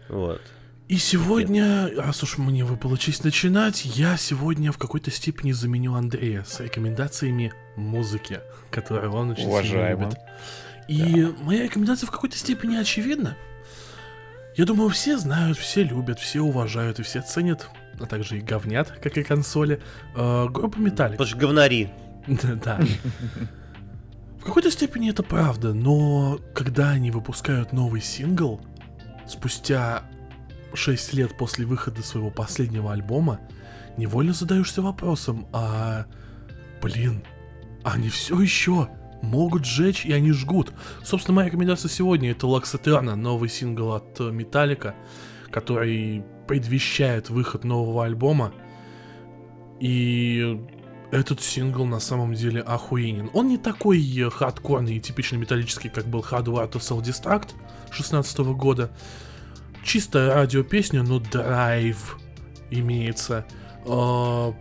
Вот. 0.09 0.41
И 0.89 0.97
сегодня, 0.97 1.87
раз 1.95 2.23
уж 2.23 2.39
мне 2.39 2.65
выпало 2.65 2.97
честь 2.97 3.23
начинать, 3.23 3.85
я 3.85 4.17
сегодня 4.17 4.71
в 4.71 4.79
какой-то 4.79 5.11
степени 5.11 5.51
заменю 5.51 5.93
Андрея 5.93 6.43
с 6.43 6.59
рекомендациями 6.59 7.53
музыки, 7.75 8.39
которую 8.71 9.13
он 9.13 9.29
очень 9.29 9.45
Уважаемо. 9.45 10.05
любит. 10.05 10.17
И 10.87 11.21
да. 11.21 11.43
моя 11.43 11.63
рекомендация 11.63 12.07
в 12.07 12.11
какой-то 12.11 12.35
степени 12.37 12.75
очевидна. 12.75 13.37
Я 14.57 14.65
думаю, 14.65 14.89
все 14.89 15.19
знают, 15.19 15.59
все 15.59 15.83
любят, 15.83 16.19
все 16.19 16.41
уважают 16.41 16.99
и 16.99 17.03
все 17.03 17.21
ценят, 17.21 17.69
а 17.99 18.07
также 18.07 18.39
и 18.39 18.41
говнят, 18.41 18.89
как 18.89 19.15
и 19.15 19.23
консоли, 19.23 19.79
э, 20.15 20.47
группу 20.49 20.81
Металлик. 20.81 21.19
Потому 21.19 21.29
что 21.29 21.37
говнари. 21.37 21.89
Да. 22.27 22.79
В 24.39 24.45
какой-то 24.45 24.71
степени 24.71 25.11
это 25.11 25.21
правда, 25.21 25.73
но 25.73 26.39
когда 26.55 26.89
они 26.89 27.11
выпускают 27.11 27.73
новый 27.73 28.01
сингл, 28.01 28.61
спустя 29.29 30.03
6 30.73 31.13
лет 31.13 31.37
после 31.37 31.65
выхода 31.65 32.01
своего 32.03 32.29
последнего 32.29 32.91
альбома, 32.91 33.39
невольно 33.97 34.33
задаешься 34.33 34.81
вопросом, 34.81 35.47
а... 35.51 36.05
Блин, 36.81 37.23
они 37.83 38.07
все 38.07 38.39
еще 38.39 38.87
могут 39.21 39.65
сжечь, 39.65 40.05
и 40.05 40.13
они 40.13 40.31
жгут. 40.31 40.71
Собственно, 41.03 41.35
моя 41.35 41.47
рекомендация 41.47 41.89
сегодня 41.89 42.31
это 42.31 42.47
Лаксатерна, 42.47 43.17
новый 43.17 43.49
сингл 43.49 43.91
от 43.91 44.17
Металлика, 44.19 44.95
который 45.51 46.23
предвещает 46.47 47.29
выход 47.29 47.65
нового 47.65 48.05
альбома. 48.05 48.53
И 49.81 50.61
этот 51.11 51.41
сингл 51.41 51.85
на 51.85 51.99
самом 51.99 52.33
деле 52.33 52.61
охуенен. 52.61 53.29
Он 53.33 53.47
не 53.47 53.57
такой 53.57 54.01
хардкорный 54.29 54.97
и 54.97 54.99
типичный 54.99 55.39
металлический, 55.39 55.89
как 55.89 56.07
был 56.07 56.21
Hardware 56.21 56.71
to 56.71 56.79
Self-Destruct 56.79 57.49
16 57.91 58.39
года, 58.39 58.91
чистая 59.83 60.33
радиопесня, 60.35 61.03
но 61.03 61.19
драйв 61.19 62.17
имеется. 62.69 63.45
А, 63.85 64.53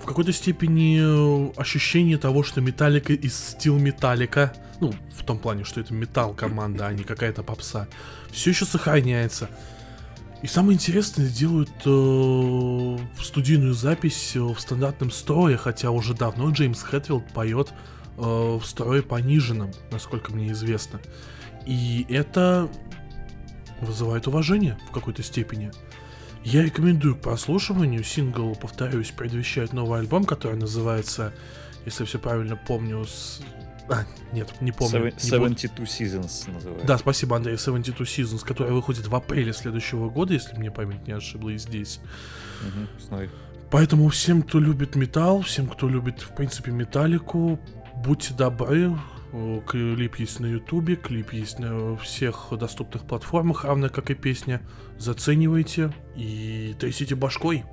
в 0.00 0.06
какой-то 0.06 0.32
степени 0.32 1.58
ощущение 1.58 2.16
того, 2.16 2.42
что 2.42 2.60
Металлика 2.60 3.12
из 3.12 3.36
стил 3.36 3.78
Металлика, 3.78 4.52
ну, 4.80 4.94
в 5.14 5.24
том 5.24 5.38
плане, 5.38 5.64
что 5.64 5.80
это 5.80 5.92
металл 5.92 6.34
команда, 6.34 6.86
а 6.86 6.92
не 6.92 7.02
какая-то 7.02 7.42
попса, 7.42 7.88
все 8.30 8.50
еще 8.50 8.64
сохраняется. 8.64 9.50
И 10.46 10.48
самое 10.48 10.76
интересное, 10.76 11.28
делают 11.28 11.72
э, 11.84 12.98
студийную 13.20 13.74
запись 13.74 14.36
в 14.36 14.56
стандартном 14.60 15.10
строе, 15.10 15.56
хотя 15.56 15.90
уже 15.90 16.14
давно 16.14 16.50
Джеймс 16.50 16.84
Хэтфилд 16.84 17.32
поет 17.32 17.72
э, 18.16 18.20
в 18.20 18.62
строе 18.64 19.02
пониженном, 19.02 19.72
насколько 19.90 20.32
мне 20.32 20.52
известно. 20.52 21.00
И 21.66 22.06
это 22.08 22.68
вызывает 23.80 24.28
уважение 24.28 24.78
в 24.88 24.92
какой-то 24.92 25.24
степени. 25.24 25.72
Я 26.44 26.62
рекомендую 26.62 27.16
к 27.16 27.22
прослушиванию. 27.22 28.04
Сингл, 28.04 28.54
повторюсь, 28.54 29.10
предвещает 29.10 29.72
новый 29.72 29.98
альбом, 29.98 30.24
который 30.24 30.56
называется, 30.56 31.34
если 31.86 32.04
все 32.04 32.20
правильно 32.20 32.54
помню. 32.54 33.04
А, 33.88 34.04
нет, 34.32 34.52
не 34.60 34.72
помню. 34.72 35.08
Seven, 35.08 35.18
72 35.18 35.84
Seasons 35.84 36.50
называется. 36.52 36.86
Да, 36.86 36.98
спасибо, 36.98 37.36
Андрей. 37.36 37.56
72 37.56 38.04
Seasons, 38.04 38.44
который 38.44 38.72
выходит 38.72 39.06
в 39.06 39.14
апреле 39.14 39.52
следующего 39.52 40.10
года, 40.10 40.34
если 40.34 40.56
мне 40.56 40.70
память 40.70 41.06
не 41.06 41.12
ошиблась 41.12 41.62
здесь. 41.62 42.00
Угу, 43.10 43.28
Поэтому 43.70 44.08
всем, 44.08 44.42
кто 44.42 44.58
любит 44.60 44.96
металл, 44.96 45.42
всем, 45.42 45.66
кто 45.68 45.88
любит, 45.88 46.20
в 46.20 46.34
принципе, 46.34 46.70
металлику, 46.70 47.58
будьте 47.96 48.32
добры, 48.34 48.96
Клип 49.66 50.16
есть 50.16 50.40
на 50.40 50.46
ютубе, 50.46 50.96
клип 50.96 51.32
есть 51.32 51.58
на 51.58 51.96
всех 51.96 52.46
доступных 52.52 53.04
платформах, 53.04 53.64
равно 53.64 53.90
как 53.90 54.10
и 54.10 54.14
песня. 54.14 54.62
Заценивайте 54.98 55.92
и 56.14 56.74
трясите 56.78 57.16
башкой. 57.16 57.64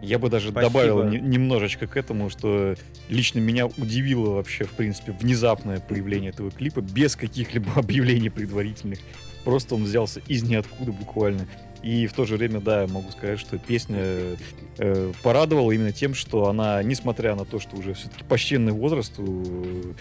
Я 0.00 0.18
бы 0.18 0.28
даже 0.28 0.50
Спасибо. 0.50 0.72
добавил 0.72 1.04
не, 1.04 1.18
немножечко 1.18 1.86
к 1.86 1.96
этому, 1.96 2.30
что 2.30 2.76
лично 3.08 3.40
меня 3.40 3.66
удивило 3.66 4.34
вообще, 4.34 4.64
в 4.64 4.70
принципе, 4.70 5.12
внезапное 5.12 5.80
появление 5.80 6.30
этого 6.30 6.50
клипа 6.50 6.80
без 6.80 7.16
каких-либо 7.16 7.72
объявлений 7.76 8.30
предварительных. 8.30 9.00
Просто 9.44 9.74
он 9.74 9.84
взялся 9.84 10.20
из 10.26 10.42
ниоткуда 10.42 10.92
буквально. 10.92 11.46
И 11.82 12.06
в 12.06 12.12
то 12.12 12.24
же 12.24 12.36
время, 12.36 12.60
да, 12.60 12.86
могу 12.88 13.10
сказать, 13.12 13.38
что 13.38 13.56
песня 13.56 14.36
э, 14.78 15.12
порадовала 15.22 15.70
именно 15.70 15.92
тем, 15.92 16.14
что 16.14 16.48
она, 16.48 16.82
несмотря 16.82 17.36
на 17.36 17.44
то, 17.44 17.60
что 17.60 17.76
уже 17.76 17.94
все-таки 17.94 18.24
почтенный 18.24 18.72
возраст 18.72 19.18
у 19.18 19.94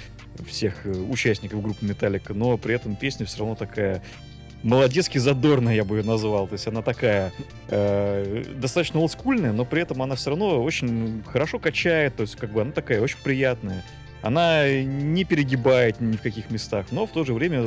всех 0.47 0.85
э, 0.85 0.91
участников 0.91 1.61
группы 1.61 1.85
Металлика, 1.85 2.33
но 2.33 2.57
при 2.57 2.73
этом 2.73 2.95
песня 2.95 3.25
все 3.25 3.39
равно 3.39 3.55
такая 3.55 4.03
молодецки 4.63 5.17
задорная, 5.17 5.75
я 5.75 5.83
бы 5.83 5.97
ее 5.97 6.03
назвал. 6.03 6.47
То 6.47 6.53
есть 6.53 6.67
она 6.67 6.81
такая 6.81 7.31
э, 7.69 8.43
достаточно 8.55 8.99
олдскульная, 8.99 9.53
но 9.53 9.65
при 9.65 9.81
этом 9.81 10.01
она 10.01 10.15
все 10.15 10.31
равно 10.31 10.61
очень 10.61 11.23
хорошо 11.25 11.59
качает. 11.59 12.15
То 12.15 12.21
есть 12.21 12.35
как 12.35 12.51
бы 12.51 12.61
она 12.61 12.71
такая 12.71 13.01
очень 13.01 13.19
приятная. 13.23 13.83
Она 14.21 14.67
не 14.81 15.23
перегибает 15.25 16.01
ни 16.01 16.17
в 16.17 16.21
каких 16.21 16.49
местах, 16.49 16.87
но 16.91 17.05
в 17.05 17.11
то 17.11 17.23
же 17.23 17.33
время 17.33 17.65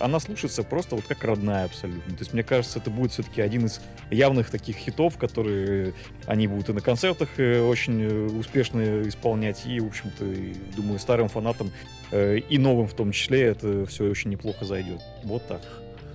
она 0.00 0.18
слушается 0.18 0.64
просто 0.64 0.96
вот 0.96 1.04
как 1.06 1.22
родная 1.22 1.64
абсолютно. 1.64 2.12
То 2.14 2.20
есть 2.20 2.32
мне 2.32 2.42
кажется, 2.42 2.80
это 2.80 2.90
будет 2.90 3.12
все-таки 3.12 3.40
один 3.40 3.66
из 3.66 3.80
явных 4.10 4.50
таких 4.50 4.76
хитов, 4.76 5.16
которые 5.16 5.94
они 6.26 6.48
будут 6.48 6.70
и 6.70 6.72
на 6.72 6.80
концертах 6.80 7.28
э, 7.36 7.62
очень 7.62 8.02
э, 8.02 8.26
успешно 8.26 9.08
исполнять, 9.08 9.64
и, 9.64 9.78
в 9.78 9.86
общем-то, 9.86 10.24
думаю, 10.76 10.98
старым 10.98 11.28
фанатам 11.28 11.70
э, 12.10 12.38
и 12.38 12.58
новым 12.58 12.88
в 12.88 12.94
том 12.94 13.12
числе 13.12 13.42
это 13.42 13.86
все 13.86 14.04
очень 14.04 14.30
неплохо 14.30 14.64
зайдет. 14.64 15.00
Вот 15.22 15.46
так. 15.46 15.60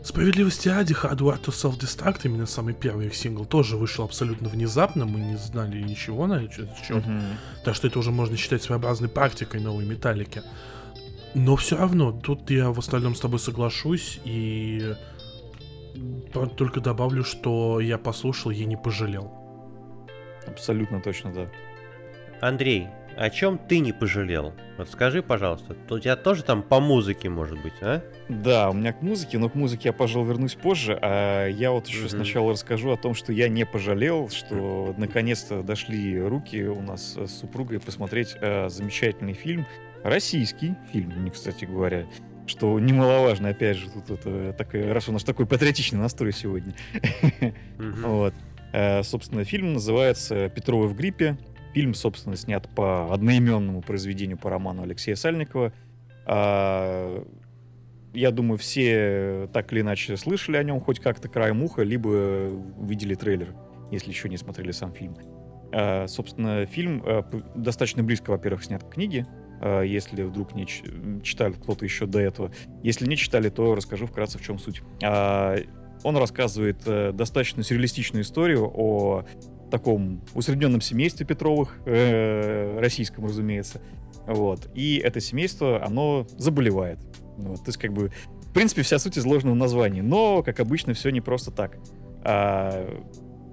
Справедливости 0.07 0.69
ради, 0.69 0.93
Hardware 0.93 1.37
to 1.37 1.51
Self-Destruct, 1.51 2.21
именно 2.23 2.45
самый 2.45 2.73
первый 2.73 3.07
их 3.07 3.13
сингл, 3.13 3.43
тоже 3.43 3.75
вышел 3.75 4.05
абсолютно 4.05 4.47
внезапно, 4.47 5.05
мы 5.05 5.19
не 5.19 5.35
знали 5.35 5.81
ничего 5.81 6.27
на 6.27 6.45
этот 6.45 6.77
счет. 6.77 7.03
Mm-hmm. 7.05 7.33
Так 7.65 7.75
что 7.75 7.87
это 7.87 7.99
уже 7.99 8.11
можно 8.11 8.37
считать 8.37 8.63
своеобразной 8.63 9.09
практикой 9.09 9.59
новой 9.59 9.83
металлики. 9.83 10.43
Но 11.33 11.57
все 11.57 11.75
равно, 11.75 12.13
тут 12.13 12.49
я 12.49 12.71
в 12.71 12.79
остальном 12.79 13.15
с 13.15 13.19
тобой 13.19 13.37
соглашусь 13.37 14.21
и 14.23 14.95
только 16.55 16.79
добавлю, 16.79 17.25
что 17.25 17.81
я 17.81 17.97
послушал, 17.97 18.51
я 18.51 18.63
не 18.63 18.77
пожалел. 18.77 19.29
Абсолютно 20.47 21.01
точно, 21.01 21.33
да. 21.33 21.47
Андрей, 22.39 22.87
о 23.17 23.29
чем 23.29 23.57
ты 23.57 23.79
не 23.79 23.93
пожалел? 23.93 24.53
Вот 24.77 24.89
скажи, 24.89 25.23
пожалуйста, 25.23 25.75
у 25.89 25.99
тебя 25.99 26.15
тоже 26.15 26.43
там 26.43 26.61
по 26.61 26.79
музыке, 26.79 27.29
может 27.29 27.59
быть, 27.61 27.73
а? 27.81 28.03
Да, 28.29 28.69
у 28.69 28.73
меня 28.73 28.93
к 28.93 29.01
музыке, 29.01 29.39
но 29.39 29.49
к 29.49 29.55
музыке 29.55 29.89
я, 29.89 29.93
пожалуй, 29.93 30.27
вернусь 30.27 30.53
позже. 30.53 30.97
А 31.01 31.47
я 31.47 31.71
вот 31.71 31.87
еще 31.87 32.05
mm-hmm. 32.05 32.09
сначала 32.09 32.51
расскажу 32.51 32.91
о 32.91 32.97
том, 32.97 33.15
что 33.15 33.33
я 33.33 33.49
не 33.49 33.65
пожалел, 33.65 34.29
что 34.29 34.93
наконец-то 34.97 35.63
дошли 35.63 36.19
руки 36.19 36.63
у 36.63 36.81
нас 36.81 37.15
с 37.15 37.39
супругой 37.39 37.79
посмотреть 37.79 38.35
э, 38.39 38.69
замечательный 38.69 39.33
фильм. 39.33 39.65
Российский 40.03 40.75
фильм, 40.91 41.29
кстати 41.31 41.65
говоря. 41.65 42.05
что 42.45 42.79
немаловажно, 42.79 43.49
опять 43.49 43.77
же, 43.77 43.89
тут 43.89 44.11
это 44.11 44.53
такая, 44.53 44.93
раз 44.93 45.09
у 45.09 45.11
нас 45.11 45.23
такой 45.23 45.47
патриотичный 45.47 45.99
настрой 45.99 46.33
сегодня. 46.33 46.73
Вот. 47.77 48.33
Э, 48.73 49.01
собственно, 49.01 49.43
фильм 49.43 49.73
называется 49.73 50.49
«Петровы 50.49 50.87
в 50.87 50.95
гриппе». 50.95 51.37
Фильм, 51.77 51.93
собственно, 51.93 52.35
снят 52.35 52.67
по 52.73 53.13
одноименному 53.13 53.83
произведению 53.83 54.39
по 54.39 54.49
роману 54.49 54.81
Алексея 54.81 55.13
Сальникова. 55.15 55.71
А, 56.25 57.23
я 58.15 58.31
думаю, 58.31 58.57
все 58.57 59.47
так 59.53 59.71
или 59.71 59.81
иначе 59.81 60.17
слышали 60.17 60.57
о 60.57 60.63
нем 60.63 60.81
хоть 60.81 60.99
как-то 60.99 61.29
краем 61.29 61.61
уха, 61.61 61.83
либо 61.83 62.49
видели 62.81 63.13
трейлер, 63.13 63.53
если 63.91 64.09
еще 64.09 64.27
не 64.27 64.37
смотрели 64.37 64.71
сам 64.71 64.91
фильм. 64.91 65.17
А, 65.71 66.07
собственно, 66.07 66.65
фильм 66.65 67.03
а, 67.05 67.23
достаточно 67.53 68.01
близко, 68.01 68.31
во-первых, 68.31 68.63
снят 68.63 68.83
к 68.83 68.89
книге, 68.89 69.27
если 69.61 70.23
вдруг 70.23 70.55
не 70.55 70.65
читали 70.65 71.53
кто-то 71.53 71.85
еще 71.85 72.07
до 72.07 72.17
этого. 72.17 72.51
Если 72.81 73.07
не 73.07 73.17
читали, 73.17 73.49
то 73.49 73.75
расскажу 73.75 74.07
вкратце, 74.07 74.39
в 74.39 74.41
чем 74.41 74.57
суть. 74.57 74.81
Он 76.03 76.15
рассказывает 76.15 76.83
э, 76.85 77.11
достаточно 77.11 77.63
сюрреалистичную 77.63 78.23
историю 78.23 78.71
о 78.71 79.25
таком 79.69 80.21
усредненном 80.33 80.81
семействе 80.81 81.25
Петровых, 81.25 81.79
э, 81.85 82.79
российском, 82.79 83.25
разумеется. 83.25 83.81
Вот. 84.25 84.69
И 84.73 84.97
это 84.97 85.19
семейство, 85.19 85.83
оно 85.83 86.27
заболевает. 86.37 86.99
Вот. 87.37 87.57
То 87.57 87.67
есть, 87.67 87.77
как 87.77 87.93
бы, 87.93 88.11
в 88.41 88.53
принципе, 88.53 88.81
вся 88.81 88.99
суть 88.99 89.17
изложена 89.17 89.51
в 89.51 89.55
названии. 89.55 90.01
Но, 90.01 90.43
как 90.43 90.59
обычно, 90.59 90.93
все 90.93 91.09
не 91.09 91.21
просто 91.21 91.51
так. 91.51 91.77
А, 92.23 93.01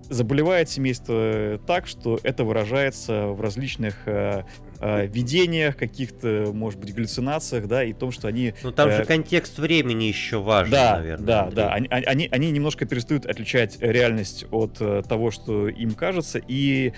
заболевает 0.09 0.69
семейство 0.69 1.61
так, 1.67 1.87
что 1.87 2.19
это 2.23 2.45
выражается 2.45 3.29
в 3.29 3.41
различных 3.41 3.97
э, 4.07 4.45
э, 4.81 5.07
видениях, 5.07 5.77
каких-то, 5.77 6.51
может 6.53 6.81
быть, 6.81 6.95
галлюцинациях, 6.95 7.67
да, 7.67 7.85
и 7.85 7.93
том, 7.93 8.11
что 8.13 8.29
они... 8.29 8.55
Ну 8.63 8.73
там 8.73 8.89
э, 8.89 8.99
же 8.99 9.05
контекст 9.05 9.59
времени 9.59 10.05
еще 10.05 10.41
важен, 10.41 10.73
да, 10.73 10.97
наверное. 10.97 11.27
Да, 11.27 11.43
Андрей. 11.43 11.57
да, 11.57 11.73
они, 11.73 11.89
они, 11.89 12.29
они 12.31 12.51
немножко 12.51 12.87
перестают 12.87 13.27
отличать 13.27 13.79
реальность 13.81 14.47
от 14.51 14.77
э, 14.81 15.03
того, 15.09 15.31
что 15.31 15.69
им 15.69 15.93
кажется, 15.93 16.41
и 16.47 16.93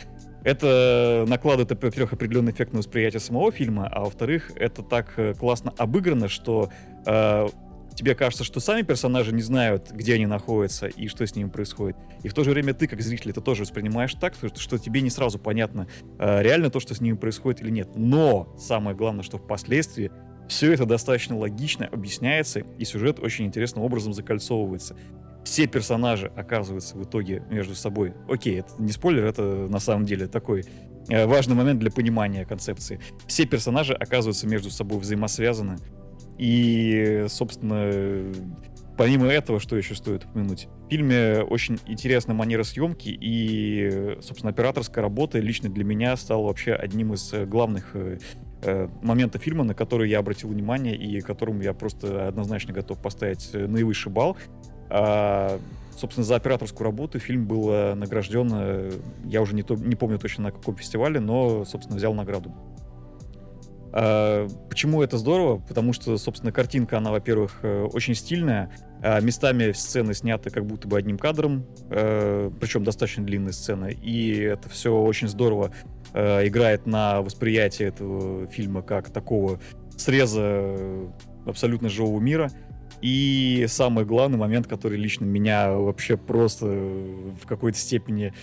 это 0.47 1.25
накладывает, 1.27 1.71
во-первых, 1.83 2.13
определенный 2.13 2.53
эффект 2.53 2.73
на 2.73 2.79
восприятие 2.79 3.19
самого 3.19 3.51
фильма, 3.51 3.89
а 3.91 4.05
во-вторых, 4.05 4.53
это 4.55 4.83
так 4.83 5.15
э, 5.17 5.35
классно 5.35 5.73
обыграно, 5.77 6.29
что 6.29 6.71
э, 7.05 7.49
тебе 7.97 8.15
кажется, 8.15 8.45
что 8.45 8.61
сами 8.61 8.83
персонажи 8.83 9.33
не 9.33 9.43
знают, 9.43 9.91
где 9.91 10.15
они 10.15 10.27
находятся 10.27 10.87
и 10.87 11.09
что 11.09 11.27
с 11.27 11.35
ними 11.35 11.49
происходит. 11.49 11.97
И 12.23 12.29
в 12.29 12.35
то 12.35 12.45
же 12.45 12.51
время 12.51 12.75
ты, 12.75 12.87
как 12.87 13.01
зритель, 13.01 13.31
это 13.31 13.41
тоже 13.41 13.63
воспринимаешь 13.63 14.15
так, 14.15 14.35
что, 14.35 14.55
что 14.55 14.79
тебе 14.79 15.01
не 15.01 15.11
сразу 15.11 15.39
понятно, 15.39 15.89
э, 16.19 16.43
реально 16.43 16.71
то, 16.71 16.79
что 16.79 16.95
с 16.95 17.01
ними 17.01 17.17
происходит 17.17 17.63
или 17.63 17.71
нет. 17.71 17.89
Но 17.97 18.55
самое 18.59 18.97
главное, 18.97 19.23
что 19.25 19.39
впоследствии 19.39 20.13
все 20.49 20.73
это 20.73 20.87
достаточно 20.87 21.37
логично 21.37 21.87
объясняется, 21.87 22.61
и 22.61 22.85
сюжет 22.85 23.19
очень 23.19 23.47
интересным 23.47 23.85
образом 23.85 24.13
закольцовывается. 24.13 24.97
Все 25.45 25.67
персонажи 25.67 26.31
оказываются 26.37 26.97
в 26.97 27.05
итоге 27.05 27.43
между 27.51 27.75
собой. 27.75 28.15
Окей, 28.29 28.61
это 28.61 28.71
не 28.79 28.93
спойлер, 28.93 29.25
это 29.25 29.43
на 29.43 29.79
самом 29.79 30.05
деле 30.05 30.27
такой 30.27 30.65
э, 31.09 31.27
важный 31.27 31.55
момент 31.55 31.81
для 31.81 31.91
понимания 31.91 32.45
концепции. 32.45 33.01
Все 33.27 33.47
персонажи 33.47 33.95
оказываются 33.95 34.47
между 34.47 34.71
собой 34.71 34.99
взаимосвязаны. 34.99 35.79
И, 36.39 37.27
собственно, 37.29 38.33
помимо 38.97 39.27
этого, 39.27 39.61
что 39.61 39.77
еще 39.77 39.95
стоит 39.95 40.25
упомянуть? 40.25 40.69
В 40.87 40.91
фильме 40.91 41.41
очень 41.43 41.79
интересная 41.87 42.35
манера 42.35 42.63
съемки 42.63 43.09
и, 43.09 44.17
собственно, 44.21 44.51
операторская 44.51 45.03
работа 45.03 45.39
лично 45.39 45.69
для 45.69 45.85
меня 45.85 46.17
стала 46.17 46.47
вообще 46.47 46.75
одним 46.75 47.15
из 47.15 47.33
э, 47.33 47.45
главных 47.45 47.91
э, 47.95 48.19
э, 48.63 48.89
моментов 49.03 49.43
фильма, 49.43 49.65
на 49.65 49.75
который 49.75 50.09
я 50.09 50.19
обратил 50.19 50.49
внимание 50.51 50.97
и 50.97 51.21
которому 51.21 51.63
я 51.63 51.73
просто 51.73 52.29
однозначно 52.29 52.73
готов 52.73 53.01
поставить 53.01 53.53
наивысший 53.53 54.13
балл. 54.13 54.37
А, 54.89 55.59
собственно, 55.97 56.25
за 56.25 56.37
операторскую 56.37 56.85
работу 56.85 57.19
фильм 57.19 57.47
был 57.47 57.95
награжден, 57.97 58.93
я 59.25 59.43
уже 59.43 59.55
не, 59.55 59.63
то, 59.63 59.75
не 59.75 59.97
помню 59.97 60.19
точно 60.19 60.45
на 60.45 60.53
каком 60.53 60.77
фестивале, 60.77 61.19
но, 61.21 61.65
собственно, 61.65 61.97
взял 61.97 62.15
награду. 62.15 62.55
А, 63.99 64.47
почему 64.69 65.03
это 65.03 65.17
здорово? 65.17 65.59
Потому 65.59 65.95
что, 65.95 66.19
собственно, 66.19 66.53
картинка, 66.53 66.99
она, 66.99 67.11
во-первых, 67.13 67.61
э, 67.63 67.85
очень 67.85 68.15
стильная. 68.15 68.71
А 69.01 69.21
местами 69.21 69.73
сцены 69.73 70.13
сняты 70.13 70.51
как 70.51 70.67
будто 70.67 70.87
бы 70.87 70.99
одним 70.99 71.17
кадром, 71.17 71.65
э, 71.89 72.51
причем 72.61 72.85
достаточно 72.85 73.25
длинные 73.25 73.55
сцены. 73.55 73.93
И 74.03 74.39
это 74.39 74.69
все 74.69 74.95
очень 74.95 75.29
здорово 75.29 75.71
э, 76.13 76.47
играет 76.47 76.87
на 76.87 77.23
восприятие 77.23 77.89
этого 77.89 78.47
фильма 78.49 78.83
как 78.83 79.09
такого 79.09 79.61
среза 79.97 80.77
абсолютно 81.47 81.89
живого 81.89 82.21
мира. 82.21 82.51
И 83.01 83.65
самый 83.67 84.05
главный 84.05 84.37
момент, 84.37 84.67
который 84.67 84.99
лично 84.99 85.25
меня 85.25 85.73
вообще 85.73 86.19
просто 86.19 86.67
в 86.67 87.47
какой-то 87.47 87.79
степени 87.79 88.35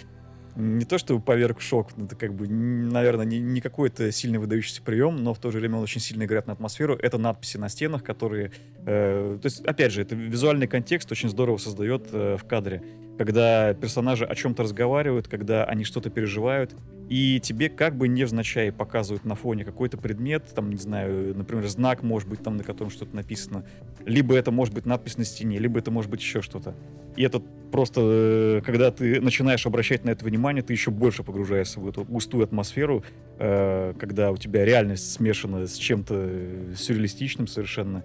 не 0.55 0.85
то 0.85 0.97
чтобы 0.97 1.21
поверг 1.21 1.61
шок, 1.61 1.89
это 1.97 2.15
как 2.15 2.33
бы, 2.33 2.47
наверное, 2.47 3.25
не, 3.25 3.39
не 3.39 3.61
какой-то 3.61 4.11
сильный 4.11 4.39
выдающийся 4.39 4.81
прием, 4.81 5.23
но 5.23 5.33
в 5.33 5.39
то 5.39 5.51
же 5.51 5.59
время 5.59 5.77
он 5.77 5.83
очень 5.83 6.01
сильно 6.01 6.23
играет 6.23 6.47
на 6.47 6.53
атмосферу. 6.53 6.95
Это 6.95 7.17
надписи 7.17 7.57
на 7.57 7.69
стенах, 7.69 8.03
которые... 8.03 8.51
Э, 8.85 9.37
то 9.41 9.45
есть, 9.45 9.61
опять 9.65 9.91
же, 9.91 10.01
это 10.01 10.15
визуальный 10.15 10.67
контекст 10.67 11.11
очень 11.11 11.29
здорово 11.29 11.57
создает 11.57 12.07
э, 12.11 12.37
в 12.37 12.45
кадре. 12.45 12.83
Когда 13.17 13.73
персонажи 13.73 14.25
о 14.25 14.33
чем-то 14.33 14.63
разговаривают, 14.63 15.27
когда 15.27 15.65
они 15.65 15.83
что-то 15.83 16.09
переживают, 16.09 16.75
и 17.09 17.39
тебе 17.39 17.69
как 17.69 17.95
бы 17.95 18.07
невзначай 18.07 18.71
показывают 18.71 19.23
на 19.23 19.35
фоне 19.35 19.63
какой-то 19.63 19.97
предмет, 19.97 20.45
там, 20.55 20.69
не 20.71 20.77
знаю, 20.77 21.37
например, 21.37 21.67
знак, 21.67 22.01
может 22.01 22.27
быть, 22.27 22.41
там, 22.41 22.57
на 22.57 22.63
котором 22.63 22.89
что-то 22.89 23.15
написано. 23.15 23.65
Либо 24.05 24.35
это 24.35 24.51
может 24.51 24.73
быть 24.73 24.85
надпись 24.85 25.17
на 25.17 25.25
стене, 25.25 25.59
либо 25.59 25.79
это 25.79 25.91
может 25.91 26.09
быть 26.09 26.21
еще 26.21 26.41
что-то. 26.41 26.75
И 27.15 27.23
это 27.23 27.39
просто, 27.71 28.01
э, 28.03 28.61
когда 28.65 28.89
ты 28.89 29.21
начинаешь 29.21 29.65
обращать 29.65 30.03
на 30.05 30.09
это 30.09 30.25
внимание, 30.25 30.63
ты 30.63 30.73
еще 30.73 30.89
больше 30.89 31.23
погружаешься 31.23 31.79
в 31.79 31.87
эту 31.87 32.03
густую 32.05 32.43
атмосферу, 32.43 33.03
э, 33.37 33.93
когда 33.99 34.31
у 34.31 34.37
тебя 34.37 34.65
реальность 34.65 35.11
смешана 35.11 35.67
с 35.67 35.75
чем-то 35.75 36.73
сюрреалистичным 36.75 37.47
совершенно. 37.47 38.03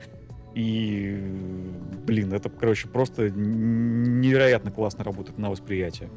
И, 0.54 1.16
блин, 2.06 2.32
это, 2.32 2.48
короче, 2.48 2.88
просто 2.88 3.30
невероятно 3.30 4.70
классно 4.70 5.04
работает 5.04 5.38
на 5.38 5.50
восприятие. 5.50 6.08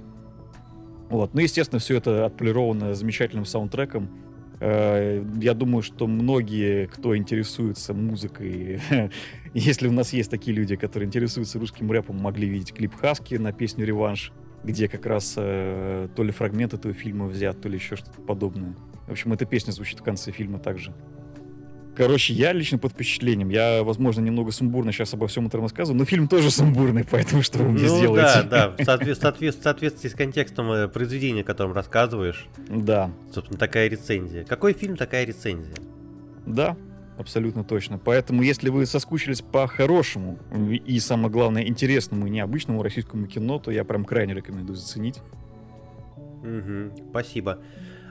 Вот. 1.09 1.33
Ну, 1.33 1.41
естественно, 1.41 1.79
все 1.79 1.97
это 1.97 2.25
отполировано 2.25 2.93
замечательным 2.93 3.45
саундтреком. 3.45 4.09
Э, 4.61 5.23
я 5.41 5.53
думаю, 5.53 5.81
что 5.81 6.07
многие, 6.07 6.87
кто 6.87 7.17
интересуется 7.17 7.93
музыкой, 7.93 8.79
если 9.53 9.87
у 9.87 9.91
нас 9.91 10.13
есть 10.13 10.31
такие 10.31 10.55
люди, 10.55 10.75
которые 10.75 11.07
интересуются 11.07 11.59
русским 11.59 11.91
рэпом, 11.91 12.17
могли 12.17 12.47
видеть 12.47 12.73
клип 12.73 12.95
Хаски 12.95 13.35
на 13.35 13.51
песню 13.51 13.85
«Реванш», 13.85 14.31
где 14.63 14.87
как 14.87 15.05
раз 15.05 15.33
э, 15.37 16.07
то 16.15 16.23
ли 16.23 16.31
фрагмент 16.31 16.73
этого 16.73 16.93
фильма 16.93 17.25
взят, 17.25 17.59
то 17.59 17.67
ли 17.67 17.75
еще 17.75 17.95
что-то 17.95 18.21
подобное. 18.21 18.75
В 19.07 19.11
общем, 19.11 19.33
эта 19.33 19.45
песня 19.45 19.71
звучит 19.71 19.99
в 19.99 20.03
конце 20.03 20.31
фильма 20.31 20.59
также. 20.59 20.93
Короче, 21.95 22.33
я 22.33 22.53
лично 22.53 22.77
под 22.77 22.93
впечатлением. 22.93 23.49
Я, 23.49 23.83
возможно, 23.83 24.21
немного 24.21 24.51
сумбурно 24.51 24.91
сейчас 24.93 25.13
обо 25.13 25.27
всем 25.27 25.47
этом 25.47 25.61
рассказываю, 25.61 25.99
но 25.99 26.05
фильм 26.05 26.27
тоже 26.27 26.49
сумбурный, 26.49 27.03
поэтому 27.09 27.41
что 27.41 27.59
вы 27.59 27.71
мне 27.71 27.87
ну, 27.87 27.97
сделаете? 27.97 28.47
Да, 28.49 28.69
да, 28.69 28.75
в 28.77 28.85
соответствии, 28.85 29.49
в 29.49 29.63
соответствии 29.63 30.09
с 30.09 30.13
контекстом 30.13 30.71
э, 30.71 30.87
произведения, 30.87 31.41
о 31.41 31.43
котором 31.43 31.73
рассказываешь. 31.73 32.47
Да. 32.69 33.11
Собственно, 33.33 33.59
такая 33.59 33.89
рецензия. 33.89 34.45
Какой 34.45 34.73
фильм, 34.73 34.95
такая 34.95 35.25
рецензия. 35.25 35.75
Да, 36.45 36.77
абсолютно 37.17 37.65
точно. 37.65 37.97
Поэтому, 37.97 38.41
если 38.41 38.69
вы 38.69 38.85
соскучились 38.85 39.41
по 39.41 39.67
хорошему 39.67 40.39
и, 40.85 40.99
самое 40.99 41.29
главное, 41.29 41.63
интересному 41.67 42.25
и 42.27 42.29
необычному 42.29 42.81
российскому 42.83 43.27
кино, 43.27 43.59
то 43.59 43.69
я 43.69 43.83
прям 43.83 44.05
крайне 44.05 44.33
рекомендую 44.33 44.77
заценить. 44.77 45.19
Угу, 46.41 47.09
спасибо. 47.09 47.59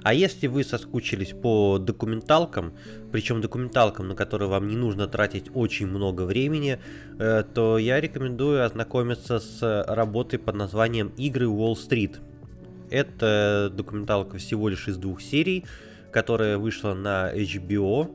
А 0.02 0.14
если 0.14 0.46
вы 0.46 0.64
соскучились 0.64 1.32
по 1.32 1.78
документалкам, 1.78 2.72
причем 3.12 3.40
документалкам, 3.40 4.08
на 4.08 4.14
которые 4.14 4.48
вам 4.48 4.66
не 4.66 4.76
нужно 4.76 5.06
тратить 5.06 5.50
очень 5.54 5.86
много 5.86 6.22
времени, 6.22 6.78
э, 7.18 7.44
то 7.54 7.76
я 7.78 8.00
рекомендую 8.00 8.64
ознакомиться 8.64 9.40
с 9.40 9.84
работой 9.86 10.38
под 10.38 10.54
названием 10.56 11.12
«Игры 11.18 11.48
Уолл-стрит». 11.48 12.20
Это 12.90 13.70
документалка 13.74 14.38
всего 14.38 14.68
лишь 14.68 14.88
из 14.88 14.96
двух 14.96 15.20
серий, 15.20 15.64
которая 16.10 16.58
вышла 16.58 16.94
на 16.94 17.32
HBO, 17.34 18.10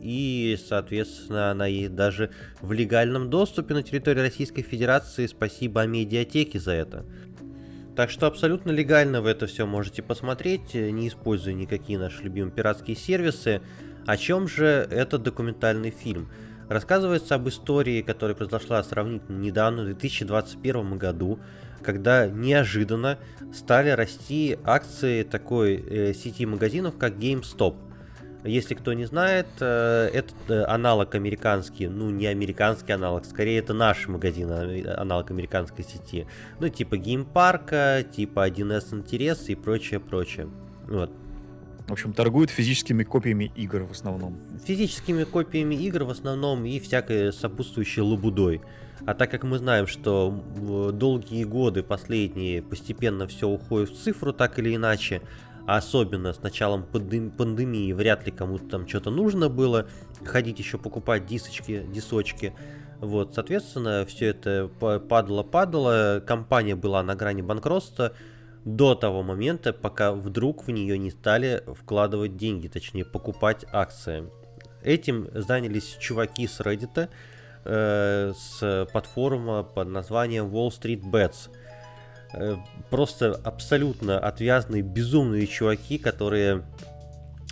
и, 0.00 0.58
соответственно, 0.68 1.50
она 1.50 1.66
есть 1.66 1.94
даже 1.94 2.30
в 2.60 2.72
легальном 2.72 3.30
доступе 3.30 3.72
на 3.72 3.82
территории 3.82 4.20
Российской 4.20 4.60
Федерации. 4.60 5.26
Спасибо 5.26 5.86
медиатеке 5.86 6.60
за 6.60 6.72
это. 6.72 7.06
Так 7.96 8.10
что 8.10 8.26
абсолютно 8.26 8.72
легально 8.72 9.20
вы 9.22 9.30
это 9.30 9.46
все 9.46 9.66
можете 9.66 10.02
посмотреть, 10.02 10.74
не 10.74 11.06
используя 11.06 11.54
никакие 11.54 11.96
наши 11.96 12.22
любимые 12.22 12.52
пиратские 12.52 12.96
сервисы. 12.96 13.62
О 14.04 14.16
чем 14.16 14.48
же 14.48 14.86
этот 14.90 15.22
документальный 15.22 15.90
фильм? 15.90 16.28
Рассказывается 16.68 17.36
об 17.36 17.48
истории, 17.48 18.02
которая 18.02 18.34
произошла 18.34 18.82
сравнительно 18.82 19.38
недавно, 19.38 19.82
в 19.82 19.86
2021 19.86 20.98
году, 20.98 21.38
когда 21.82 22.26
неожиданно 22.26 23.18
стали 23.52 23.90
расти 23.90 24.58
акции 24.64 25.22
такой 25.22 25.76
э, 25.76 26.14
сети 26.14 26.46
магазинов, 26.46 26.96
как 26.98 27.14
GameStop. 27.14 27.76
Если 28.44 28.74
кто 28.74 28.92
не 28.92 29.06
знает, 29.06 29.46
э, 29.60 30.10
этот 30.12 30.36
э, 30.48 30.64
аналог 30.64 31.14
американский, 31.14 31.88
ну 31.88 32.10
не 32.10 32.26
американский 32.26 32.92
аналог, 32.92 33.24
скорее 33.24 33.58
это 33.58 33.72
наш 33.72 34.06
магазин, 34.06 34.50
а, 34.50 35.00
аналог 35.00 35.30
американской 35.30 35.82
сети. 35.82 36.26
Ну 36.60 36.68
типа 36.68 36.98
геймпарка, 36.98 38.04
типа 38.04 38.46
1С 38.46 38.94
интерес 38.94 39.48
и 39.48 39.54
прочее, 39.54 39.98
прочее. 39.98 40.48
Вот. 40.86 41.10
В 41.88 41.92
общем, 41.92 42.12
торгуют 42.12 42.50
физическими 42.50 43.02
копиями 43.02 43.50
игр 43.56 43.84
в 43.84 43.92
основном. 43.92 44.38
Физическими 44.64 45.24
копиями 45.24 45.74
игр 45.74 46.04
в 46.04 46.10
основном 46.10 46.66
и 46.66 46.78
всякой 46.80 47.32
сопутствующей 47.32 48.02
лабудой. 48.02 48.60
А 49.06 49.14
так 49.14 49.30
как 49.30 49.44
мы 49.44 49.58
знаем, 49.58 49.86
что 49.86 50.30
долгие 50.92 51.44
годы 51.44 51.82
последние 51.82 52.62
постепенно 52.62 53.26
все 53.26 53.48
уходит 53.48 53.90
в 53.90 54.02
цифру 54.02 54.32
так 54.32 54.58
или 54.58 54.74
иначе, 54.74 55.20
особенно 55.66 56.32
с 56.32 56.42
началом 56.42 56.84
пандемии 56.84 57.92
вряд 57.92 58.26
ли 58.26 58.32
кому-то 58.32 58.68
там 58.68 58.88
что-то 58.88 59.10
нужно 59.10 59.48
было, 59.48 59.86
ходить 60.24 60.58
еще 60.58 60.78
покупать 60.78 61.26
дисочки, 61.26 61.84
дисочки. 61.92 62.54
Вот, 63.00 63.34
соответственно, 63.34 64.06
все 64.06 64.26
это 64.26 64.70
падало-падало, 65.08 66.22
компания 66.26 66.76
была 66.76 67.02
на 67.02 67.14
грани 67.14 67.42
банкротства 67.42 68.12
до 68.64 68.94
того 68.94 69.22
момента, 69.22 69.72
пока 69.72 70.12
вдруг 70.12 70.66
в 70.66 70.70
нее 70.70 70.96
не 70.96 71.10
стали 71.10 71.62
вкладывать 71.66 72.36
деньги, 72.36 72.68
точнее 72.68 73.04
покупать 73.04 73.66
акции. 73.72 74.30
Этим 74.82 75.28
занялись 75.34 75.96
чуваки 75.98 76.46
с 76.46 76.60
Reddit, 76.60 77.08
э, 77.64 78.32
с 78.36 78.88
платформы 78.92 79.64
под 79.64 79.88
названием 79.88 80.46
Wall 80.46 80.68
Street 80.68 81.02
Bets– 81.02 81.50
просто 82.90 83.40
абсолютно 83.44 84.18
отвязные, 84.18 84.82
безумные 84.82 85.46
чуваки, 85.46 85.98
которые 85.98 86.62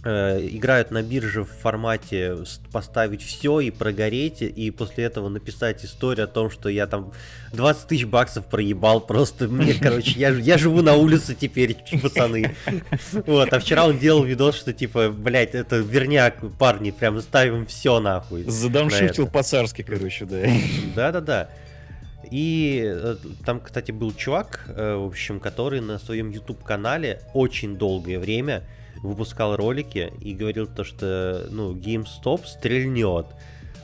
э, 0.05 0.47
играют 0.51 0.91
на 0.91 1.03
бирже 1.03 1.45
в 1.45 1.51
формате 1.51 2.37
поставить 2.73 3.23
все 3.23 3.61
и 3.61 3.71
прогореть, 3.71 4.43
и 4.43 4.71
после 4.71 5.05
этого 5.05 5.29
написать 5.29 5.85
историю 5.85 6.25
о 6.25 6.29
том, 6.29 6.51
что 6.51 6.69
я 6.69 6.87
там 6.87 7.13
20 7.53 7.89
тысяч 7.89 8.05
баксов 8.05 8.47
проебал, 8.47 9.01
просто 9.01 9.49
мне, 9.49 9.75
короче, 9.75 10.19
я, 10.19 10.31
я 10.31 10.59
живу 10.59 10.83
на 10.83 10.95
улице 10.95 11.35
теперь, 11.35 11.77
пацаны. 12.03 12.55
Вот, 13.27 13.53
а 13.53 13.59
вчера 13.59 13.87
он 13.87 13.99
делал 13.99 14.25
видос, 14.25 14.57
что 14.57 14.73
типа, 14.73 15.11
блять, 15.11 15.55
это 15.55 15.77
верняк, 15.77 16.37
парни, 16.59 16.91
прям 16.91 17.21
ставим 17.21 17.67
все 17.67 18.01
нахуй. 18.01 18.45
Задамшифтил 18.45 19.27
по-царски, 19.27 19.83
короче, 19.83 20.25
да. 20.25 20.47
Да-да-да. 20.95 21.49
И 22.33 22.83
э, 22.83 23.17
там, 23.45 23.61
кстати, 23.61 23.93
был 23.93 24.15
чувак, 24.15 24.65
э, 24.69 24.95
в 24.95 25.05
общем, 25.05 25.39
который 25.39 25.83
на 25.83 25.99
своем 25.99 26.31
YouTube-канале 26.31 27.21
очень 27.35 27.77
долгое 27.77 28.19
время 28.19 28.63
выпускал 29.03 29.55
ролики 29.55 30.11
и 30.19 30.33
говорил 30.33 30.67
то, 30.67 30.83
что, 30.83 31.47
ну, 31.51 31.75
GameStop 31.75 32.47
стрельнет. 32.47 33.27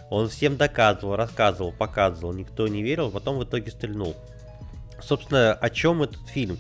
Он 0.09 0.31
всем 0.31 0.57
доказывал, 0.57 1.17
рассказывал, 1.17 1.73
показывал, 1.73 2.33
никто 2.33 2.67
не 2.69 2.83
верил, 2.83 3.11
потом 3.11 3.37
в 3.37 3.45
итоге 3.45 3.71
стрельнул. 3.71 4.17
Собственно, 5.03 5.53
о 5.53 5.69
чем 5.69 6.03
этот 6.03 6.27
фильм? 6.29 6.57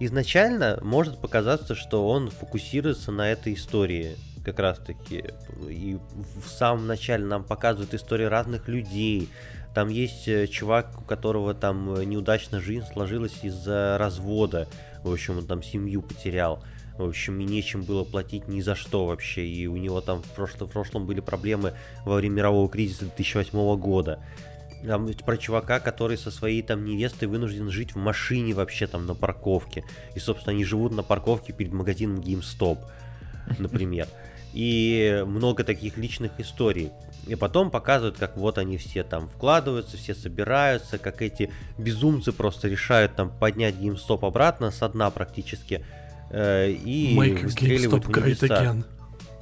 Изначально 0.00 0.80
может 0.82 1.20
показаться, 1.20 1.76
что 1.76 2.08
он 2.08 2.30
фокусируется 2.30 3.12
на 3.12 3.30
этой 3.30 3.54
истории, 3.54 4.16
как 4.44 4.58
раз 4.58 4.78
таки. 4.78 5.22
И 5.68 5.98
в 6.44 6.48
самом 6.48 6.88
начале 6.88 7.24
нам 7.24 7.44
показывают 7.44 7.94
истории 7.94 8.24
разных 8.24 8.66
людей, 8.66 9.28
там 9.74 9.88
есть 9.88 10.28
э, 10.28 10.46
чувак, 10.46 11.00
у 11.00 11.04
которого 11.04 11.54
там 11.54 11.94
э, 11.94 12.04
неудачно 12.04 12.60
жизнь 12.60 12.84
сложилась 12.92 13.38
из-за 13.42 13.96
развода. 13.98 14.68
В 15.02 15.10
общем, 15.10 15.38
он 15.38 15.46
там 15.46 15.62
семью 15.62 16.02
потерял. 16.02 16.62
В 16.98 17.04
общем, 17.04 17.40
и 17.40 17.44
нечем 17.44 17.82
было 17.82 18.04
платить 18.04 18.48
ни 18.48 18.60
за 18.60 18.74
что 18.74 19.06
вообще. 19.06 19.46
И 19.46 19.66
у 19.66 19.76
него 19.76 20.00
там 20.02 20.22
в 20.22 20.28
прошлом, 20.28 20.68
в 20.68 20.72
прошлом 20.72 21.06
были 21.06 21.20
проблемы 21.20 21.72
во 22.04 22.16
время 22.16 22.34
мирового 22.34 22.68
кризиса 22.68 23.06
2008 23.06 23.76
года. 23.78 24.22
Там 24.86 25.10
про 25.24 25.36
чувака, 25.38 25.80
который 25.80 26.18
со 26.18 26.30
своей 26.30 26.60
там 26.62 26.84
невестой 26.84 27.28
вынужден 27.28 27.70
жить 27.70 27.94
в 27.94 27.98
машине 27.98 28.52
вообще 28.52 28.86
там 28.86 29.06
на 29.06 29.14
парковке. 29.14 29.84
И, 30.14 30.18
собственно, 30.18 30.52
они 30.52 30.64
живут 30.64 30.92
на 30.92 31.02
парковке 31.02 31.52
перед 31.52 31.72
магазином 31.72 32.20
GameStop, 32.20 32.78
например. 33.58 34.06
И 34.52 35.24
много 35.26 35.64
таких 35.64 35.96
личных 35.96 36.32
историй. 36.38 36.90
И 37.26 37.34
потом 37.36 37.70
показывают, 37.70 38.16
как 38.18 38.36
вот 38.36 38.58
они 38.58 38.78
все 38.78 39.04
там 39.04 39.28
вкладываются, 39.28 39.96
все 39.96 40.14
собираются, 40.14 40.98
как 40.98 41.22
эти 41.22 41.52
безумцы 41.78 42.32
просто 42.32 42.68
решают 42.68 43.14
там 43.14 43.30
поднять 43.30 43.76
GameStop 43.76 44.26
обратно 44.26 44.70
со 44.70 44.88
дна 44.88 45.10
практически. 45.10 45.84
Э, 46.30 46.70
и 46.70 47.16
Make 47.16 47.44
выстреливают 47.44 48.04
GameStop 48.06 48.20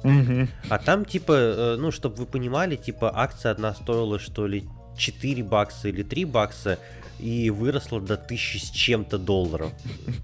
в 0.03 0.05
небеса. 0.05 0.53
А 0.69 0.77
там 0.79 1.05
типа, 1.05 1.33
э, 1.33 1.75
ну, 1.79 1.91
чтобы 1.91 2.15
вы 2.17 2.25
понимали, 2.25 2.75
типа 2.75 3.11
акция 3.13 3.51
одна 3.51 3.73
стоила 3.73 4.19
что 4.19 4.45
ли 4.45 4.67
4 4.97 5.43
бакса 5.43 5.89
или 5.89 6.03
3 6.03 6.25
бакса, 6.25 6.77
и 7.19 7.49
выросла 7.51 8.01
до 8.01 8.17
тысячи 8.17 8.57
с 8.57 8.71
чем-то 8.71 9.19
долларов. 9.19 9.71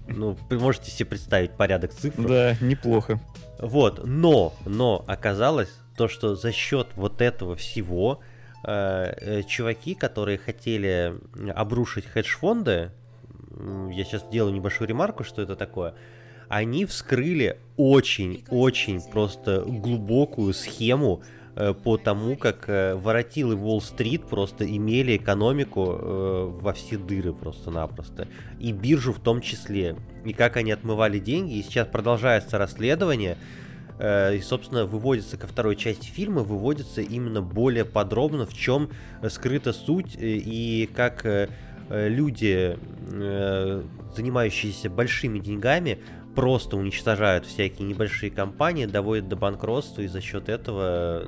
Ну, 0.08 0.36
вы 0.50 0.58
можете 0.58 0.90
себе 0.90 1.06
представить 1.06 1.52
порядок 1.52 1.92
цифр. 1.92 2.26
Да, 2.26 2.56
неплохо. 2.60 3.20
Вот, 3.60 4.04
но, 4.04 4.54
но 4.66 5.04
оказалось 5.06 5.70
то, 5.98 6.08
что 6.08 6.34
за 6.36 6.52
счет 6.52 6.86
вот 6.96 7.20
этого 7.20 7.56
всего 7.56 8.20
э, 8.64 8.70
э, 9.20 9.42
чуваки, 9.42 9.94
которые 9.94 10.38
хотели 10.38 11.14
обрушить 11.54 12.06
хедж-фонды, 12.06 12.92
я 13.90 14.04
сейчас 14.04 14.24
делаю 14.30 14.54
небольшую 14.54 14.88
ремарку, 14.88 15.24
что 15.24 15.42
это 15.42 15.56
такое, 15.56 15.94
они 16.48 16.86
вскрыли 16.86 17.58
очень-очень 17.76 19.02
просто 19.10 19.62
глубокую 19.66 20.54
схему 20.54 21.22
э, 21.56 21.74
по 21.74 21.98
тому, 21.98 22.36
как 22.36 22.68
э, 22.68 22.94
воротилы 22.94 23.56
Уолл-стрит 23.56 24.26
просто 24.26 24.64
имели 24.64 25.16
экономику 25.16 25.98
э, 25.98 26.50
во 26.60 26.72
все 26.72 26.96
дыры 26.96 27.34
просто-напросто. 27.34 28.28
И 28.60 28.70
биржу 28.70 29.12
в 29.12 29.18
том 29.20 29.40
числе. 29.40 29.96
И 30.24 30.32
как 30.32 30.56
они 30.56 30.70
отмывали 30.70 31.18
деньги. 31.18 31.54
И 31.54 31.62
сейчас 31.62 31.88
продолжается 31.88 32.56
расследование. 32.56 33.36
Э, 33.98 34.36
и, 34.36 34.40
собственно, 34.40 34.86
выводится 34.86 35.36
ко 35.36 35.46
второй 35.46 35.76
части 35.76 36.06
фильма, 36.06 36.42
выводится 36.42 37.00
именно 37.00 37.42
более 37.42 37.84
подробно, 37.84 38.46
в 38.46 38.54
чем 38.54 38.90
скрыта 39.28 39.72
суть 39.72 40.16
э, 40.16 40.20
и 40.20 40.88
как 40.94 41.26
э, 41.26 41.48
люди, 41.90 42.76
занимающиеся 44.14 44.90
большими 44.90 45.38
деньгами, 45.38 45.98
просто 46.34 46.76
уничтожают 46.76 47.46
всякие 47.46 47.88
небольшие 47.88 48.30
компании, 48.30 48.84
доводят 48.84 49.26
до 49.28 49.36
банкротства 49.36 50.02
и 50.02 50.06
за 50.06 50.20
счет 50.20 50.50
этого 50.50 51.24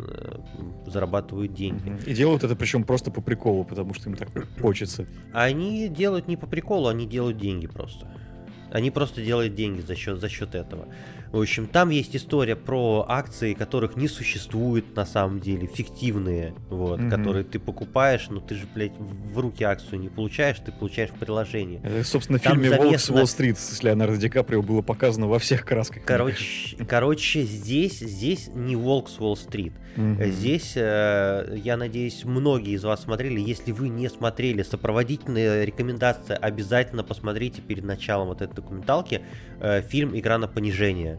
зарабатывают 0.87 1.55
деньги. 1.55 1.97
И 2.07 2.13
делают 2.13 2.45
это 2.45 2.55
причем 2.57 2.85
просто 2.85 3.11
по 3.11 3.23
приколу, 3.23 3.65
потому 3.65 3.95
что 3.95 4.11
им 4.11 4.17
так 4.17 4.29
хочется. 4.61 5.07
Они 5.33 5.89
делают 5.89 6.29
не 6.29 6.37
по 6.37 6.47
приколу, 6.47 6.89
они 6.89 7.07
делают 7.07 7.39
деньги 7.39 7.67
просто. 7.67 8.07
Они 8.71 8.91
просто 8.91 9.23
делают 9.23 9.55
деньги 9.55 9.81
за 9.81 9.97
счет, 9.97 10.21
за 10.21 10.29
счет 10.29 10.55
этого. 10.55 10.87
В 11.33 11.41
общем, 11.41 11.67
там 11.67 11.91
есть 11.91 12.17
история 12.17 12.57
про 12.57 13.05
акции, 13.09 13.55
которых 13.55 13.97
не 13.97 14.09
существует 14.09 14.97
на 14.97 15.07
самом 15.07 15.41
деле, 15.41 15.67
фиктивные, 15.67 16.55
вот, 16.69 16.99
mm-hmm. 16.99 17.11
которые 17.11 17.45
ты 17.45 17.61
покупаешь, 17.61 18.27
но 18.31 18.41
ты 18.41 18.57
же, 18.57 18.67
блядь, 18.75 18.93
в 18.99 19.39
руки 19.39 19.63
акцию 19.63 20.01
не 20.01 20.09
получаешь, 20.09 20.59
ты 20.59 20.73
получаешь 20.73 21.11
в 21.11 21.15
приложении. 21.15 21.81
Это, 21.85 22.05
собственно, 22.05 22.39
в 22.39 22.43
там 22.43 22.55
фильме 22.61 22.77
«Волк 22.77 22.99
с 22.99 23.11
Уолл-стрит» 23.11 23.59
с 23.59 23.83
Леонардо 23.83 24.17
Ди 24.17 24.29
Каприо 24.29 24.63
было 24.63 24.83
показано 24.83 25.29
во 25.29 25.39
всех 25.39 25.65
красках. 25.65 26.03
Короче, 26.05 26.77
короче 26.89 27.43
здесь, 27.43 28.01
здесь 28.01 28.51
не 28.53 28.75
«Волк 28.75 29.09
с 29.09 29.21
Уолл-стрит». 29.21 29.73
Здесь, 29.97 30.73
э, 30.77 31.57
я 31.65 31.77
надеюсь, 31.77 32.25
многие 32.25 32.75
из 32.75 32.85
вас 32.85 33.03
смотрели. 33.03 33.41
Если 33.41 33.73
вы 33.73 33.89
не 33.89 34.09
смотрели, 34.09 34.63
сопроводительная 34.63 35.65
рекомендация, 35.65 36.37
обязательно 36.37 37.03
посмотрите 37.03 37.61
перед 37.61 37.85
началом 37.85 38.29
вот 38.29 38.41
этой 38.41 38.55
документалки 38.55 39.23
э, 39.61 39.83
фильм 39.83 40.17
«Игра 40.17 40.39
на 40.39 40.49
понижение». 40.49 41.19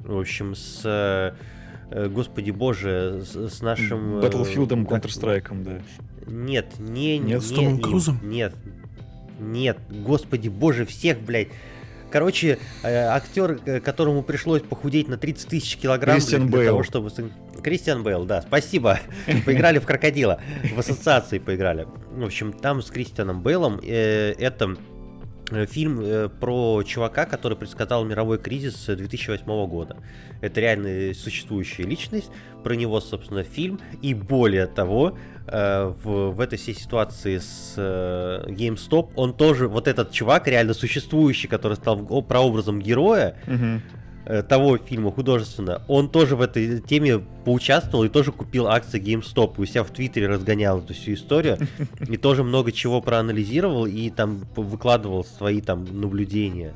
В 0.00 0.18
общем, 0.18 0.54
с... 0.54 0.82
Э, 0.84 2.08
господи 2.08 2.50
боже, 2.52 3.22
с, 3.24 3.48
с 3.48 3.60
нашим... 3.60 4.18
Э, 4.18 4.22
Counter-Strike, 4.86 5.64
да. 5.64 5.82
Нет, 6.26 6.78
не... 6.78 7.18
Нет, 7.18 7.26
не, 7.26 7.40
с 7.40 7.50
Томом 7.50 7.80
Крузом? 7.80 8.20
Нет, 8.22 8.54
нет, 9.40 9.78
господи 9.90 10.48
боже, 10.48 10.86
всех, 10.86 11.20
блядь. 11.20 11.48
Короче, 12.10 12.58
актер, 12.84 13.80
которому 13.80 14.22
пришлось 14.22 14.62
похудеть 14.62 15.08
на 15.08 15.18
30 15.18 15.48
тысяч 15.48 15.76
килограмм 15.76 16.16
Кристиан 16.16 16.46
для 16.46 16.58
Бейл. 16.58 16.70
того, 16.70 16.82
чтобы... 16.84 17.10
Кристиан 17.62 18.02
Бейл, 18.02 18.24
да, 18.24 18.42
спасибо. 18.42 19.00
Поиграли 19.44 19.78
в 19.78 19.86
крокодила. 19.86 20.40
В 20.74 20.78
ассоциации 20.78 21.38
поиграли. 21.38 21.86
В 22.10 22.24
общем, 22.24 22.52
там 22.52 22.82
с 22.82 22.90
Кристианом 22.90 23.42
Бейлом 23.42 23.80
э, 23.82 24.34
это 24.38 24.76
Э, 25.50 25.64
фильм 25.66 26.00
э, 26.00 26.28
про 26.28 26.82
чувака, 26.82 27.24
который 27.24 27.56
предсказал 27.56 28.04
мировой 28.04 28.38
кризис 28.38 28.86
2008 28.86 29.46
года. 29.66 29.96
Это 30.40 30.60
реально 30.60 31.14
существующая 31.14 31.84
личность, 31.84 32.30
про 32.64 32.74
него, 32.74 33.00
собственно, 33.00 33.44
фильм. 33.44 33.80
И 34.02 34.12
более 34.12 34.66
того, 34.66 35.16
э, 35.46 35.92
в, 36.02 36.32
в 36.32 36.40
этой 36.40 36.58
всей 36.58 36.74
ситуации 36.74 37.38
с 37.38 37.74
GameStop, 37.76 39.10
он 39.14 39.34
тоже, 39.34 39.68
вот 39.68 39.86
этот 39.86 40.10
чувак, 40.10 40.48
реально 40.48 40.74
существующий, 40.74 41.46
который 41.46 41.76
стал 41.76 41.98
прообразом 42.22 42.80
героя, 42.80 43.36
угу. 43.46 43.80
Э, 44.26 44.42
того 44.42 44.76
фильма 44.76 45.10
художественно, 45.10 45.82
он 45.88 46.10
тоже 46.10 46.36
в 46.36 46.42
этой 46.42 46.80
теме 46.80 47.18
поучаствовал 47.44 48.04
и 48.04 48.08
тоже 48.08 48.32
купил 48.32 48.66
акции 48.66 49.00
GameStop. 49.00 49.54
И 49.56 49.60
у 49.62 49.64
себя 49.64 49.84
в 49.84 49.90
Твиттере 49.90 50.26
разгонял 50.26 50.80
эту 50.80 50.94
всю 50.94 51.14
историю. 51.14 51.58
И 52.08 52.16
тоже 52.16 52.42
много 52.42 52.72
чего 52.72 53.00
проанализировал 53.00 53.86
и 53.86 54.10
там 54.10 54.42
выкладывал 54.56 55.24
свои 55.24 55.60
там 55.60 55.84
наблюдения. 56.00 56.74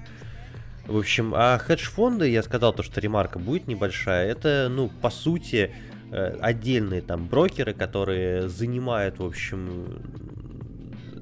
В 0.87 0.99
общем, 0.99 1.35
а 1.37 1.59
хедж-фонды, 1.59 2.29
я 2.29 2.43
сказал 2.43 2.73
то, 2.73 2.83
что 2.83 3.01
ремарка 3.01 3.39
будет 3.39 3.69
небольшая, 3.69 4.29
это, 4.29 4.69
ну, 4.69 4.91
по 5.01 5.11
сути, 5.11 5.71
э, 6.11 6.37
отдельные 6.41 7.01
там 7.01 7.27
брокеры, 7.29 7.75
которые 7.75 8.49
занимают, 8.49 9.21
в 9.21 9.25
общем, 9.25 10.01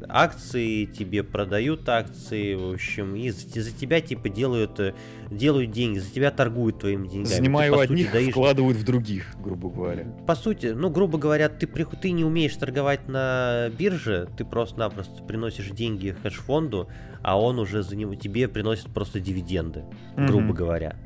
акции, 0.08 0.84
тебе 0.86 1.22
продают 1.22 1.88
акции, 1.88 2.54
в 2.54 2.72
общем, 2.72 3.14
и 3.14 3.30
за, 3.30 3.62
за 3.62 3.70
тебя 3.72 4.00
типа 4.00 4.28
делают, 4.28 4.80
э, 4.80 4.94
делают 5.30 5.70
деньги, 5.70 5.98
за 5.98 6.10
тебя 6.10 6.30
торгуют 6.30 6.80
твоими 6.80 7.06
деньгами. 7.06 7.34
Занимаю 7.34 7.74
ты, 7.74 7.80
одних, 7.82 8.12
даешь... 8.12 8.30
вкладывают 8.30 8.78
в 8.78 8.84
других, 8.84 9.34
грубо 9.40 9.70
говоря. 9.70 10.04
По 10.26 10.34
сути, 10.34 10.66
ну, 10.66 10.90
грубо 10.90 11.18
говоря, 11.18 11.48
ты, 11.48 11.66
ты 11.66 12.10
не 12.10 12.24
умеешь 12.24 12.56
торговать 12.56 13.08
на 13.08 13.70
бирже, 13.78 14.28
ты 14.36 14.44
просто-напросто 14.44 15.22
приносишь 15.22 15.68
деньги 15.70 16.16
хедж-фонду, 16.22 16.88
а 17.22 17.40
он 17.40 17.58
уже 17.58 17.82
за 17.82 17.96
него 17.96 18.14
тебе 18.14 18.48
приносит 18.48 18.86
просто 18.86 19.20
дивиденды, 19.20 19.84
mm-hmm. 20.16 20.26
грубо 20.26 20.54
говоря. 20.54 20.96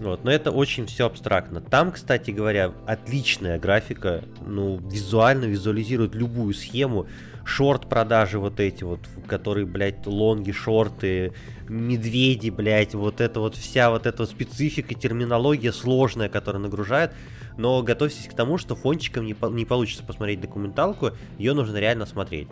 Вот, 0.00 0.24
но 0.24 0.30
это 0.30 0.50
очень 0.50 0.86
все 0.86 1.04
абстрактно. 1.04 1.60
Там, 1.60 1.92
кстати 1.92 2.30
говоря, 2.30 2.72
отличная 2.86 3.58
графика, 3.58 4.24
ну, 4.46 4.78
визуально 4.78 5.44
визуализирует 5.44 6.14
любую 6.14 6.54
схему. 6.54 7.06
Шорт-продажи 7.44 8.38
вот 8.38 8.60
эти 8.60 8.84
вот, 8.84 9.00
которые, 9.26 9.66
блядь, 9.66 10.06
лонги, 10.06 10.52
шорты, 10.52 11.32
медведи, 11.68 12.50
блядь, 12.50 12.94
вот 12.94 13.20
это 13.20 13.40
вот 13.40 13.54
вся 13.54 13.90
вот 13.90 14.06
эта 14.06 14.22
вот 14.22 14.30
специфика, 14.30 14.94
терминология 14.94 15.72
сложная, 15.72 16.28
которая 16.28 16.62
нагружает. 16.62 17.12
Но 17.56 17.82
готовьтесь 17.82 18.28
к 18.28 18.34
тому, 18.34 18.58
что 18.58 18.74
фончиком 18.74 19.26
не, 19.26 19.34
по 19.34 19.46
не 19.46 19.64
получится 19.64 20.04
посмотреть 20.04 20.40
документалку, 20.40 21.10
ее 21.38 21.52
нужно 21.54 21.76
реально 21.78 22.06
смотреть. 22.06 22.48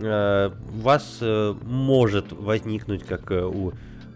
Э, 0.00 0.50
у 0.74 0.80
вас 0.80 1.18
э, 1.20 1.54
может 1.62 2.32
возникнуть, 2.32 3.04
как 3.04 3.30
э, 3.30 3.42
у 3.44 3.72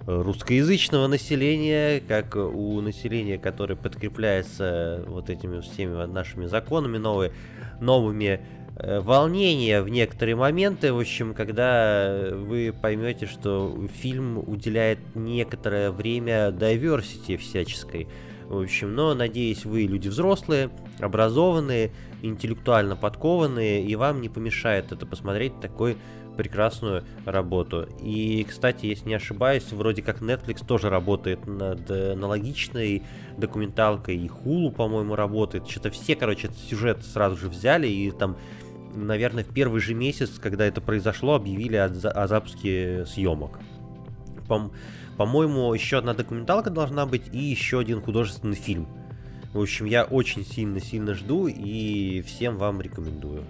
русскоязычного 0.07 1.09
населения, 1.09 2.01
как 2.01 2.37
у 2.37 2.81
населения, 2.81 3.39
которое 3.39 3.75
подкрепляется 3.75 5.05
вот 5.09 5.31
этими 5.31 5.61
всеми 5.61 6.07
нашими 6.07 6.47
законами 6.47 6.97
новые, 6.97 7.33
новыми 7.81 8.41
волнения 8.79 9.81
в 9.83 9.89
некоторые 9.89 10.37
моменты, 10.37 10.93
в 10.93 10.99
общем, 10.99 11.35
когда 11.35 12.31
вы 12.33 12.75
поймете, 12.79 13.27
что 13.27 13.77
фильм 14.01 14.39
уделяет 14.39 14.99
некоторое 15.15 15.91
время 15.91 16.51
diversity 16.51 17.37
всяческой. 17.37 18.07
В 18.47 18.61
общем, 18.61 18.95
но 18.95 19.15
надеюсь, 19.15 19.65
вы 19.65 19.83
люди 19.83 20.09
взрослые, 20.09 20.71
образованные, 21.01 21.91
интеллектуально 22.23 22.95
подкованные, 22.95 23.83
и 23.85 23.97
вам 23.97 24.21
не 24.21 24.29
помешает 24.29 24.93
это 24.93 25.05
посмотреть 25.05 25.59
такой 25.61 25.97
прекрасную 26.37 27.03
работу. 27.25 27.89
И, 28.01 28.45
кстати, 28.49 28.87
если 28.87 29.09
не 29.09 29.15
ошибаюсь, 29.15 29.73
вроде 29.73 30.03
как 30.03 30.21
Netflix 30.21 30.65
тоже 30.65 30.91
работает 30.91 31.47
над 31.47 31.91
аналогичной 31.91 33.03
документалкой, 33.39 34.17
и 34.17 34.29
Hulu, 34.29 34.71
по-моему, 34.71 35.17
работает. 35.17 35.67
Что-то 35.67 35.91
все, 35.91 36.15
короче, 36.15 36.49
этот 36.49 36.59
сюжет 36.59 37.05
сразу 37.05 37.37
же 37.37 37.49
взяли, 37.49 37.89
и 37.89 38.11
там, 38.11 38.37
наверное, 38.97 39.45
в 39.45 39.53
первый 39.53 39.81
же 39.81 39.95
месяц, 39.95 40.31
когда 40.41 40.67
это 40.67 40.81
произошло, 40.81 41.35
объявили 41.35 41.77
о, 41.77 41.87
о 41.87 42.27
запуске 42.27 43.05
съемок. 43.07 43.59
По- 44.49 44.71
по-моему, 45.17 45.73
еще 45.73 45.99
одна 45.99 46.15
документалка 46.15 46.71
должна 46.71 47.07
быть, 47.07 47.23
и 47.33 47.39
еще 47.39 47.79
один 47.81 48.01
художественный 48.01 48.57
фильм. 48.57 48.89
В 49.53 49.61
общем, 49.61 49.87
я 49.87 50.05
очень 50.05 50.45
сильно-сильно 50.45 51.15
жду 51.15 51.47
и 51.47 52.21
всем 52.23 52.59
вам 52.59 52.81
рекомендую. 52.83 53.45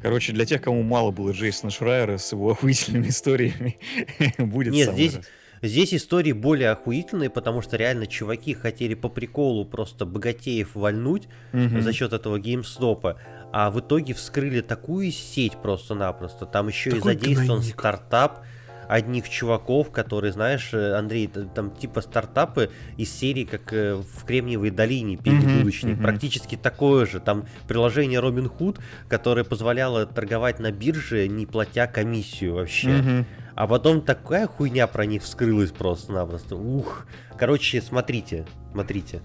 Короче, 0.00 0.32
для 0.32 0.44
тех, 0.44 0.62
кому 0.62 0.82
мало 0.82 1.10
было 1.10 1.32
Джейсона 1.32 1.70
Шрайера 1.70 2.18
с 2.18 2.30
его 2.30 2.50
охуительными 2.52 3.08
историями, 3.08 3.78
будет 4.38 4.72
Нет, 4.72 4.92
здесь, 4.92 5.18
здесь 5.62 5.94
истории 5.94 6.32
более 6.32 6.70
охуительные, 6.70 7.30
потому 7.30 7.62
что 7.62 7.76
реально 7.76 8.06
чуваки 8.06 8.54
хотели 8.54 8.94
по 8.94 9.08
приколу 9.08 9.64
просто 9.64 10.06
богатеев 10.06 10.74
вальнуть 10.74 11.26
угу. 11.52 11.80
за 11.80 11.92
счет 11.92 12.12
этого 12.12 12.38
геймстопа, 12.38 13.18
а 13.56 13.70
в 13.70 13.78
итоге 13.78 14.14
вскрыли 14.14 14.62
такую 14.62 15.12
сеть 15.12 15.56
просто-напросто. 15.56 16.44
Там 16.44 16.66
еще 16.66 16.90
Такой 16.90 17.12
и 17.12 17.16
задействован 17.16 17.60
гнойник. 17.60 17.78
стартап, 17.78 18.40
одних 18.88 19.28
чуваков, 19.28 19.92
которые, 19.92 20.32
знаешь, 20.32 20.70
э, 20.72 20.94
Андрей, 20.94 21.28
там 21.28 21.70
типа 21.70 22.00
стартапы 22.00 22.70
из 22.96 23.12
серии, 23.12 23.44
как 23.44 23.72
э, 23.72 23.94
в 23.94 24.24
Кремниевой 24.24 24.70
долине 24.70 25.16
передбудущник, 25.16 25.90
mm-hmm, 25.90 25.98
mm-hmm. 25.98 26.02
практически 26.02 26.56
такое 26.56 27.06
же. 27.06 27.20
Там 27.20 27.44
приложение 27.68 28.20
Robin 28.20 28.50
Hood, 28.58 28.80
которое 29.08 29.44
позволяло 29.44 30.04
торговать 30.04 30.58
на 30.58 30.72
бирже, 30.72 31.28
не 31.28 31.46
платя 31.46 31.86
комиссию 31.86 32.54
вообще. 32.54 32.88
Mm-hmm. 32.88 33.24
А 33.54 33.68
потом 33.68 34.00
такая 34.00 34.48
хуйня 34.48 34.88
про 34.88 35.06
них 35.06 35.22
вскрылась 35.22 35.70
просто-напросто. 35.70 36.56
Ух. 36.56 37.06
Короче, 37.38 37.80
смотрите, 37.80 38.46
смотрите. 38.72 39.22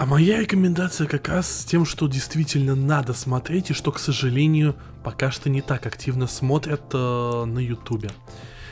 А 0.00 0.06
моя 0.06 0.40
рекомендация 0.40 1.06
как 1.06 1.28
раз 1.28 1.60
с 1.60 1.64
тем, 1.66 1.84
что 1.84 2.08
действительно 2.08 2.74
надо 2.74 3.12
смотреть, 3.12 3.68
и 3.68 3.74
что, 3.74 3.92
к 3.92 3.98
сожалению, 3.98 4.74
пока 5.04 5.30
что 5.30 5.50
не 5.50 5.60
так 5.60 5.84
активно 5.84 6.26
смотрят 6.26 6.80
э, 6.94 7.44
на 7.44 7.58
Ютубе. 7.58 8.08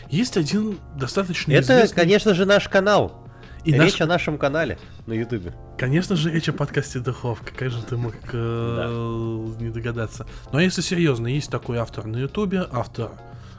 Есть 0.08 0.38
один 0.38 0.78
достаточно 0.96 1.52
Это, 1.52 1.74
известный... 1.74 1.96
конечно 1.96 2.32
же, 2.32 2.46
наш 2.46 2.66
канал. 2.70 3.28
И 3.66 3.72
речь 3.72 3.98
наш... 3.98 4.00
о 4.00 4.06
нашем 4.06 4.38
канале 4.38 4.78
на 5.06 5.12
Ютубе. 5.12 5.54
Конечно 5.76 6.16
же, 6.16 6.30
речь 6.30 6.48
о 6.48 6.54
подкасте 6.54 6.98
Духовка. 6.98 7.52
Как 7.54 7.68
же 7.68 7.82
ты 7.82 7.98
мог 7.98 8.14
э, 8.32 9.46
не 9.60 9.68
догадаться? 9.68 10.26
Но 10.50 10.60
если 10.60 10.80
серьезно, 10.80 11.26
есть 11.26 11.50
такой 11.50 11.76
автор 11.76 12.06
на 12.06 12.16
Ютубе, 12.16 12.66
автор, 12.72 13.10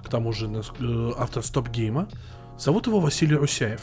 к 0.04 0.10
тому 0.10 0.34
же, 0.34 0.48
э, 0.48 1.12
автор 1.20 1.44
Стоп 1.44 1.70
Гейма. 1.70 2.10
Зовут 2.58 2.88
его 2.88 3.00
Василий 3.00 3.36
Русяев. 3.36 3.82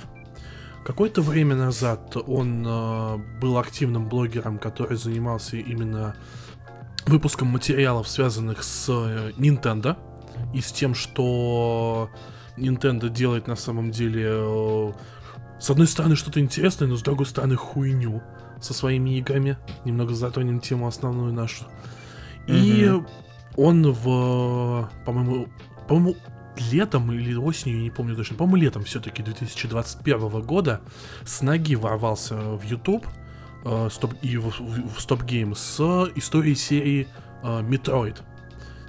Какое-то 0.86 1.20
время 1.20 1.56
назад 1.56 2.16
он 2.28 2.64
э, 2.64 3.16
был 3.40 3.58
активным 3.58 4.08
блогером, 4.08 4.56
который 4.56 4.96
занимался 4.96 5.56
именно 5.56 6.14
выпуском 7.06 7.48
материалов, 7.48 8.08
связанных 8.08 8.62
с 8.62 8.88
э, 8.88 9.32
Nintendo 9.36 9.96
и 10.54 10.60
с 10.60 10.70
тем, 10.70 10.94
что 10.94 12.08
Nintendo 12.56 13.08
делает 13.08 13.48
на 13.48 13.56
самом 13.56 13.90
деле 13.90 14.26
э, 14.28 14.92
с 15.58 15.68
одной 15.70 15.88
стороны 15.88 16.14
что-то 16.14 16.38
интересное, 16.38 16.86
но 16.86 16.94
с 16.94 17.02
другой 17.02 17.26
стороны 17.26 17.56
хуйню 17.56 18.22
со 18.60 18.72
своими 18.72 19.18
играми. 19.18 19.58
Немного 19.84 20.14
затронем 20.14 20.60
тему 20.60 20.86
основную 20.86 21.32
нашу. 21.32 21.64
И 22.46 22.52
mm-hmm. 22.84 23.08
он 23.56 23.90
в, 23.90 24.88
по-моему, 25.04 25.48
по-моему, 25.88 26.14
летом 26.70 27.12
или 27.12 27.34
осенью, 27.34 27.80
не 27.80 27.90
помню 27.90 28.16
точно, 28.16 28.36
по-моему, 28.36 28.56
летом 28.64 28.84
все-таки 28.84 29.22
2021 29.22 30.42
года 30.42 30.80
с 31.24 31.42
ноги 31.42 31.74
ворвался 31.74 32.36
в 32.36 32.62
YouTube 32.64 33.06
э, 33.64 33.88
стоп, 33.90 34.14
и 34.22 34.36
в, 34.36 34.48
в, 34.48 34.94
в 34.94 34.98
Stop 34.98 35.26
Game 35.26 35.54
с 35.54 35.80
историей 36.16 36.54
серии 36.54 37.08
э, 37.42 37.60
Metroid. 37.62 38.18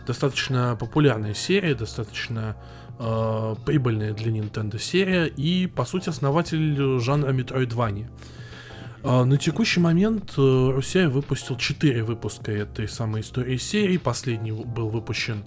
Достаточно 0.06 0.78
популярная 0.80 1.34
серия, 1.34 1.76
достаточно 1.76 2.56
э, 3.00 3.56
прибыльная 3.66 4.14
для 4.14 4.32
Nintendo 4.32 4.80
серия 4.80 5.26
и, 5.26 5.68
по 5.68 5.86
сути, 5.86 6.10
основатель 6.10 7.00
жанра 7.00 7.34
Metroidvania. 7.34 8.08
Э, 9.04 9.24
на 9.24 9.38
текущий 9.38 9.80
момент 9.80 10.34
э, 10.38 10.70
Русяев 10.72 11.12
выпустил 11.12 11.58
4 11.58 12.04
выпуска 12.04 12.52
этой 12.52 12.88
самой 12.88 13.22
истории 13.22 13.58
серии. 13.58 13.98
Последний 13.98 14.52
был 14.52 14.90
выпущен, 14.90 15.44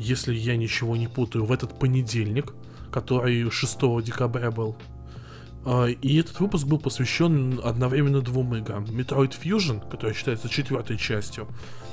если 0.00 0.34
я 0.34 0.56
ничего 0.56 0.96
не 0.96 1.08
путаю, 1.08 1.44
в 1.44 1.52
этот 1.52 1.78
понедельник, 1.78 2.54
который 2.90 3.50
6 3.50 4.02
декабря 4.02 4.50
был. 4.50 4.76
Uh, 5.62 5.92
и 5.92 6.18
этот 6.18 6.40
выпуск 6.40 6.66
был 6.66 6.78
посвящен 6.78 7.60
одновременно 7.62 8.22
двум 8.22 8.56
играм. 8.56 8.84
Metroid 8.84 9.34
Fusion, 9.38 9.86
которая 9.90 10.16
считается 10.16 10.48
четвертой 10.48 10.96
частью, 10.96 11.48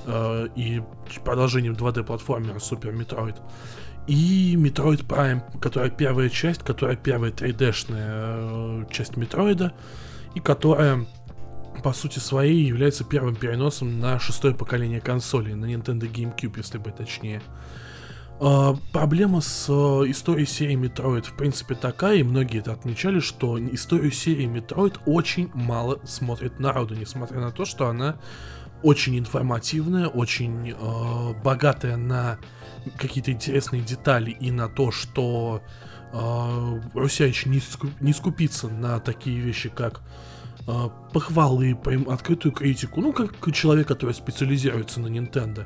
uh, 0.06 0.50
и 0.56 0.82
продолжением 1.26 1.74
2D-платформера 1.74 2.60
Super 2.60 2.98
Metroid, 2.98 3.36
и 4.08 4.56
Metroid 4.56 5.06
Prime, 5.06 5.42
которая 5.60 5.90
первая 5.90 6.30
часть, 6.30 6.64
которая 6.64 6.96
первая 6.96 7.32
3D-шная 7.32 8.86
э, 8.86 8.86
часть 8.90 9.18
Метроида, 9.18 9.74
и 10.34 10.40
которая 10.40 11.06
по 11.84 11.92
сути 11.92 12.20
своей 12.20 12.64
является 12.64 13.04
первым 13.04 13.36
переносом 13.36 14.00
на 14.00 14.18
шестое 14.18 14.56
поколение 14.56 15.02
консолей, 15.02 15.56
на 15.56 15.66
Nintendo 15.66 16.10
GameCube, 16.10 16.54
если 16.56 16.78
быть 16.78 16.96
точнее. 16.96 17.42
Проблема 18.92 19.42
с 19.42 19.70
uh, 19.70 20.10
историей 20.10 20.46
серии 20.46 20.78
Metroid 20.78 21.24
в 21.24 21.36
принципе 21.36 21.76
такая, 21.76 22.18
и 22.18 22.24
многие 22.24 22.60
это 22.60 22.72
отмечали, 22.72 23.20
что 23.20 23.58
историю 23.60 24.12
серии 24.12 24.48
Metroid 24.48 25.00
очень 25.06 25.50
мало 25.54 26.00
смотрит 26.06 26.60
народу, 26.60 26.96
несмотря 26.96 27.40
на 27.40 27.52
то, 27.52 27.66
что 27.66 27.88
она 27.88 28.18
очень 28.84 29.18
информативная, 29.18 30.08
очень 30.08 30.72
uh, 30.72 31.42
богатая 31.42 31.98
на 31.98 32.38
какие-то 32.98 33.32
интересные 33.32 33.82
детали 33.82 34.32
и 34.32 34.52
на 34.52 34.70
то, 34.70 34.92
что 34.92 35.62
э, 36.14 36.82
Русяич 36.94 37.46
не, 37.46 37.60
ску- 37.60 37.92
не 38.00 38.14
скупится 38.14 38.70
на 38.70 39.00
такие 39.00 39.40
вещи, 39.40 39.70
как 39.70 40.02
э, 40.68 40.90
похвалы, 41.14 41.76
прям 41.76 42.10
открытую 42.10 42.54
критику, 42.54 43.02
ну, 43.02 43.14
как 43.14 43.36
человек, 43.54 43.88
который 43.88 44.14
специализируется 44.14 45.00
на 45.00 45.08
Nintendo. 45.08 45.66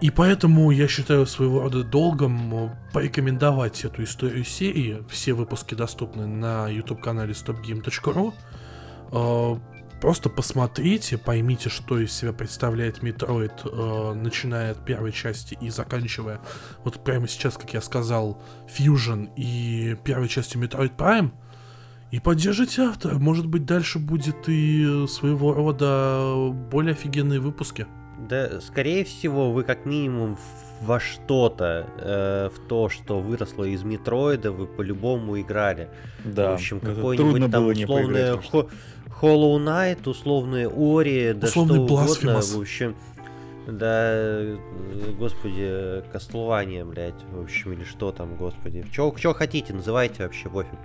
И 0.00 0.10
поэтому 0.10 0.70
я 0.70 0.86
считаю 0.86 1.26
своего 1.26 1.60
рода 1.60 1.82
долгом 1.82 2.54
э, 2.54 2.70
порекомендовать 2.92 3.84
эту 3.84 4.04
историю 4.04 4.44
серии. 4.44 5.02
Все 5.10 5.32
выпуски 5.32 5.74
доступны 5.74 6.26
на 6.26 6.68
YouTube-канале 6.68 7.32
stopgame.ru. 7.32 8.32
Э, 9.12 9.58
Просто 10.00 10.30
посмотрите, 10.30 11.18
поймите, 11.18 11.68
что 11.68 11.98
из 11.98 12.12
себя 12.12 12.32
представляет 12.32 13.02
Metroid, 13.02 13.52
э, 13.64 14.12
начиная 14.14 14.72
от 14.72 14.84
первой 14.84 15.10
части 15.10 15.58
и 15.60 15.70
заканчивая 15.70 16.40
вот 16.84 17.02
прямо 17.02 17.26
сейчас, 17.26 17.56
как 17.56 17.74
я 17.74 17.80
сказал, 17.80 18.40
Fusion 18.68 19.28
и 19.36 19.96
первой 20.04 20.28
частью 20.28 20.62
Metroid 20.62 20.96
Prime. 20.96 21.32
И 22.12 22.20
поддержите 22.20 22.82
автора. 22.82 23.18
Может 23.18 23.46
быть, 23.46 23.66
дальше 23.66 23.98
будет 23.98 24.48
и 24.48 25.06
своего 25.08 25.52
рода 25.52 26.48
более 26.70 26.92
офигенные 26.92 27.40
выпуски. 27.40 27.86
Да, 28.18 28.60
скорее 28.60 29.04
всего, 29.04 29.52
вы 29.52 29.62
как 29.64 29.86
минимум 29.86 30.38
во 30.80 30.98
что-то, 31.00 31.86
э, 31.98 32.50
в 32.54 32.68
то, 32.68 32.88
что 32.88 33.20
выросло 33.20 33.64
из 33.64 33.82
Метроида, 33.84 34.50
вы 34.52 34.66
по-любому 34.66 35.40
играли. 35.40 35.88
Да, 36.24 36.50
В 36.50 36.54
общем, 36.54 36.80
какой-нибудь 36.80 37.50
там 37.50 37.66
условное 37.68 38.36
Хо- 38.38 38.68
Hollow 39.20 39.58
Knight, 39.58 40.08
условные 40.08 40.68
Ори, 40.68 41.32
да 41.32 41.46
Условный 41.48 41.74
что 41.74 41.82
угодно, 41.84 42.30
Blasphemous. 42.30 42.56
в 42.56 42.60
общем, 42.60 42.96
да, 43.66 44.10
э, 44.12 44.56
господи, 45.18 46.02
Castlevania, 46.12 46.84
блядь, 46.84 47.14
в 47.32 47.40
общем, 47.42 47.72
или 47.72 47.84
что 47.84 48.12
там, 48.12 48.36
господи. 48.36 48.84
Чё, 48.92 49.12
чё 49.18 49.34
хотите, 49.34 49.72
называйте 49.74 50.22
вообще, 50.22 50.48
пофигу. 50.48 50.78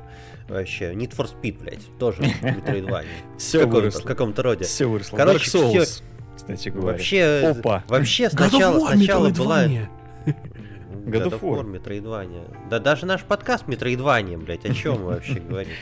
Вообще, 0.49 0.93
Need 0.93 1.15
for 1.15 1.29
Speed, 1.31 1.59
блядь, 1.59 1.97
тоже 1.99 2.21
Metroidvania. 2.23 3.05
Все 3.38 3.59
в 3.59 3.61
каком-то, 3.61 3.77
в 3.79 3.81
выросло. 3.84 4.07
каком-то 4.07 4.43
роде. 4.43 4.63
Все 4.65 4.86
выросло. 4.88 5.17
Короче, 5.17 5.49
Dark 5.49 5.53
Souls, 5.71 5.84
всё- 5.86 6.03
кстати 6.36 6.69
говоря. 6.69 6.93
Вообще, 6.93 7.55
Опа. 7.57 7.84
вообще 7.88 8.29
сначала, 8.29 8.79
War, 8.79 8.95
сначала 8.95 9.29
была... 9.29 9.65
War, 9.65 11.63
Metroidvania. 11.63 12.69
Да 12.69 12.79
даже 12.79 13.05
наш 13.05 13.23
подкаст 13.23 13.65
Metroidvania, 13.67 14.38
блядь, 14.38 14.65
о 14.65 14.73
чем 14.73 15.01
мы 15.01 15.15
вообще 15.15 15.39
говорим? 15.39 15.73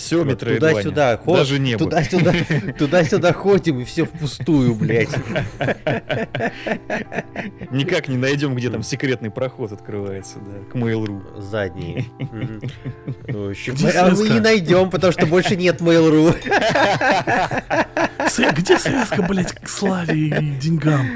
Все 0.00 0.24
Вот. 0.24 0.38
Туда-сюда, 0.38 1.18
ход- 1.18 1.36
Даже 1.36 1.58
небо. 1.58 1.78
Туда-сюда, 1.78 2.32
туда-сюда 2.78 3.32
ходим 3.34 3.80
и 3.80 3.84
все 3.84 4.06
впустую, 4.06 4.74
блядь. 4.74 5.10
Никак 7.70 8.08
не 8.08 8.16
найдем, 8.16 8.54
где 8.54 8.70
там 8.70 8.82
секретный 8.82 9.30
проход 9.30 9.72
открывается, 9.72 10.38
да, 10.38 10.64
к 10.70 10.74
Mail.ru. 10.74 11.20
Общем, 13.50 13.74
Где 13.74 13.90
а 13.90 14.10
мы 14.10 14.28
не 14.28 14.40
найдем, 14.40 14.88
потому 14.90 15.12
что 15.12 15.26
больше 15.26 15.54
нет 15.56 15.82
Mail.ru. 15.82 16.34
Где 18.56 18.78
связка, 18.78 19.22
блядь, 19.22 19.52
к 19.52 19.68
славе 19.68 20.28
и 20.28 20.50
деньгам? 20.56 21.06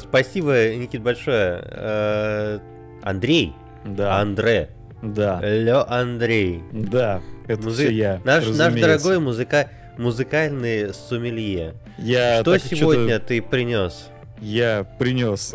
Спасибо, 0.00 0.74
Никит, 0.76 1.02
большое. 1.02 1.60
Э, 1.64 2.58
Андрей. 3.02 3.54
Да, 3.84 4.18
Андре. 4.20 4.70
да, 5.02 5.40
Лё 5.42 5.84
Андрей. 5.88 6.62
да, 6.72 7.20
это 7.46 7.62
Музы- 7.62 7.86
все 7.88 7.90
я. 7.94 8.20
Наш, 8.24 8.46
наш 8.48 8.72
дорогой 8.74 9.18
музыка... 9.20 9.68
музыкальный 9.98 10.92
сомелье. 10.94 11.74
Я 11.98 12.40
Что 12.40 12.58
сегодня 12.58 13.18
ты 13.20 13.40
принес? 13.42 14.08
Я 14.40 14.84
принес 14.98 15.54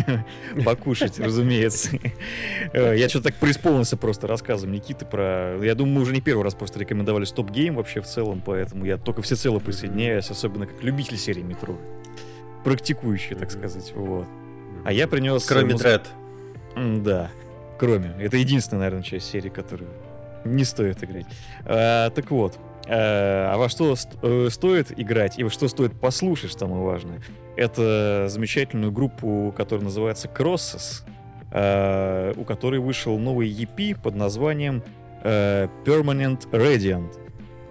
покушать, 0.64 1.18
разумеется. 1.20 1.90
Э, 2.72 2.94
Я 2.96 3.08
что-то 3.08 3.26
так 3.26 3.34
преисполнился 3.36 3.96
просто 3.96 4.26
рассказом 4.26 4.72
Никиты 4.72 5.06
про... 5.06 5.56
Я 5.62 5.74
думаю, 5.74 5.94
мы 5.96 6.00
уже 6.02 6.12
не 6.12 6.20
первый 6.20 6.42
раз 6.42 6.54
просто 6.54 6.80
рекомендовали 6.80 7.24
Стоп 7.24 7.50
Гейм 7.50 7.76
вообще 7.76 8.00
в 8.00 8.06
целом, 8.06 8.42
поэтому 8.44 8.84
я 8.84 8.96
только 8.96 9.22
всецело 9.22 9.60
присоединяюсь, 9.60 10.30
особенно 10.30 10.66
как 10.66 10.82
любитель 10.82 11.16
серии 11.16 11.42
Метро. 11.42 11.78
Практикующий, 12.64 13.36
так 13.36 13.50
сказать, 13.50 13.92
вот. 13.94 14.26
А 14.84 14.92
я 14.92 15.06
принес... 15.06 15.44
Кроме 15.46 15.74
муз- 15.74 15.82
Дред. 15.82 16.06
Да, 16.76 17.30
кроме. 17.78 18.14
Это 18.20 18.36
единственная, 18.36 18.80
наверное, 18.80 19.02
часть 19.02 19.30
серии, 19.30 19.48
которую 19.48 19.90
не 20.44 20.64
стоит 20.64 21.02
играть. 21.02 21.26
А, 21.64 22.10
так 22.10 22.30
вот, 22.30 22.58
а 22.90 23.56
во 23.58 23.68
что 23.68 23.94
э, 24.22 24.48
стоит 24.50 24.98
играть 24.98 25.38
и 25.38 25.44
во 25.44 25.50
что 25.50 25.68
стоит 25.68 25.92
послушать, 26.00 26.52
самое 26.52 26.82
важное, 26.82 27.20
это 27.56 28.28
замечательную 28.28 28.92
группу, 28.92 29.52
которая 29.56 29.84
называется 29.84 30.28
Crosses, 30.28 31.04
а, 31.50 32.32
у 32.34 32.44
которой 32.44 32.80
вышел 32.80 33.18
новый 33.18 33.50
EP 33.50 34.00
под 34.00 34.14
названием 34.14 34.82
э, 35.22 35.68
Permanent 35.84 36.48
Radiant. 36.50 37.12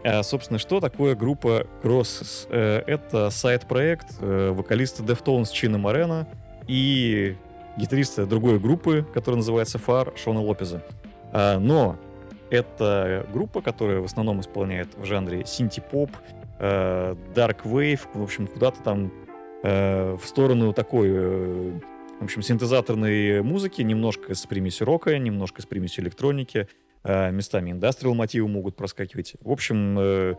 А, 0.03 0.21
собственно, 0.23 0.59
что 0.59 0.79
такое 0.79 1.15
группа 1.15 1.65
Crosses? 1.81 2.47
Э, 2.49 2.83
это 2.85 3.29
сайт-проект 3.31 4.19
вокалиста 4.19 5.03
Deftones 5.03 5.51
Чина 5.51 5.77
Морена 5.77 6.27
и 6.67 7.35
гитариста 7.77 8.25
другой 8.25 8.59
группы, 8.59 9.05
которая 9.13 9.37
называется 9.37 9.77
Фар 9.77 10.13
Шона 10.15 10.41
Лопеза. 10.41 10.83
А, 11.31 11.59
но 11.59 11.97
это 12.49 13.27
группа, 13.31 13.61
которая 13.61 13.99
в 13.99 14.05
основном 14.05 14.41
исполняет 14.41 14.89
в 14.97 15.05
жанре 15.05 15.45
синти-поп, 15.45 16.11
э, 16.59 17.15
dark 17.35 17.63
wave, 17.63 18.01
в 18.13 18.23
общем, 18.23 18.47
куда-то 18.47 18.81
там 18.81 19.11
э, 19.63 20.15
в 20.15 20.25
сторону 20.25 20.73
такой, 20.73 21.09
э, 21.11 21.79
в 22.19 22.23
общем, 22.23 22.41
синтезаторной 22.41 23.41
музыки, 23.43 23.81
немножко 23.81 24.33
с 24.33 24.45
примесью 24.45 24.87
рока, 24.87 25.17
немножко 25.17 25.61
с 25.61 25.65
примесью 25.65 26.05
электроники, 26.05 26.67
э, 27.03 27.31
местами 27.31 27.71
индастриал 27.71 28.15
мотивы 28.15 28.47
могут 28.47 28.75
проскакивать. 28.75 29.35
В 29.41 29.51
общем, 29.51 30.37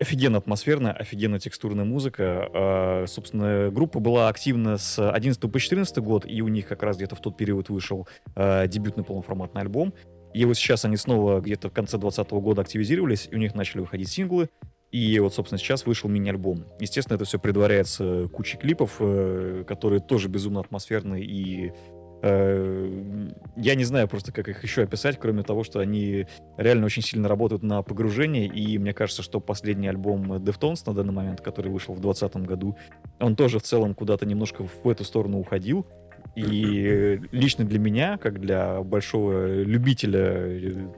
офигенно 0.00 0.38
атмосферная, 0.38 0.92
офигенно 0.92 1.38
текстурная 1.38 1.84
музыка. 1.84 2.48
А, 2.52 3.04
собственно, 3.06 3.70
группа 3.70 4.00
была 4.00 4.28
активна 4.28 4.78
с 4.78 4.98
11 5.10 5.40
по 5.40 5.60
14 5.60 5.98
год, 5.98 6.24
и 6.26 6.40
у 6.40 6.48
них 6.48 6.66
как 6.66 6.82
раз 6.82 6.96
где-то 6.96 7.16
в 7.16 7.20
тот 7.20 7.36
период 7.36 7.68
вышел 7.68 8.08
а, 8.34 8.66
дебютный 8.66 9.04
полноформатный 9.04 9.60
альбом. 9.60 9.92
И 10.32 10.44
вот 10.44 10.56
сейчас 10.56 10.84
они 10.84 10.96
снова 10.96 11.40
где-то 11.40 11.68
в 11.68 11.72
конце 11.72 11.98
2020 11.98 12.32
года 12.42 12.62
активизировались, 12.62 13.28
и 13.30 13.34
у 13.34 13.38
них 13.38 13.54
начали 13.54 13.80
выходить 13.80 14.08
синглы. 14.08 14.48
И 14.90 15.18
вот, 15.20 15.34
собственно, 15.34 15.58
сейчас 15.58 15.86
вышел 15.86 16.08
мини-альбом. 16.10 16.64
Естественно, 16.80 17.14
это 17.14 17.24
все 17.24 17.38
предваряется 17.38 18.28
кучей 18.32 18.58
клипов, 18.58 18.96
э, 18.98 19.64
которые 19.66 20.00
тоже 20.00 20.28
безумно 20.28 20.60
атмосферные 20.60 21.24
и 21.24 21.72
я 22.22 23.74
не 23.74 23.84
знаю 23.84 24.06
просто, 24.08 24.32
как 24.32 24.48
их 24.48 24.62
еще 24.62 24.82
описать, 24.82 25.18
кроме 25.18 25.42
того, 25.42 25.64
что 25.64 25.80
они 25.80 26.26
реально 26.58 26.86
очень 26.86 27.02
сильно 27.02 27.28
работают 27.28 27.62
на 27.62 27.82
погружение, 27.82 28.46
и 28.46 28.78
мне 28.78 28.92
кажется, 28.92 29.22
что 29.22 29.40
последний 29.40 29.88
альбом 29.88 30.34
Deftones 30.34 30.82
на 30.86 30.94
данный 30.94 31.12
момент, 31.12 31.40
который 31.40 31.72
вышел 31.72 31.94
в 31.94 32.00
2020 32.00 32.46
году, 32.46 32.76
он 33.20 33.36
тоже 33.36 33.58
в 33.58 33.62
целом 33.62 33.94
куда-то 33.94 34.26
немножко 34.26 34.64
в 34.64 34.88
эту 34.88 35.04
сторону 35.04 35.38
уходил. 35.38 35.86
И 36.36 37.20
лично 37.32 37.64
для 37.64 37.78
меня, 37.78 38.16
как 38.18 38.40
для 38.40 38.82
большого 38.82 39.62
любителя 39.62 40.20
э, 40.20 40.88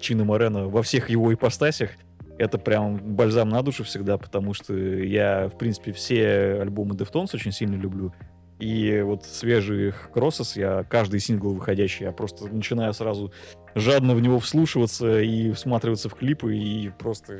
Чина 0.00 0.24
Морена 0.24 0.66
во 0.66 0.82
всех 0.82 1.08
его 1.08 1.32
ипостасях, 1.32 1.90
это 2.38 2.58
прям 2.58 2.96
бальзам 2.96 3.48
на 3.48 3.62
душу 3.62 3.84
всегда, 3.84 4.18
потому 4.18 4.54
что 4.54 4.74
я, 4.74 5.48
в 5.48 5.56
принципе, 5.56 5.92
все 5.92 6.58
альбомы 6.60 6.94
Deftones 6.94 7.30
очень 7.34 7.52
сильно 7.52 7.76
люблю. 7.76 8.12
И 8.58 9.02
вот 9.02 9.24
свежих 9.24 10.10
Кроссос, 10.12 10.56
я 10.56 10.84
каждый 10.84 11.20
сингл 11.20 11.52
выходящий, 11.52 12.04
я 12.04 12.12
просто 12.12 12.46
начинаю 12.46 12.94
сразу 12.94 13.32
жадно 13.74 14.14
в 14.14 14.20
него 14.20 14.38
вслушиваться 14.38 15.20
и 15.20 15.52
всматриваться 15.52 16.08
в 16.08 16.14
клипы, 16.14 16.56
и 16.56 16.90
просто 16.90 17.38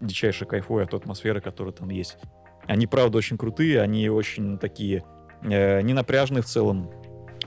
дичайше 0.00 0.44
кайфую 0.46 0.82
от 0.82 0.94
атмосферы, 0.94 1.40
которая 1.40 1.72
там 1.72 1.90
есть. 1.90 2.18
Они, 2.66 2.86
правда, 2.86 3.18
очень 3.18 3.38
крутые, 3.38 3.80
они 3.80 4.08
очень 4.10 4.58
такие 4.58 5.04
э, 5.42 5.80
ненапряжные 5.82 6.42
в 6.42 6.46
целом, 6.46 6.90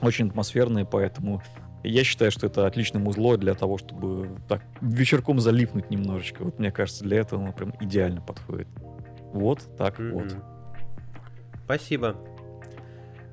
очень 0.00 0.28
атмосферные, 0.28 0.86
поэтому 0.86 1.42
я 1.84 2.04
считаю, 2.04 2.30
что 2.30 2.46
это 2.46 2.66
отличное 2.66 3.02
музло 3.02 3.36
для 3.36 3.54
того, 3.54 3.76
чтобы 3.76 4.30
так 4.48 4.62
вечерком 4.80 5.38
залипнуть 5.38 5.90
немножечко. 5.90 6.44
Вот 6.44 6.58
мне 6.58 6.70
кажется, 6.70 7.04
для 7.04 7.18
этого 7.20 7.42
оно 7.42 7.52
прям 7.52 7.74
идеально 7.80 8.22
подходит. 8.22 8.68
Вот 9.32 9.76
так 9.76 9.98
вот. 9.98 10.32
Мгм. 10.32 10.42
Спасибо. 11.64 12.16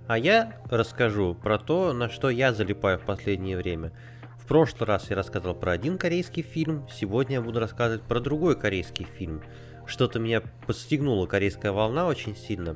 А 0.10 0.18
я 0.18 0.54
расскажу 0.72 1.36
про 1.36 1.60
то, 1.60 1.94
на 1.94 2.10
что 2.10 2.32
я 2.32 2.52
залипаю 2.52 2.98
в 2.98 3.04
последнее 3.04 3.56
время. 3.56 3.92
В 4.40 4.48
прошлый 4.48 4.88
раз 4.88 5.12
я 5.12 5.16
рассказал 5.16 5.54
про 5.54 5.74
один 5.74 6.00
корейский 6.00 6.42
фильм, 6.42 6.88
сегодня 6.92 7.36
я 7.36 7.42
буду 7.44 7.60
рассказывать 7.60 8.02
про 8.02 8.20
другой 8.20 8.60
корейский 8.60 9.06
фильм. 9.06 9.44
Что-то 9.86 10.18
меня 10.18 10.42
подстегнула 10.66 11.28
корейская 11.28 11.72
волна 11.72 12.08
очень 12.08 12.36
сильно. 12.36 12.76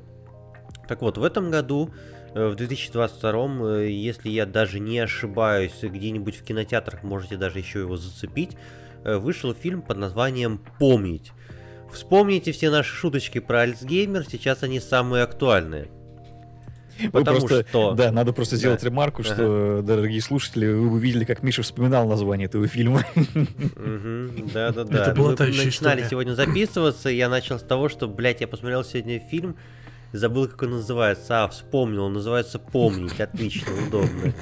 Так 0.87 1.01
вот, 1.01 1.17
в 1.17 1.23
этом 1.23 1.49
году, 1.49 1.89
э, 2.35 2.49
в 2.49 2.55
2022, 2.55 3.79
э, 3.79 3.89
если 3.89 4.29
я 4.29 4.45
даже 4.45 4.79
не 4.79 4.99
ошибаюсь, 4.99 5.79
где-нибудь 5.81 6.35
в 6.35 6.43
кинотеатрах 6.43 7.01
можете 7.01 7.35
даже 7.35 7.57
еще 7.57 7.79
его 7.79 7.97
зацепить, 7.97 8.55
э, 9.05 9.17
вышел 9.17 9.55
фильм 9.55 9.81
под 9.81 9.97
названием 9.97 10.61
«Помнить». 10.77 11.31
Вспомните 11.91 12.51
все 12.51 12.69
наши 12.69 12.93
шуточки 12.93 13.39
про 13.39 13.61
Альцгеймер, 13.61 14.23
сейчас 14.23 14.61
они 14.61 14.79
самые 14.79 15.23
актуальные. 15.23 15.89
Потому 17.11 17.39
просто, 17.39 17.65
что... 17.67 17.93
Да, 17.93 18.11
надо 18.11 18.33
просто 18.33 18.55
Да. 18.55 18.59
сделать 18.59 18.83
ремарку, 18.83 19.23
что, 19.23 19.81
дорогие 19.81 20.21
слушатели, 20.21 20.67
вы 20.67 20.91
увидели, 20.91 21.25
как 21.25 21.43
Миша 21.43 21.63
вспоминал 21.63 22.07
название 22.07 22.45
этого 22.45 22.67
фильма. 22.67 23.03
Да-да-да. 24.53 25.07
Это 25.07 25.15
была 25.15 25.31
Мы 25.31 25.35
та 25.35 25.45
еще 25.45 25.65
начинали 25.65 26.05
сегодня 26.09 26.33
записываться, 26.33 27.09
я 27.09 27.29
начал 27.29 27.59
с 27.59 27.63
того, 27.63 27.89
что, 27.89 28.07
блядь, 28.07 28.41
я 28.41 28.47
посмотрел 28.47 28.83
сегодня 28.83 29.19
фильм, 29.19 29.55
забыл, 30.11 30.47
как 30.47 30.61
он 30.63 30.71
называется. 30.71 31.43
А, 31.43 31.47
вспомнил, 31.47 32.03
он 32.05 32.13
называется 32.13 32.59
«Помнить». 32.59 33.19
Отлично, 33.19 33.71
удобно. 33.87 34.33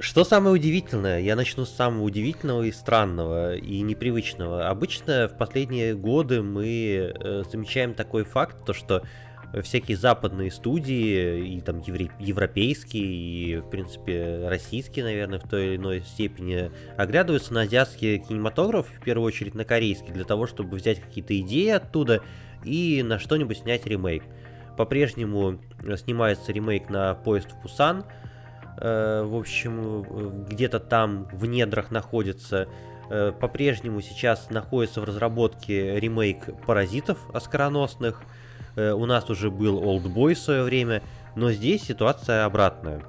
Что 0.00 0.22
самое 0.24 0.54
удивительное? 0.54 1.20
Я 1.20 1.34
начну 1.34 1.64
с 1.64 1.70
самого 1.70 2.04
удивительного 2.04 2.62
и 2.62 2.72
странного, 2.72 3.56
и 3.56 3.80
непривычного. 3.80 4.68
Обычно 4.68 5.28
в 5.28 5.36
последние 5.36 5.94
годы 5.96 6.40
мы 6.42 7.12
э, 7.12 7.42
замечаем 7.50 7.94
такой 7.94 8.24
факт, 8.24 8.64
то 8.64 8.72
что 8.72 9.02
всякие 9.62 9.96
западные 9.96 10.50
студии, 10.50 11.56
и 11.56 11.60
там 11.60 11.80
евре- 11.80 12.10
европейские, 12.18 13.04
и, 13.04 13.56
в 13.58 13.70
принципе, 13.70 14.46
российские, 14.48 15.04
наверное, 15.04 15.38
в 15.38 15.48
той 15.48 15.68
или 15.68 15.76
иной 15.76 16.02
степени, 16.02 16.70
оглядываются 16.96 17.54
на 17.54 17.62
азиатский 17.62 18.18
кинематограф, 18.18 18.86
в 18.88 19.00
первую 19.02 19.26
очередь 19.26 19.54
на 19.54 19.64
корейский, 19.64 20.12
для 20.12 20.24
того, 20.24 20.46
чтобы 20.46 20.76
взять 20.76 21.00
какие-то 21.00 21.38
идеи 21.40 21.70
оттуда 21.70 22.22
и 22.64 23.02
на 23.02 23.18
что-нибудь 23.18 23.58
снять 23.58 23.86
ремейк. 23.86 24.22
По-прежнему 24.76 25.58
э, 25.82 25.96
снимается 25.96 26.52
ремейк 26.52 26.88
на 26.88 27.14
«Поезд 27.14 27.50
в 27.52 27.62
Пусан», 27.62 28.04
Э, 28.80 29.24
в 29.24 29.34
общем, 29.34 30.04
э, 30.08 30.44
где-то 30.50 30.78
там 30.78 31.28
в 31.32 31.46
недрах 31.46 31.90
находится. 31.90 32.68
По-прежнему 33.40 34.02
сейчас 34.02 34.50
находится 34.50 35.00
в 35.00 35.04
разработке 35.04 35.98
ремейк 35.98 36.44
«Паразитов» 36.66 37.18
оскароносных. 37.32 38.20
Э, 38.78 38.92
У 38.92 39.06
нас 39.06 39.28
уже 39.28 39.50
был 39.50 39.84
«Олдбой» 39.84 40.34
в 40.34 40.38
свое 40.38 40.62
время, 40.62 41.02
но 41.34 41.50
здесь 41.50 41.82
ситуация 41.82 42.44
обратная. 42.44 43.02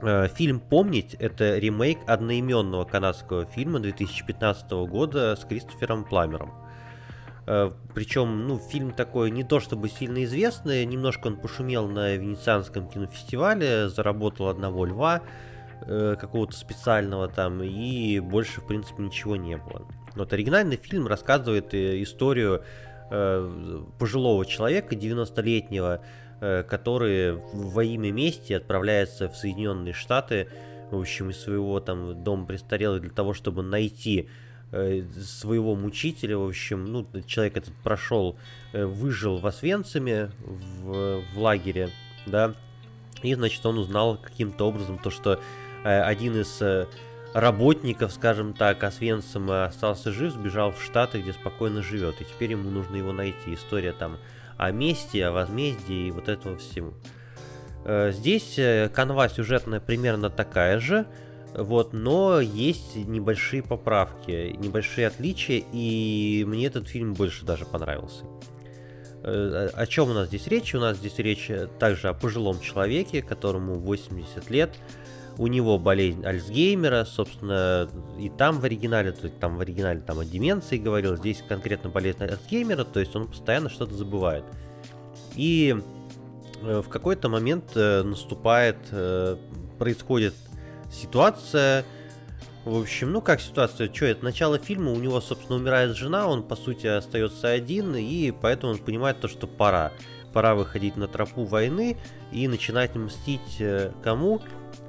Э, 0.00 0.28
Фильм 0.34 0.60
«Помнить»— 0.60 1.14
это 1.18 1.58
ремейк 1.58 1.98
одноименного 2.06 2.84
канадского 2.84 3.44
фильма 3.44 3.80
2015 3.80 4.86
года 4.86 5.36
с 5.36 5.44
Кристофером 5.44 6.04
Пламером. 6.04 6.52
Причем, 7.94 8.48
ну, 8.48 8.58
фильм 8.58 8.92
такой 8.92 9.30
не 9.30 9.44
то 9.44 9.60
чтобы 9.60 9.90
сильно 9.90 10.24
известный, 10.24 10.86
немножко 10.86 11.26
он 11.26 11.36
пошумел 11.36 11.86
на 11.86 12.14
Венецианском 12.16 12.88
кинофестивале, 12.88 13.90
заработал 13.90 14.48
одного 14.48 14.86
льва 14.86 15.20
э, 15.82 16.16
какого-то 16.18 16.56
специального 16.56 17.28
там, 17.28 17.62
и 17.62 18.18
больше, 18.20 18.62
в 18.62 18.66
принципе, 18.66 19.02
ничего 19.02 19.36
не 19.36 19.58
было. 19.58 19.86
Вот 20.16 20.32
оригинальный 20.32 20.76
фильм 20.76 21.06
рассказывает 21.06 21.74
э, 21.74 22.02
историю 22.02 22.62
э, 22.62 22.93
пожилого 23.98 24.44
человека, 24.46 24.94
90-летнего, 24.94 26.00
э, 26.40 26.62
который 26.64 27.34
во 27.52 27.84
имя 27.84 28.10
мести 28.10 28.52
отправляется 28.52 29.28
в 29.28 29.36
Соединенные 29.36 29.92
Штаты, 29.92 30.48
в 30.90 30.98
общем, 30.98 31.30
из 31.30 31.40
своего 31.40 31.80
там 31.80 32.22
дома 32.22 32.46
престарелых 32.46 33.02
для 33.02 33.10
того, 33.10 33.34
чтобы 33.34 33.62
найти 33.62 34.28
э, 34.72 35.02
своего 35.20 35.74
мучителя, 35.74 36.36
в 36.38 36.46
общем, 36.46 36.84
ну, 36.84 37.06
человек 37.26 37.56
этот 37.56 37.74
прошел, 37.82 38.36
э, 38.72 38.84
выжил 38.84 39.38
в 39.38 39.46
Освенциме, 39.46 40.30
в, 40.38 41.22
в 41.34 41.38
лагере, 41.38 41.90
да, 42.26 42.54
и, 43.22 43.34
значит, 43.34 43.64
он 43.64 43.78
узнал 43.78 44.18
каким-то 44.18 44.68
образом 44.68 44.98
то, 44.98 45.10
что 45.10 45.40
э, 45.84 46.00
один 46.02 46.40
из 46.40 46.60
э, 46.60 46.86
работников, 47.34 48.12
скажем 48.12 48.54
так, 48.54 48.82
Освенцима 48.84 49.66
остался 49.66 50.12
жив, 50.12 50.32
сбежал 50.32 50.72
в 50.72 50.82
Штаты, 50.82 51.20
где 51.20 51.32
спокойно 51.32 51.82
живет, 51.82 52.20
и 52.20 52.24
теперь 52.24 52.52
ему 52.52 52.70
нужно 52.70 52.96
его 52.96 53.12
найти. 53.12 53.54
История 53.54 53.92
там 53.92 54.18
о 54.56 54.70
мести, 54.70 55.18
о 55.18 55.32
возмездии 55.32 56.06
и 56.06 56.10
вот 56.12 56.28
этого 56.28 56.56
всего. 56.56 56.94
Э, 57.84 58.12
Здесь 58.12 58.58
э, 58.58 58.88
канва 58.88 59.28
сюжетная 59.28 59.80
примерно 59.80 60.30
такая 60.30 60.78
же, 60.78 61.06
вот, 61.54 61.92
но 61.92 62.40
есть 62.40 62.96
небольшие 62.96 63.62
поправки, 63.62 64.56
небольшие 64.58 65.08
отличия, 65.08 65.62
и 65.72 66.44
мне 66.46 66.66
этот 66.66 66.88
фильм 66.88 67.14
больше 67.14 67.44
даже 67.44 67.64
понравился. 67.66 68.24
Э, 69.24 69.70
О 69.72 69.86
чем 69.86 70.10
у 70.10 70.14
нас 70.14 70.28
здесь 70.28 70.46
речь? 70.46 70.74
У 70.74 70.78
нас 70.78 70.98
здесь 70.98 71.18
речь 71.18 71.50
э, 71.50 71.66
также 71.78 72.08
о 72.08 72.14
пожилом 72.14 72.60
человеке, 72.60 73.22
которому 73.22 73.74
80 73.74 74.50
лет. 74.50 74.70
У 75.36 75.48
него 75.48 75.78
болезнь 75.78 76.24
Альцгеймера, 76.24 77.04
собственно, 77.04 77.88
и 78.18 78.28
там 78.28 78.60
в 78.60 78.64
оригинале, 78.64 79.10
то 79.10 79.24
есть 79.24 79.38
там 79.40 79.56
в 79.56 79.60
оригинале 79.60 80.00
там 80.00 80.20
о 80.20 80.24
деменции 80.24 80.78
говорил, 80.78 81.16
здесь 81.16 81.42
конкретно 81.48 81.90
болезнь 81.90 82.22
Альцгеймера, 82.22 82.84
то 82.84 83.00
есть 83.00 83.16
он 83.16 83.26
постоянно 83.26 83.68
что-то 83.68 83.94
забывает. 83.94 84.44
И 85.34 85.76
э, 86.62 86.82
в 86.82 86.88
какой-то 86.88 87.28
момент 87.28 87.64
э, 87.74 88.02
наступает, 88.04 88.76
э, 88.92 89.36
происходит 89.78 90.34
ситуация, 90.92 91.84
в 92.64 92.78
общем, 92.78 93.10
ну 93.10 93.20
как 93.20 93.40
ситуация, 93.40 93.92
что 93.92 94.06
это 94.06 94.24
начало 94.24 94.58
фильма, 94.58 94.92
у 94.92 94.96
него, 94.96 95.20
собственно, 95.20 95.58
умирает 95.58 95.96
жена, 95.96 96.28
он, 96.28 96.44
по 96.44 96.54
сути, 96.54 96.86
остается 96.86 97.48
один, 97.50 97.96
и 97.96 98.30
поэтому 98.30 98.74
он 98.74 98.78
понимает 98.78 99.20
то, 99.20 99.26
что 99.26 99.48
пора. 99.48 99.92
Пора 100.32 100.54
выходить 100.54 100.96
на 100.96 101.08
тропу 101.08 101.44
войны 101.44 101.96
и 102.32 102.48
начинать 102.48 102.94
мстить 102.94 103.62
кому? 104.02 104.40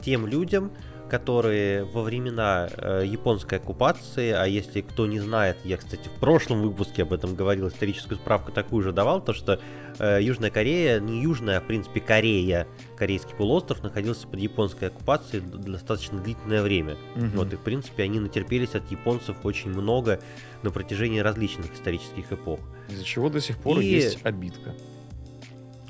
Тем 0.05 0.27
людям, 0.27 0.71
которые 1.09 1.83
во 1.83 2.03
времена 2.03 2.69
э, 2.71 3.03
японской 3.07 3.55
оккупации, 3.57 4.29
а 4.31 4.45
если 4.45 4.81
кто 4.81 5.07
не 5.07 5.19
знает, 5.19 5.57
я, 5.63 5.77
кстати, 5.77 6.07
в 6.09 6.19
прошлом 6.19 6.61
выпуске 6.61 7.01
об 7.01 7.13
этом 7.13 7.33
говорил, 7.33 7.69
историческую 7.69 8.19
справку 8.19 8.51
такую 8.51 8.83
же 8.83 8.91
давал, 8.91 9.19
то 9.19 9.33
что 9.33 9.59
э, 9.97 10.19
Южная 10.21 10.51
Корея, 10.51 10.99
не 10.99 11.23
Южная, 11.23 11.57
а 11.57 11.61
в 11.61 11.65
принципе 11.65 12.01
Корея, 12.01 12.67
корейский 12.95 13.35
полуостров, 13.35 13.81
находился 13.81 14.27
под 14.27 14.39
японской 14.39 14.89
оккупацией 14.89 15.41
достаточно 15.41 16.19
длительное 16.19 16.61
время. 16.61 16.97
Мгм. 17.15 17.31
Вот, 17.31 17.51
и 17.51 17.55
в 17.55 17.61
принципе 17.61 18.03
они 18.03 18.19
натерпелись 18.19 18.75
от 18.75 18.89
японцев 18.91 19.37
очень 19.43 19.71
много 19.71 20.19
на 20.61 20.69
протяжении 20.69 21.19
различных 21.19 21.73
исторических 21.73 22.31
эпох. 22.31 22.59
Из-за 22.89 23.03
чего 23.03 23.29
до 23.29 23.41
сих 23.41 23.57
пор 23.57 23.79
И- 23.79 23.85
есть 23.85 24.19
обидка. 24.23 24.75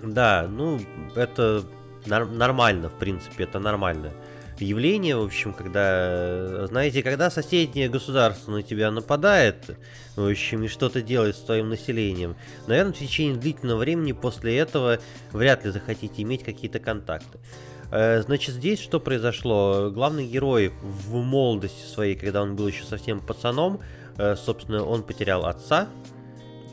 Да, 0.02 0.48
ну, 0.50 0.80
это 1.16 1.66
нормально, 2.06 2.90
в 2.90 2.94
принципе, 2.94 3.44
это 3.44 3.60
нормально 3.60 4.12
явление, 4.60 5.18
в 5.18 5.24
общем, 5.24 5.54
когда, 5.54 6.68
знаете, 6.68 7.04
когда 7.04 7.30
соседнее 7.30 7.90
государство 7.90 8.52
на 8.52 8.64
тебя 8.64 8.92
нападает, 8.92 9.78
в 10.16 10.30
общем, 10.30 10.64
и 10.64 10.68
что-то 10.68 11.02
делает 11.02 11.36
с 11.36 11.42
твоим 11.42 11.70
населением, 11.70 12.36
наверное, 12.68 12.94
в 12.94 12.98
течение 12.98 13.36
длительного 13.36 13.80
времени 13.80 14.14
после 14.14 14.58
этого 14.58 15.00
вряд 15.32 15.66
ли 15.66 15.72
захотите 15.72 16.22
иметь 16.22 16.44
какие-то 16.44 16.80
контакты. 16.80 17.40
Э, 17.92 18.22
Значит, 18.22 18.56
здесь 18.56 18.80
что 18.80 19.00
произошло? 19.00 19.92
Главный 19.92 20.26
герой 20.26 20.72
в 20.82 21.16
молодости 21.16 21.86
своей, 21.86 22.16
когда 22.16 22.42
он 22.42 22.56
был 22.56 22.68
еще 22.68 22.84
совсем 22.86 23.20
пацаном, 23.20 23.82
э, 24.18 24.36
собственно, 24.36 24.86
он 24.86 25.04
потерял 25.04 25.46
отца, 25.46 25.90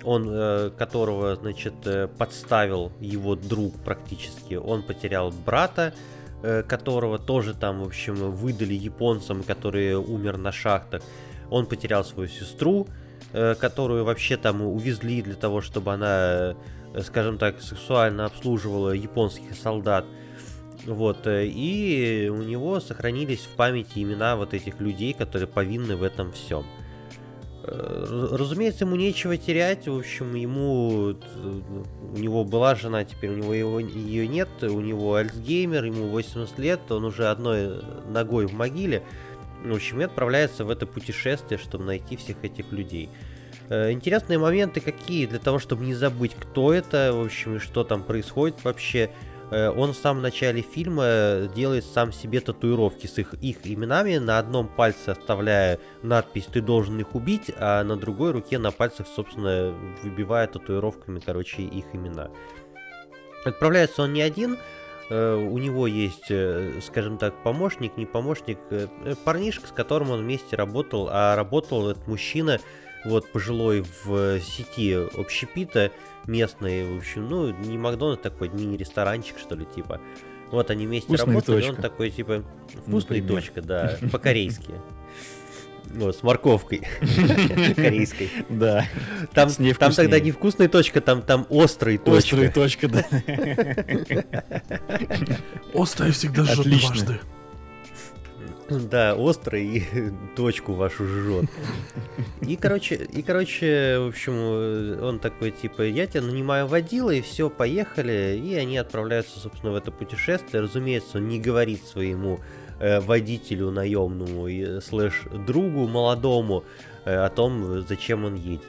он, 0.05 0.29
э, 0.31 0.71
которого, 0.77 1.37
значит, 1.37 1.75
э, 1.85 2.09
подставил 2.09 2.93
его 3.01 3.35
друг 3.35 3.75
практически, 3.85 4.55
он 4.55 4.83
потерял 4.83 5.31
брата, 5.31 5.95
э, 6.43 6.63
которого 6.63 7.19
тоже 7.19 7.55
там, 7.55 7.83
в 7.83 7.87
общем, 7.87 8.15
выдали 8.15 8.75
японцам, 8.75 9.43
который 9.43 9.95
умер 9.95 10.39
на 10.39 10.53
шахтах. 10.53 11.03
Он 11.51 11.67
потерял 11.67 12.05
свою 12.05 12.29
сестру, 12.29 12.87
которую 13.33 14.05
вообще 14.05 14.37
там 14.37 14.63
увезли 14.63 15.23
для 15.23 15.35
того, 15.35 15.61
чтобы 15.63 15.93
она, 15.95 16.55
скажем 17.03 17.39
так, 17.39 17.63
сексуально 17.63 18.27
обслуживала 18.27 18.91
японских 18.91 19.55
солдат. 19.55 20.05
Вот, 20.87 21.27
и 21.27 22.31
у 22.31 22.43
него 22.43 22.81
сохранились 22.81 23.41
в 23.41 23.57
памяти 23.57 24.03
имена 24.03 24.37
вот 24.37 24.53
этих 24.55 24.81
людей, 24.81 25.13
которые 25.13 25.47
повинны 25.47 25.97
в 25.97 26.03
этом 26.03 26.33
всем. 26.33 26.65
Э, 27.65 28.29
Разумеется, 28.33 28.85
ему 28.85 28.97
нечего 28.97 29.37
терять. 29.37 29.87
В 29.87 29.97
общем, 29.97 30.35
ему 30.35 31.13
э, 31.13 31.61
у 32.15 32.19
него 32.19 32.45
была 32.45 32.75
жена, 32.75 33.05
теперь 33.05 33.31
у 33.31 33.37
него 33.37 33.55
его, 33.55 33.81
ее 33.81 34.27
нет. 34.27 34.49
У 34.63 34.81
него 34.81 35.15
Альцгеймер, 35.15 35.85
ему 35.85 36.09
80 36.09 36.59
лет, 36.59 36.81
он 36.91 37.05
уже 37.05 37.29
одной 37.29 37.81
ногой 38.09 38.47
в 38.47 38.53
могиле. 38.53 39.03
В 39.65 39.73
общем, 39.73 40.01
и 40.01 40.05
отправляется 40.05 40.65
в 40.65 40.71
это 40.71 40.87
путешествие, 40.87 41.59
чтобы 41.59 41.85
найти 41.85 42.17
всех 42.17 42.37
этих 42.43 42.73
людей. 42.73 43.09
Э, 43.69 43.93
Интересные 43.93 44.39
моменты 44.39 44.81
какие, 44.81 45.27
для 45.27 45.39
того, 45.39 45.59
чтобы 45.59 45.85
не 45.85 45.95
забыть, 45.95 46.35
кто 46.35 46.73
это, 46.73 47.13
в 47.15 47.25
общем, 47.25 47.57
и 47.57 47.59
что 47.59 47.85
там 47.85 48.03
происходит 48.03 48.65
вообще. 48.65 49.11
Э, 49.53 49.69
Он 49.69 49.93
в 49.93 49.97
самом 49.97 50.23
начале 50.23 50.63
фильма 50.63 51.49
делает 51.55 51.85
сам 51.85 52.11
себе 52.13 52.41
татуировки 52.41 53.07
с 53.07 53.19
их, 53.19 53.35
их 53.35 53.59
именами, 53.65 54.17
на 54.17 54.39
одном 54.39 54.67
пальце 54.67 55.11
оставляя 55.11 55.79
надпись 56.03 56.47
«Ты 56.51 56.63
должен 56.63 56.99
их 56.99 57.15
убить», 57.15 57.51
а 57.59 57.85
на 57.85 57.97
другой 57.97 58.33
руке 58.33 58.59
на 58.59 58.71
пальцах, 58.71 59.07
собственно, 59.15 59.75
выбивая 60.03 60.47
татуировками, 60.47 61.21
короче, 61.21 61.63
их 61.63 61.85
имена. 61.93 62.31
Отправляется 63.45 64.05
он 64.05 64.15
не 64.15 64.23
один, 64.23 64.57
э, 65.11 65.35
у 65.35 65.59
него 65.59 65.87
есть, 65.87 66.31
э, 66.31 66.81
скажем 66.81 67.19
так, 67.19 67.43
помощник, 67.43 67.99
не 67.99 68.07
помощник, 68.07 68.59
э, 68.71 68.87
э, 69.05 69.15
парнишка, 69.23 69.67
с 69.67 69.73
которым 69.73 70.13
он 70.13 70.21
вместе 70.21 70.57
работал, 70.57 71.09
а 71.13 71.37
работал 71.37 71.91
этот 71.91 72.07
мужчина 72.07 72.59
вот 73.05 73.31
пожилой 73.33 73.85
в 74.05 74.41
сети 74.41 74.95
общепита 74.95 75.91
местной, 76.27 76.85
в 76.85 76.99
общем, 76.99 77.29
ну, 77.29 77.51
не 77.51 77.79
Макдональдс 77.79 78.23
такой, 78.23 78.49
мини-ресторанчик, 78.49 79.39
что 79.39 79.55
ли, 79.55 79.65
типа. 79.65 80.01
Вот 80.51 80.71
они 80.71 80.87
вместе 80.87 81.09
Вкусная 81.09 81.27
работали, 81.35 81.57
и 81.57 81.61
точка. 81.61 81.75
он 81.77 81.83
такой, 81.83 82.11
типа, 82.11 82.45
вкусная 82.87 83.21
Например. 83.21 83.43
точка, 83.43 83.63
да, 83.63 83.99
по-корейски. 84.13 84.75
Вот, 85.95 86.17
с 86.17 86.23
морковкой 86.23 86.83
корейской. 87.77 88.31
Да. 88.49 88.87
Там, 89.35 89.51
там 89.79 89.93
тогда 89.93 90.21
не 90.21 90.31
вкусная 90.31 90.69
точка, 90.69 91.01
там, 91.01 91.23
там 91.23 91.47
острая 91.51 91.99
точка. 91.99 92.19
Острая 92.19 92.51
точка, 92.53 92.89
да. 92.89 93.05
Острая 95.75 96.13
всегда 96.13 96.45
жжет 96.45 96.67
дважды. 96.67 97.21
Да, 98.71 99.15
острый 99.15 99.67
и 99.67 99.85
точку 100.37 100.73
вашу 100.75 101.07
жжет. 101.07 101.51
И, 102.41 102.57
короче, 102.57 102.95
и, 102.95 103.23
короче, 103.23 103.99
в 103.99 104.09
общем, 104.09 104.33
э, 104.35 105.01
он 105.03 105.19
такой, 105.19 105.51
типа, 105.51 105.83
я 105.83 106.07
тебя 106.07 106.23
нанимаю 106.23 106.67
водила, 106.67 107.11
и 107.11 107.21
все, 107.21 107.51
поехали. 107.51 108.41
И 108.43 108.55
они 108.55 108.79
отправляются, 108.79 109.41
собственно, 109.41 109.73
в 109.73 109.77
это 109.77 109.91
путешествие. 109.91 110.63
Разумеется, 110.63 111.19
он 111.19 111.29
не 111.29 111.41
говорит 111.41 111.85
своему 111.85 112.41
э, 112.79 113.01
водителю 113.01 113.71
наемному 113.71 114.49
и 114.49 114.63
э, 114.63 114.81
слэш 114.81 115.23
другу 115.47 115.87
молодому 115.87 116.65
э, 117.05 117.15
о 117.15 117.29
том, 117.29 117.85
зачем 117.87 118.25
он 118.25 118.37
едет. 118.37 118.69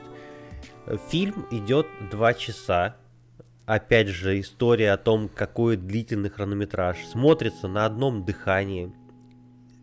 Фильм 1.09 1.45
идет 1.51 1.87
два 2.11 2.33
часа. 2.33 2.97
Опять 3.65 4.09
же, 4.09 4.39
история 4.41 4.91
о 4.91 4.97
том, 4.97 5.29
какой 5.29 5.77
длительный 5.77 6.29
хронометраж. 6.29 6.97
Смотрится 7.05 7.69
на 7.69 7.85
одном 7.85 8.25
дыхании. 8.25 8.91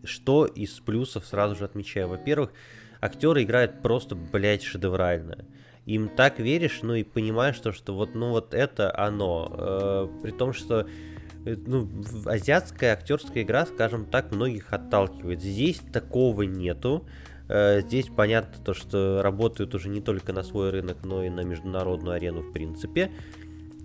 Что 0.04 0.46
из 0.46 0.80
плюсов 0.80 1.26
сразу 1.26 1.56
же 1.56 1.64
отмечаю. 1.64 2.08
Во-первых, 2.08 2.52
актеры 3.00 3.42
играют 3.42 3.82
просто, 3.82 4.14
блядь, 4.14 4.62
шедеврально. 4.62 5.44
Им 5.86 6.08
так 6.08 6.38
веришь, 6.38 6.80
ну 6.82 6.94
и 6.94 7.02
понимаешь, 7.02 7.56
что, 7.56 7.72
что 7.72 7.94
вот, 7.94 8.14
ну 8.14 8.30
вот 8.30 8.54
это 8.54 8.96
оно. 8.96 9.50
Э, 9.52 10.08
при 10.22 10.30
том, 10.30 10.52
что 10.52 10.86
э, 11.44 11.56
ну, 11.66 11.88
азиатская 12.26 12.92
актерская 12.92 13.42
игра, 13.42 13.66
скажем 13.66 14.04
так, 14.04 14.30
многих 14.30 14.72
отталкивает. 14.72 15.40
Здесь 15.40 15.80
такого 15.92 16.42
нету. 16.42 17.06
Э, 17.48 17.80
Здесь 17.80 18.06
понятно 18.14 18.62
то, 18.62 18.74
что 18.74 19.20
работают 19.22 19.74
уже 19.74 19.88
не 19.88 20.00
только 20.00 20.32
на 20.32 20.42
свой 20.42 20.70
рынок, 20.70 20.98
но 21.02 21.24
и 21.24 21.30
на 21.30 21.40
международную 21.40 22.14
арену 22.14 22.42
в 22.42 22.52
принципе. 22.52 23.10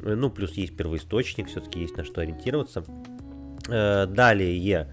Э, 0.04 0.14
Ну, 0.16 0.30
плюс 0.30 0.54
есть 0.54 0.76
первоисточник, 0.78 1.48
все-таки 1.48 1.80
есть 1.80 1.98
на 1.98 2.04
что 2.04 2.22
ориентироваться. 2.22 2.84
Далее, 3.68 4.86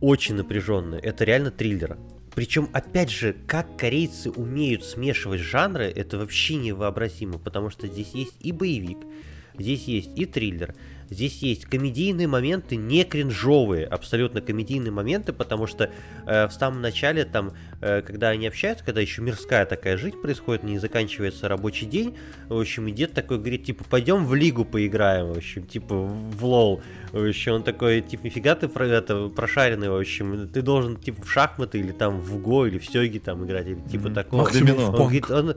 очень 0.00 0.34
напряженный. 0.34 0.98
Это 0.98 1.24
реально 1.24 1.50
триллер. 1.50 1.98
Причем, 2.34 2.68
опять 2.72 3.10
же, 3.10 3.36
как 3.46 3.76
корейцы 3.76 4.30
умеют 4.30 4.84
смешивать 4.84 5.40
жанры, 5.40 5.84
это 5.84 6.18
вообще 6.18 6.56
невообразимо, 6.56 7.38
потому 7.38 7.70
что 7.70 7.86
здесь 7.86 8.10
есть 8.12 8.34
и 8.40 8.50
боевик, 8.50 8.98
здесь 9.56 9.84
есть 9.84 10.10
и 10.18 10.26
триллер, 10.26 10.74
здесь 11.10 11.42
есть 11.42 11.66
комедийные 11.66 12.26
моменты, 12.28 12.76
не 12.76 13.04
кринжовые, 13.04 13.86
абсолютно 13.86 14.40
комедийные 14.40 14.90
моменты, 14.90 15.32
потому 15.32 15.66
что 15.66 15.90
э, 16.26 16.48
в 16.48 16.52
самом 16.52 16.80
начале, 16.82 17.24
там, 17.24 17.52
э, 17.80 18.02
когда 18.02 18.28
они 18.30 18.46
общаются, 18.46 18.84
когда 18.84 19.00
еще 19.00 19.22
мирская 19.22 19.66
такая 19.66 19.96
жизнь 19.96 20.20
происходит, 20.20 20.64
не 20.64 20.78
заканчивается 20.78 21.48
рабочий 21.48 21.86
день, 21.86 22.16
в 22.48 22.58
общем, 22.58 22.86
и 22.88 22.92
дед 22.92 23.12
такой 23.12 23.38
говорит, 23.38 23.64
типа, 23.64 23.84
пойдем 23.84 24.26
в 24.26 24.34
лигу 24.34 24.64
поиграем, 24.64 25.32
в 25.32 25.36
общем, 25.36 25.66
типа, 25.66 25.94
в 25.94 26.44
лол. 26.44 26.82
В 27.12 27.28
общем, 27.28 27.54
он 27.54 27.62
такой, 27.62 28.00
типа, 28.00 28.24
нифига 28.24 28.54
ты 28.54 28.68
про 28.68 28.86
это 28.86 29.28
прошаренный, 29.28 29.88
в 29.88 29.96
общем, 29.96 30.48
ты 30.48 30.62
должен, 30.62 30.96
типа, 30.96 31.22
в 31.22 31.30
шахматы 31.30 31.78
или 31.78 31.92
там 31.92 32.18
в 32.18 32.38
го 32.38 32.66
или 32.66 32.78
в 32.78 32.86
сёги 32.86 33.18
там 33.18 33.44
играть, 33.44 33.66
или 33.66 33.80
типа 33.90 34.06
Мгм. 34.06 34.14
такого. 34.14 34.42
Максимум 34.42 34.78
Он, 34.78 34.92
говорит, 34.92 35.30
он, 35.30 35.54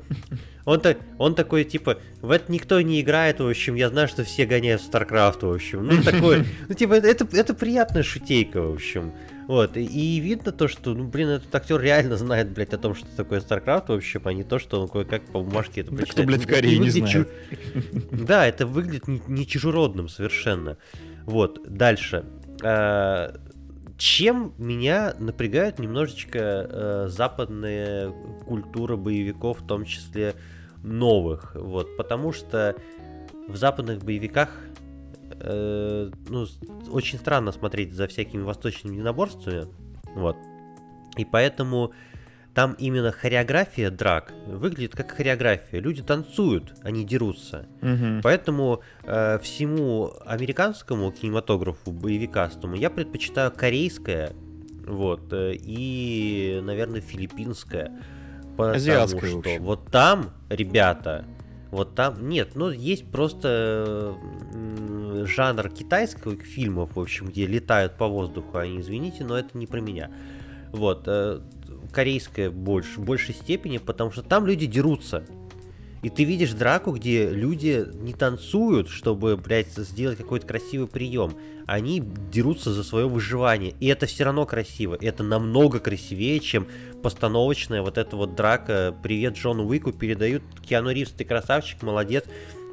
он, 0.68 0.82
так- 0.82 0.98
он 1.18 1.34
такой, 1.34 1.64
типа, 1.64 1.98
в 2.22 2.30
это 2.30 2.52
никто 2.52 2.82
не 2.82 3.00
играет, 3.00 3.40
в 3.40 3.48
общем, 3.48 3.76
я 3.76 3.88
знаю, 3.88 4.10
что 4.10 4.26
все 4.26 4.46
гоняют 4.46 4.82
в 4.82 4.90
StarCraft, 4.92 5.46
в 5.48 5.54
общем. 5.54 5.88
Ну, 5.88 6.04
такой, 6.04 6.44
ну, 6.68 6.76
типа, 6.76 6.96
это, 6.96 7.26
это 7.32 7.54
приятная 7.54 8.04
шутейка, 8.04 8.62
в 8.62 8.74
общем. 8.74 9.14
Вот, 9.48 9.78
и, 9.78 9.86
и 9.86 10.20
видно 10.20 10.52
то, 10.52 10.68
что, 10.68 10.94
ну, 10.94 11.06
блин, 11.08 11.30
этот 11.30 11.56
актер 11.56 11.80
реально 11.80 12.18
знает, 12.18 12.50
блядь, 12.52 12.74
о 12.74 12.78
том, 12.78 12.96
что 12.96 13.08
такое 13.16 13.40
StarCraft, 13.40 13.86
в 13.88 13.92
общем, 13.94 14.22
а 14.26 14.34
не 14.34 14.44
то, 14.44 14.60
что 14.60 14.82
он 14.82 14.90
кое-как 14.90 15.24
по 15.28 15.40
бумажке 15.42 15.82
это 15.82 15.92
Да 15.92 15.98
прочитает. 15.98 16.28
кто, 16.28 16.38
блядь, 16.38 16.42
в 16.42 16.50
Это 16.50 16.54
Корее 16.56 16.80
не 16.80 16.90
знает? 16.90 17.30
Да, 18.12 18.46
это 18.46 18.66
выглядит 18.68 19.08
не, 19.08 19.22
не 19.30 19.48
чужеродным 19.48 20.10
совершенно. 20.10 20.78
Вот, 21.24 21.62
дальше. 21.66 22.26
А, 22.62 23.40
Чем 23.98 24.54
меня 24.58 25.16
напрягает 25.18 25.80
немножечко 25.80 26.40
э, 26.40 27.06
западная 27.10 28.10
культура 28.46 28.98
боевиков, 28.98 29.62
в 29.62 29.66
том 29.66 29.86
числе 29.86 30.36
новых, 30.84 31.56
вот, 31.56 31.96
потому 31.98 32.32
что 32.34 32.76
в 33.48 33.56
западных 33.56 34.04
боевиках 34.04 34.50
э, 35.32 36.10
ну, 36.30 36.46
очень 36.90 37.20
странно 37.20 37.52
смотреть 37.52 37.94
за 37.94 38.08
всякими 38.08 38.42
восточными 38.42 38.96
единоборствами, 38.96 39.68
вот, 40.16 40.36
и 41.18 41.26
поэтому 41.26 41.94
там 42.58 42.74
именно 42.80 43.12
хореография 43.12 43.92
драк 43.92 44.34
выглядит 44.48 44.96
как 44.96 45.12
хореография. 45.12 45.80
Люди 45.80 46.02
танцуют, 46.02 46.74
они 46.82 47.06
дерутся. 47.06 47.68
Мгм. 47.82 48.22
Поэтому 48.24 48.82
э, 49.04 49.38
всему 49.44 50.14
американскому 50.26 51.12
кинематографу, 51.12 51.92
боевикастому, 51.92 52.76
я 52.76 52.90
предпочитаю 52.90 53.52
корейское, 53.52 54.34
вот, 54.88 55.32
э, 55.34 55.54
и, 55.54 56.60
наверное, 56.64 57.00
филиппинское. 57.00 57.92
Потому 58.58 58.76
Азиатское, 58.76 59.36
в 59.36 59.42
что 59.42 59.58
вот 59.60 59.92
там, 59.92 60.32
ребята, 60.50 61.26
вот 61.72 61.96
там, 61.96 62.28
нет, 62.28 62.52
ну, 62.56 62.72
есть 62.72 63.06
просто 63.10 64.16
жанр 65.24 65.70
китайских 65.70 66.42
фильмов, 66.44 66.96
в 66.96 67.00
общем, 67.00 67.28
где 67.28 67.46
летают 67.46 67.98
по 67.98 68.08
воздуху, 68.08 68.58
они, 68.58 68.80
извините, 68.80 69.24
но 69.24 69.38
это 69.38 69.58
не 69.58 69.68
про 69.68 69.80
меня. 69.80 70.10
Вот, 70.72 71.04
э, 71.08 71.42
корейское 71.92 72.50
больше, 72.50 73.00
в 73.00 73.06
большей 73.06 73.36
степени, 73.36 73.78
потому 73.78 74.12
что 74.12 74.22
там 74.24 74.46
люди 74.46 74.66
дерутся. 74.66 75.24
И 76.04 76.10
ты 76.10 76.24
видишь 76.24 76.54
драку, 76.54 76.92
где 76.92 77.30
люди 77.30 77.86
не 78.02 78.14
танцуют, 78.14 78.90
чтобы, 78.90 79.36
блядь, 79.36 79.74
сделать 79.76 80.18
какой-то 80.18 80.46
красивый 80.46 80.88
прием. 80.88 81.34
Они 81.66 82.04
дерутся 82.32 82.72
за 82.72 82.84
свое 82.84 83.08
выживание. 83.08 83.74
И 83.80 83.88
это 83.88 84.06
все 84.06 84.24
равно 84.24 84.46
красиво. 84.46 84.98
Это 85.02 85.24
намного 85.24 85.80
красивее, 85.80 86.40
чем 86.40 86.68
постановочная 87.02 87.82
вот 87.82 87.98
эта 87.98 88.16
вот 88.16 88.36
драка. 88.36 88.96
Привет 89.02 89.36
Джону 89.36 89.66
Уику 89.66 89.92
передают. 89.92 90.44
Киану 90.62 90.92
Ривз, 90.92 91.12
ты 91.12 91.26
красавчик, 91.26 91.82
молодец. 91.82 92.26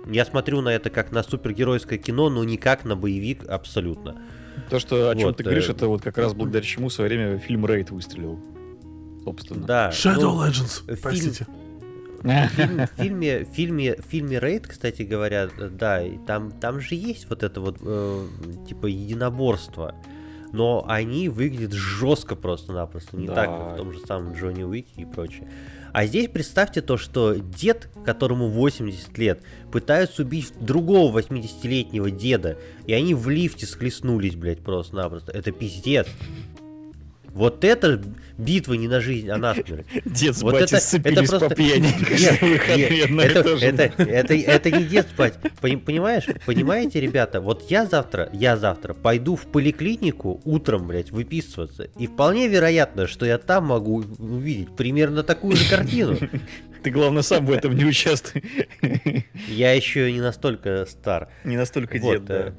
Я 0.07 0.25
смотрю 0.27 0.61
на 0.61 0.69
это 0.69 0.91
как 0.91 1.13
на 1.13 1.23
супергеройское 1.23 1.99
кино, 1.99 2.29
но 2.29 2.45
не 2.45 2.59
как 2.59 2.85
на 2.85 2.95
боевик 2.95 3.49
абсолютно. 3.49 4.21
То, 4.69 4.79
что 4.79 5.11
о 5.11 5.15
чем 5.15 5.29
Вот, 5.29 5.39
ты 5.39 5.45
говоришь, 5.45 5.69
э, 5.69 5.73
это 5.73 5.89
вот 5.89 6.03
как 6.03 6.19
раз 6.19 6.35
благодаря 6.35 6.65
чему 6.65 6.89
в 6.89 6.93
свое 6.93 7.09
время 7.09 7.39
фильм 7.39 7.67
Рейд 7.67 7.91
выстрелил. 7.91 8.39
Собственно. 9.25 9.67
Да. 9.67 9.91
Shadow 9.91 10.21
ну, 10.21 10.47
Legends, 10.47 10.85
фильм- 10.87 10.99
простите. 11.03 11.47
в 12.89 12.91
фильме, 12.97 13.45
в 13.45 13.49
фильме, 13.49 13.97
в 13.97 14.05
фильме 14.07 14.39
Рейд, 14.39 14.67
кстати 14.67 15.03
говоря, 15.03 15.49
да, 15.59 16.03
там, 16.27 16.53
там 16.53 16.81
же 16.81 16.95
есть 16.95 17.29
вот 17.29 17.43
это 17.43 17.61
вот 17.61 17.77
э, 17.83 18.27
типа 18.67 18.87
единоборство. 18.87 19.95
Но 20.53 20.85
они 20.89 21.29
выглядят 21.29 21.73
жестко 21.73 22.37
просто-напросто, 22.37 23.17
не 23.17 23.27
Да. 23.27 23.35
так, 23.35 23.47
как 23.49 23.73
в 23.73 23.77
том 23.77 23.93
же 23.93 23.99
самом 24.07 24.35
Джонни 24.35 24.63
Уике 24.63 25.03
и 25.03 25.05
прочее. 25.05 25.51
А 25.93 26.07
здесь 26.07 26.29
представьте 26.29 26.81
то, 26.81 26.97
что 26.97 27.35
дед, 27.35 27.89
которому 28.05 28.49
80 28.49 29.19
лет, 29.19 29.43
пытаются 29.71 30.23
убить 30.23 30.53
другого 30.61 31.21
80-летнего 31.21 32.11
деда, 32.11 32.57
и 32.87 32.93
они 32.93 33.15
в 33.15 33.29
лифте 33.29 33.67
схлестнулись, 33.67 34.35
блядь, 34.37 34.61
просто-напросто. 34.61 35.33
Это 35.33 35.53
пиздец. 35.53 36.07
Вот 37.35 37.65
это 37.65 38.01
битва 38.39 38.75
не 38.75 38.87
на 38.87 39.01
жизнь, 39.01 39.29
а 39.29 39.37
на 39.37 39.55
смерть. 39.55 39.87
Дед 40.05 40.37
с 40.37 40.43
Вот 40.43 40.55
это- 40.55 40.77
это 40.77 41.23
просто- 41.25 41.49
по 41.49 41.55
пьяни. 41.57 41.89
Нет, 42.77 43.11
нет, 43.11 43.37
это, 43.37 43.51
это, 43.83 44.05
это, 44.05 44.35
это 44.35 44.71
не 44.71 44.85
дед 44.85 45.09
спать. 45.09 45.35
Пони- 45.61 45.77
Понимаешь? 45.77 46.27
Понимаете, 46.47 47.01
ребята? 47.01 47.41
Вот 47.41 47.69
я 47.71 47.87
завтра, 47.87 48.31
я 48.33 48.57
завтра 48.57 48.95
пойду 48.95 49.35
в 49.35 49.47
поликлинику 49.47 50.41
утром, 50.45 50.87
блядь, 50.87 51.11
выписываться. 51.11 51.89
И 51.99 52.07
вполне 52.07 52.47
вероятно, 52.47 53.07
что 53.09 53.27
я 53.27 53.39
там 53.39 53.67
могу 53.67 54.05
увидеть 54.19 54.75
примерно 54.77 55.23
такую 55.25 55.57
же 55.57 55.69
картину. 55.69 56.17
Ты, 56.85 56.91
главное, 56.91 57.23
сам 57.23 57.47
в 57.47 57.51
этом 57.51 57.75
не 57.75 57.85
участвуй. 57.85 58.45
Я 59.49 59.73
еще 59.73 60.13
не 60.13 60.21
настолько 60.21 60.87
стар. 60.89 61.29
Не 61.43 61.57
настолько 61.57 61.99
Вот, 61.99 62.13
дед, 62.13 62.25
да. 62.27 62.53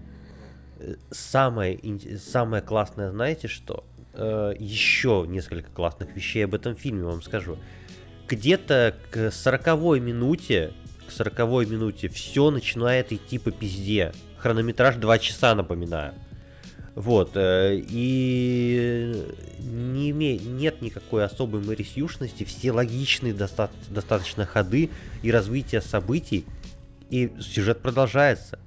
э, 0.80 0.96
Самое, 1.12 1.80
самое 2.20 2.62
классное, 2.62 3.12
знаете 3.12 3.48
что? 3.48 3.86
Э, 4.18 4.54
Еще 4.58 5.26
несколько 5.28 5.70
классных 5.72 6.16
вещей 6.16 6.46
об 6.46 6.56
этом 6.56 6.76
фильме 6.76 7.04
вам 7.04 7.22
скажу. 7.22 7.58
Где-то 8.28 8.96
к 9.12 9.32
40 9.32 10.00
минуте, 10.00 10.74
к 11.08 11.12
40 11.12 11.70
минуте 11.70 12.08
все 12.08 12.50
начинает 12.50 13.12
идти 13.12 13.38
по 13.38 13.52
пизде. 13.52 14.14
Хронометраж 14.38 14.96
2 14.96 15.20
часа, 15.20 15.54
напоминаю. 15.54 16.14
Вот, 16.96 17.32
э, 17.36 17.78
и 17.90 19.22
не 19.60 20.12
име... 20.12 20.38
нет 20.38 20.82
никакой 20.82 21.26
особой 21.26 21.62
мэрисюшности, 21.62 22.46
все 22.46 22.72
логичные 22.72 23.34
доста... 23.34 23.70
достаточно 23.90 24.46
ходы 24.46 24.90
и 25.22 25.30
развитие 25.30 25.82
событий, 25.82 26.46
и 27.10 27.34
сюжет 27.42 27.82
продолжается. 27.82 28.60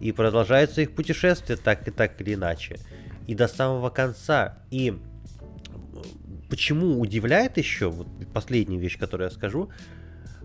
И 0.00 0.10
продолжается 0.12 0.80
их 0.80 0.92
путешествие 0.92 1.58
так 1.58 1.86
и 1.86 1.90
так 1.90 2.18
или 2.22 2.32
иначе. 2.32 2.78
И 3.30 3.34
до 3.36 3.46
самого 3.46 3.90
конца. 3.90 4.58
И 4.72 4.98
почему 6.48 6.98
удивляет 6.98 7.58
еще, 7.58 7.88
вот 7.88 8.08
последняя 8.34 8.76
вещь, 8.76 8.98
которую 8.98 9.28
я 9.28 9.32
скажу, 9.32 9.70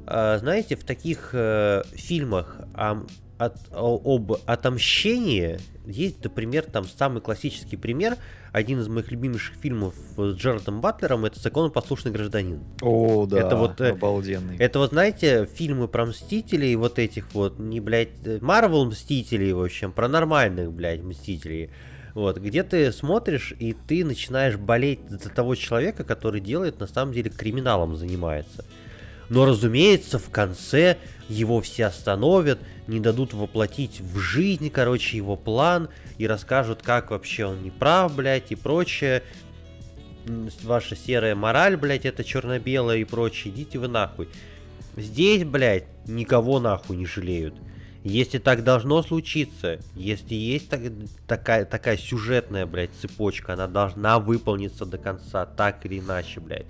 а, 0.06 0.38
знаете, 0.38 0.76
в 0.76 0.84
таких 0.84 1.32
э, 1.34 1.82
фильмах 1.94 2.62
о, 2.76 3.08
от, 3.40 3.58
об 3.72 4.34
отомщении 4.46 5.58
есть, 5.88 6.24
например, 6.24 6.66
там 6.66 6.84
самый 6.84 7.24
классический 7.24 7.76
пример, 7.76 8.18
один 8.52 8.80
из 8.80 8.88
моих 8.88 9.10
любимейших 9.10 9.56
фильмов 9.56 9.96
с 10.16 10.36
Джаредом 10.36 10.80
Батлером, 10.80 11.26
это 11.26 11.40
«Законопослушный 11.40 12.12
гражданин». 12.12 12.60
О, 12.84 13.26
да, 13.26 13.40
это 13.40 13.56
вот, 13.56 13.82
э, 13.82 13.94
обалденный. 13.94 14.58
Это 14.60 14.78
вот, 14.78 14.92
знаете, 14.92 15.50
фильмы 15.52 15.88
про 15.88 16.06
Мстителей, 16.06 16.76
вот 16.76 17.00
этих 17.00 17.34
вот, 17.34 17.58
не, 17.58 17.80
блядь, 17.80 18.42
Марвел 18.42 18.86
Мстителей, 18.86 19.54
в 19.54 19.64
общем, 19.64 19.92
про 19.92 20.08
нормальных, 20.08 20.72
блядь, 20.72 21.02
Мстителей. 21.02 21.72
Вот, 22.16 22.38
где 22.38 22.64
ты 22.64 22.94
смотришь, 22.94 23.54
и 23.60 23.74
ты 23.74 24.06
начинаешь 24.06 24.56
болеть 24.56 25.02
за 25.10 25.30
того 25.30 25.54
человека, 25.54 26.06
который 26.06 26.40
делает, 26.40 26.80
на 26.80 26.88
самом 26.88 27.14
деле, 27.14 27.30
криминалом 27.30 27.98
занимается. 27.98 28.64
Но, 29.28 29.46
разумеется, 29.46 30.18
в 30.18 30.30
конце 30.30 30.98
его 31.28 31.60
все 31.60 31.88
остановят, 31.88 32.60
не 32.88 33.02
дадут 33.02 33.34
воплотить 33.34 34.00
в 34.00 34.18
жизнь, 34.18 34.70
короче, 34.70 35.18
его 35.18 35.36
план, 35.36 35.90
и 36.18 36.26
расскажут, 36.26 36.84
как 36.84 37.12
вообще 37.12 37.48
он 37.48 37.62
не 37.64 37.70
прав, 37.70 38.16
блядь, 38.16 38.50
и 38.52 38.56
прочее. 38.56 39.22
Ваша 40.64 40.96
серая 40.96 41.36
мораль, 41.36 41.76
блядь, 41.76 42.06
это 42.06 42.24
черно-белая 42.24 43.00
и 43.00 43.04
прочее, 43.04 43.54
идите 43.54 43.78
вы 43.78 43.90
нахуй. 43.90 44.30
Здесь, 44.96 45.44
блядь, 45.44 45.88
никого 46.08 46.62
нахуй 46.62 46.96
не 46.96 47.06
жалеют. 47.06 47.56
Если 48.06 48.38
так 48.38 48.64
должно 48.64 49.02
случиться, 49.02 49.80
если 49.96 50.36
есть 50.36 50.70
так, 50.70 50.80
такая, 51.26 51.66
такая 51.66 51.98
сюжетная, 51.98 52.68
блядь, 52.68 52.92
цепочка, 53.02 53.54
она 53.54 53.66
должна 53.66 54.20
выполниться 54.20 54.86
до 54.86 55.00
конца, 55.00 55.48
так 55.48 55.84
или 55.88 55.98
иначе, 55.98 56.40
блядь. 56.40 56.68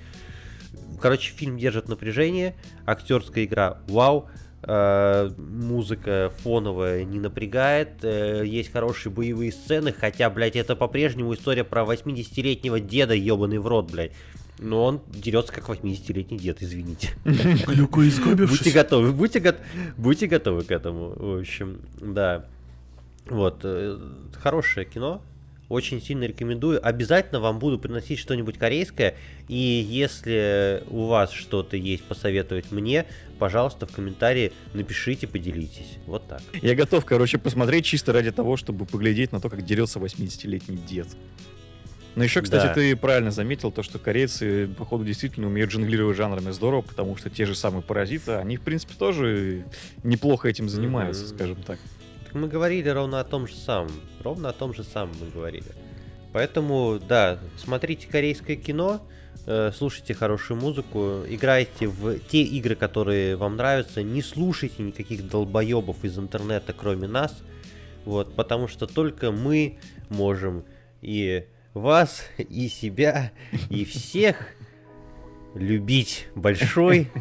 Короче, 1.01 1.33
фильм 1.33 1.57
держит 1.57 1.89
напряжение, 1.89 2.55
актерская 2.85 3.43
игра, 3.43 3.79
вау, 3.89 4.29
э, 4.63 5.29
музыка 5.37 6.31
фоновая 6.37 7.03
не 7.03 7.19
напрягает, 7.19 8.01
э, 8.03 8.43
есть 8.45 8.71
хорошие 8.71 9.11
боевые 9.11 9.51
сцены, 9.51 9.91
хотя, 9.91 10.29
блядь, 10.29 10.55
это 10.55 10.77
по-прежнему 10.77 11.33
история 11.33 11.65
про 11.65 11.83
80-летнего 11.83 12.79
деда, 12.79 13.13
ебаный 13.13 13.57
в 13.57 13.67
рот, 13.67 13.91
блядь. 13.91 14.13
Но 14.59 14.85
он 14.85 15.01
дерется 15.07 15.51
как 15.51 15.67
80-летний 15.69 16.37
дед, 16.37 16.61
извините. 16.61 17.09
Глюку 17.25 18.01
Будьте 18.01 18.71
готовы, 18.71 19.11
будьте, 19.11 19.39
го- 19.39 19.55
будьте 19.97 20.27
готовы 20.27 20.63
к 20.63 20.71
этому. 20.71 21.09
В 21.15 21.39
общем, 21.39 21.81
да. 21.99 22.45
Вот, 23.25 23.61
э, 23.63 23.99
хорошее 24.41 24.85
кино, 24.85 25.21
очень 25.67 26.01
сильно 26.01 26.25
рекомендую. 26.25 26.85
Обязательно 26.85 27.39
вам 27.39 27.59
буду 27.59 27.79
приносить 27.79 28.19
что-нибудь 28.19 28.57
корейское. 28.57 29.15
И 29.47 29.55
если 29.55 30.83
у 30.89 31.05
вас 31.07 31.31
что-то 31.31 31.75
есть 31.75 32.03
посоветовать 32.03 32.71
мне, 32.71 33.05
пожалуйста, 33.39 33.87
в 33.87 33.91
комментарии 33.91 34.53
напишите, 34.73 35.27
поделитесь. 35.27 35.97
Вот 36.05 36.27
так. 36.27 36.41
Я 36.61 36.75
готов, 36.75 37.03
короче, 37.05 37.37
посмотреть 37.39 37.85
чисто 37.85 38.13
ради 38.13 38.31
того, 38.31 38.57
чтобы 38.57 38.85
поглядеть 38.85 39.31
на 39.31 39.41
то, 39.41 39.49
как 39.49 39.65
дерется 39.65 39.99
80-летний 39.99 40.77
дед. 40.77 41.07
Но 42.15 42.23
еще, 42.23 42.41
кстати, 42.41 42.67
Да. 42.67 42.73
ты 42.73 42.95
правильно 42.95 43.29
заметил 43.31 43.71
то, 43.71 43.83
что 43.83 43.99
корейцы, 43.99 44.67
походу, 44.77 45.03
действительно 45.03 45.47
умеют 45.47 45.71
жонглировать 45.71 46.15
жанрами 46.15 46.51
здорово, 46.51 46.81
потому 46.81 47.17
что 47.17 47.29
те 47.29 47.45
же 47.45 47.55
самые 47.55 47.81
паразиты, 47.81 48.33
они, 48.33 48.55
в 48.57 48.61
принципе, 48.61 48.93
тоже 48.97 49.65
неплохо 50.03 50.47
этим 50.47 50.69
занимаются, 50.69 51.25
Мгм. 51.25 51.35
скажем 51.35 51.55
так. 51.63 51.79
Так 52.23 52.33
мы 52.35 52.47
говорили 52.47 52.87
ровно 52.87 53.19
о 53.19 53.23
том 53.25 53.47
же 53.47 53.55
самом. 53.55 53.91
Ровно 54.23 54.49
о 54.49 54.53
том 54.53 54.73
же 54.73 54.83
самом 54.83 55.13
мы 55.19 55.29
говорили. 55.29 55.65
Поэтому, 56.31 56.99
да, 57.05 57.39
смотрите 57.57 58.07
корейское 58.07 58.55
кино, 58.55 59.05
э, 59.45 59.71
слушайте 59.75 60.13
хорошую 60.13 60.59
музыку, 60.59 61.21
играйте 61.29 61.87
в 61.87 62.19
те 62.19 62.41
игры, 62.43 62.75
которые 62.75 63.35
вам 63.35 63.57
нравятся, 63.57 64.03
не 64.03 64.21
слушайте 64.21 64.83
никаких 64.83 65.27
долбоебов 65.29 66.03
из 66.03 66.17
интернета, 66.17 66.73
кроме 66.73 67.07
нас. 67.07 67.35
Вот, 68.05 68.35
потому 68.35 68.67
что 68.67 68.85
только 68.87 69.31
мы 69.31 69.77
можем 70.09 70.63
и 71.01 71.45
вас, 71.75 72.23
и 72.37 72.67
себя, 72.67 73.31
и 73.69 73.85
всех 73.85 74.47
любить 75.53 76.27
большой 76.35 77.11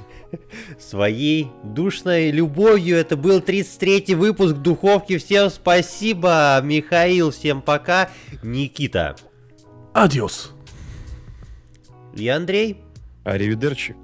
своей 0.78 1.48
душной 1.62 2.31
любовью. 2.31 2.97
Это 2.97 3.16
был 3.16 3.40
33-й 3.40 4.14
выпуск 4.14 4.56
Духовки. 4.56 5.18
Всем 5.18 5.51
спасибо, 5.51 6.60
Михаил, 6.62 7.31
всем 7.31 7.62
пока, 7.62 8.10
Никита 8.43 9.16
Адиос. 9.93 10.52
и 12.16 12.28
Андрей. 12.28 12.81
Аривидерчи. 13.24 13.97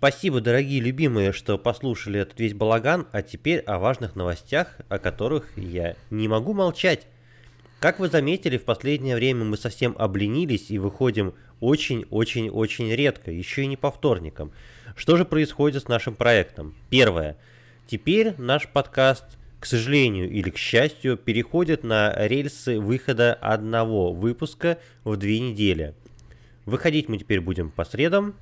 Спасибо, 0.00 0.40
дорогие 0.40 0.80
любимые, 0.80 1.30
что 1.30 1.58
послушали 1.58 2.20
этот 2.20 2.40
весь 2.40 2.54
балаган, 2.54 3.06
а 3.12 3.20
теперь 3.20 3.58
о 3.58 3.78
важных 3.78 4.16
новостях, 4.16 4.78
о 4.88 4.98
которых 4.98 5.50
я 5.58 5.94
не 6.08 6.26
могу 6.26 6.54
молчать. 6.54 7.06
Как 7.80 7.98
вы 7.98 8.08
заметили, 8.08 8.56
в 8.56 8.64
последнее 8.64 9.14
время 9.14 9.44
мы 9.44 9.58
совсем 9.58 9.94
обленились 9.98 10.70
и 10.70 10.78
выходим 10.78 11.34
очень-очень-очень 11.60 12.90
редко, 12.94 13.30
еще 13.30 13.64
и 13.64 13.66
не 13.66 13.76
по 13.76 13.90
вторникам. 13.90 14.52
Что 14.96 15.18
же 15.18 15.26
происходит 15.26 15.82
с 15.82 15.88
нашим 15.88 16.14
проектом? 16.14 16.74
Первое. 16.88 17.36
Теперь 17.86 18.32
наш 18.38 18.68
подкаст, 18.68 19.26
к 19.58 19.66
сожалению 19.66 20.30
или 20.30 20.48
к 20.48 20.56
счастью, 20.56 21.18
переходит 21.18 21.84
на 21.84 22.14
рельсы 22.26 22.80
выхода 22.80 23.34
одного 23.34 24.14
выпуска 24.14 24.78
в 25.04 25.18
две 25.18 25.40
недели. 25.40 25.94
Выходить 26.64 27.10
мы 27.10 27.18
теперь 27.18 27.42
будем 27.42 27.70
по 27.70 27.84
средам, 27.84 28.34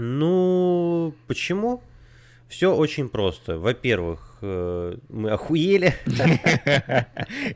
ну, 0.00 1.14
почему? 1.26 1.82
Все 2.50 2.74
очень 2.74 3.08
просто. 3.08 3.58
Во-первых, 3.58 4.38
э, 4.42 4.96
мы 5.08 5.30
охуели. 5.30 5.94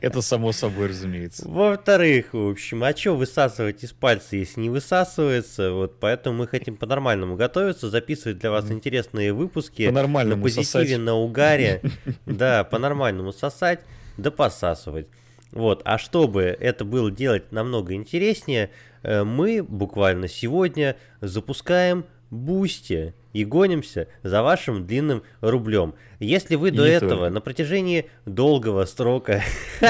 Это 0.01 0.21
само 0.21 0.53
собой 0.53 0.87
разумеется. 0.87 1.45
Во-вторых, 1.49 2.27
в 2.31 2.51
общем, 2.51 2.81
а 2.81 2.95
что 2.95 3.13
высасывать 3.13 3.83
из 3.83 3.91
пальца, 3.91 4.37
если 4.37 4.61
не 4.61 4.69
высасывается? 4.69 5.73
Вот 5.73 5.99
поэтому 5.99 6.37
мы 6.37 6.47
хотим 6.47 6.77
по-нормальному 6.77 7.35
готовиться, 7.35 7.89
записывать 7.89 8.37
для 8.39 8.51
вас 8.51 8.71
интересные 8.71 9.33
выпуски. 9.33 9.81
На 9.83 9.89
По-нормальному 9.89 10.43
позитиве, 10.43 10.63
сосать. 10.63 10.99
на 10.99 11.15
угаре. 11.15 11.81
Да, 12.25 12.63
по-нормальному 12.63 13.33
сосать, 13.33 13.81
да 14.15 14.31
посасывать. 14.31 15.07
Вот, 15.51 15.81
а 15.83 15.97
чтобы 15.97 16.43
это 16.43 16.85
было 16.85 17.11
делать 17.11 17.51
намного 17.51 17.93
интереснее, 17.95 18.71
э, 19.03 19.23
мы 19.25 19.61
буквально 19.61 20.29
сегодня 20.29 20.95
запускаем 21.19 22.05
Boosty 22.29 23.13
и 23.33 23.45
гонимся 23.45 24.07
за 24.23 24.41
вашим 24.41 24.85
длинным 24.87 25.23
рублем. 25.41 25.93
Если 26.19 26.55
вы 26.55 26.69
И 26.69 26.71
до 26.71 26.85
этого 26.85 27.09
только. 27.09 27.29
на 27.33 27.41
протяжении 27.41 28.09
долгого 28.25 28.85
срока 28.85 29.43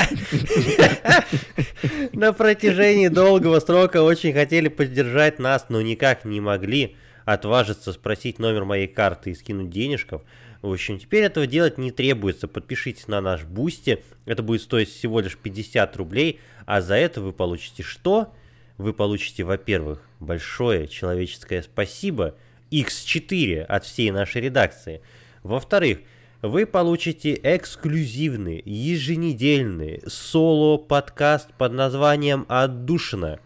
на 2.14 2.34
протяжении 2.34 3.08
долгого 3.08 3.60
срока 3.60 4.02
очень 4.04 4.34
хотели 4.34 4.68
поддержать 4.68 5.40
нас, 5.40 5.68
но 5.70 5.82
никак 5.82 6.26
не 6.26 6.42
могли 6.42 6.96
отважиться 7.26 7.94
спросить 7.94 8.40
номер 8.40 8.66
моей 8.66 8.88
карты 8.88 9.32
и 9.32 9.36
скинуть 9.36 9.70
денежков. 9.70 10.24
В 10.62 10.72
общем, 10.72 10.98
теперь 10.98 11.24
этого 11.26 11.46
делать 11.46 11.78
не 11.78 11.92
требуется. 11.92 12.48
Подпишитесь 12.48 13.08
на 13.08 13.22
наш 13.22 13.44
Boosty. 13.44 14.04
Это 14.26 14.42
будет 14.42 14.62
стоить 14.62 14.90
всего 14.90 15.20
лишь 15.20 15.38
50 15.38 15.96
рублей. 15.98 16.40
А 16.66 16.82
за 16.82 16.96
это 16.96 17.22
вы 17.22 17.34
получите 17.34 17.84
что? 17.84 18.34
Вы 18.78 18.94
получите, 18.94 19.44
во-первых, 19.44 20.02
большое 20.26 20.88
человеческое 20.88 21.64
спасибо 21.64 22.36
X4 22.72 23.62
от 23.64 23.86
всей 23.86 24.12
нашей 24.12 24.42
редакции. 24.42 25.02
Во-вторых, 25.44 26.00
вы 26.42 26.66
получите 26.66 27.40
эксклюзивный, 27.42 28.62
еженедельный 28.66 30.02
соло-подкаст 30.06 31.54
под 31.54 31.74
названием 31.74 32.46
«Отдушина». 32.50 33.40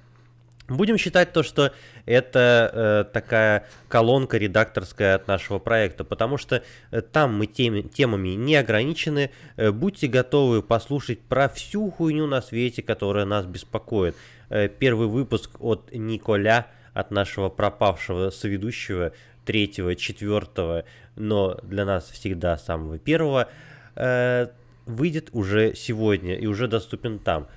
Будем 0.69 0.97
считать 0.97 1.33
то, 1.33 1.41
что 1.41 1.73
это 2.05 3.05
э, 3.09 3.11
такая 3.11 3.67
колонка 3.87 4.37
редакторская 4.37 5.15
от 5.15 5.27
нашего 5.27 5.57
проекта, 5.59 6.03
потому 6.03 6.37
что 6.37 6.63
э, 6.91 7.01
там 7.01 7.37
мы 7.37 7.47
теми, 7.47 7.81
темами 7.81 8.29
не 8.29 8.55
ограничены. 8.55 9.31
Э, 9.57 9.71
будьте 9.71 10.07
готовы 10.07 10.61
послушать 10.61 11.21
про 11.21 11.49
всю 11.49 11.89
хуйню 11.89 12.27
на 12.27 12.41
свете, 12.41 12.83
которая 12.83 13.25
нас 13.25 13.45
беспокоит. 13.45 14.15
Э, 14.49 14.67
первый 14.67 15.07
выпуск 15.07 15.51
от 15.59 15.91
Николя 15.93 16.67
от 16.93 17.11
нашего 17.11 17.49
пропавшего 17.49 18.29
соведущего, 18.29 19.13
третьего, 19.45 19.95
четвертого, 19.95 20.85
но 21.15 21.55
для 21.63 21.85
нас 21.85 22.09
всегда 22.09 22.57
самого 22.57 22.97
первого, 22.97 23.47
э, 23.95 24.47
выйдет 24.85 25.29
уже 25.33 25.75
сегодня 25.75 26.35
и 26.35 26.47
уже 26.47 26.67
доступен 26.67 27.19
там. 27.19 27.47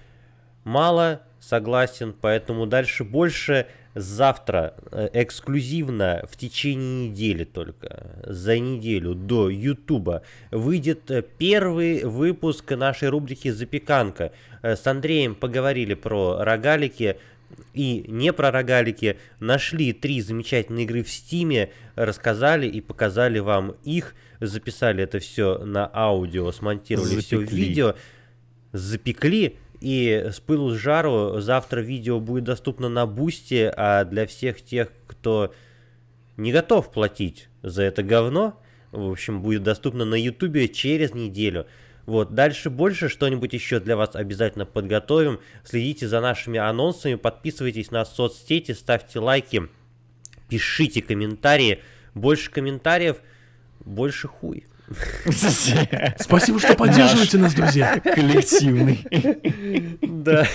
Мало, 0.64 1.23
согласен, 1.40 2.14
поэтому 2.19 2.66
дальше 2.66 3.05
больше 3.05 3.66
завтра 3.94 4.74
э, 4.90 5.09
эксклюзивно 5.12 6.24
в 6.31 6.36
течение 6.36 7.09
недели 7.09 7.44
только, 7.44 8.23
за 8.24 8.59
неделю 8.59 9.14
до 9.14 9.51
Ютуба, 9.51 10.23
выйдет 10.51 11.10
э, 11.10 11.23
первый 11.23 12.05
выпуск 12.05 12.70
нашей 12.73 13.09
рубрики 13.09 13.51
«Запеканка». 13.51 14.32
Э, 14.62 14.77
с 14.77 14.86
Андреем 14.86 15.35
поговорили 15.35 15.94
про 15.94 16.43
рогалики, 16.43 17.16
и 17.74 18.05
не 18.09 18.32
про 18.32 18.51
рогалики, 18.51 19.19
нашли 19.40 19.93
три 19.93 20.20
замечательные 20.20 20.85
игры 20.85 21.02
в 21.02 21.10
Стиме, 21.10 21.70
рассказали 21.97 22.66
и 22.66 22.81
показали 22.81 23.40
вам 23.40 23.77
их, 23.85 24.14
записали 24.40 25.05
это 25.05 25.19
все 25.19 25.59
на 25.59 25.90
аудио, 25.93 26.51
смонтировали 26.51 27.20
все 27.20 27.39
в 27.39 27.51
видео, 27.51 27.94
запекли, 28.73 29.56
и 29.82 30.30
с 30.30 30.38
пылу 30.38 30.70
с 30.70 30.76
жару 30.76 31.40
завтра 31.40 31.80
видео 31.80 32.20
будет 32.20 32.44
доступно 32.44 32.88
на 32.88 33.04
Бусте, 33.04 33.72
а 33.76 34.04
для 34.04 34.26
всех 34.26 34.62
тех, 34.62 34.92
кто 35.09 35.52
не 36.36 36.52
готов 36.52 36.92
платить 36.92 37.48
за 37.62 37.82
это 37.82 38.04
говно, 38.04 38.60
в 38.92 39.10
общем, 39.10 39.42
будет 39.42 39.64
доступно 39.64 40.04
на 40.04 40.14
Ютубе 40.14 40.68
через 40.68 41.14
неделю. 41.14 41.66
Вот, 42.06 42.34
дальше 42.34 42.70
больше 42.70 43.09
что-нибудь 43.09 43.52
еще 43.52 43.80
для 43.80 43.96
вас 43.96 44.14
обязательно 44.14 44.66
подготовим. 44.66 45.40
Следите 45.64 46.06
за 46.06 46.20
нашими 46.20 46.59
анонсами, 46.59 47.14
подписывайтесь 47.16 47.90
на 47.90 48.04
соцсети, 48.04 48.72
ставьте 48.72 49.18
лайки, 49.18 49.68
пишите 50.48 51.02
комментарии. 51.02 51.80
Больше 52.14 52.50
комментариев, 52.50 53.16
больше 53.84 54.28
хуй. 54.28 54.66
Спасибо, 56.19 56.59
что 56.59 56.74
поддерживаете 56.74 57.39
нас, 57.39 57.55
друзья. 57.55 57.98
Коллективный. 58.01 59.06
Да. 60.02 60.47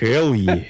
Hell 0.00 0.32
yeah. 0.32 0.66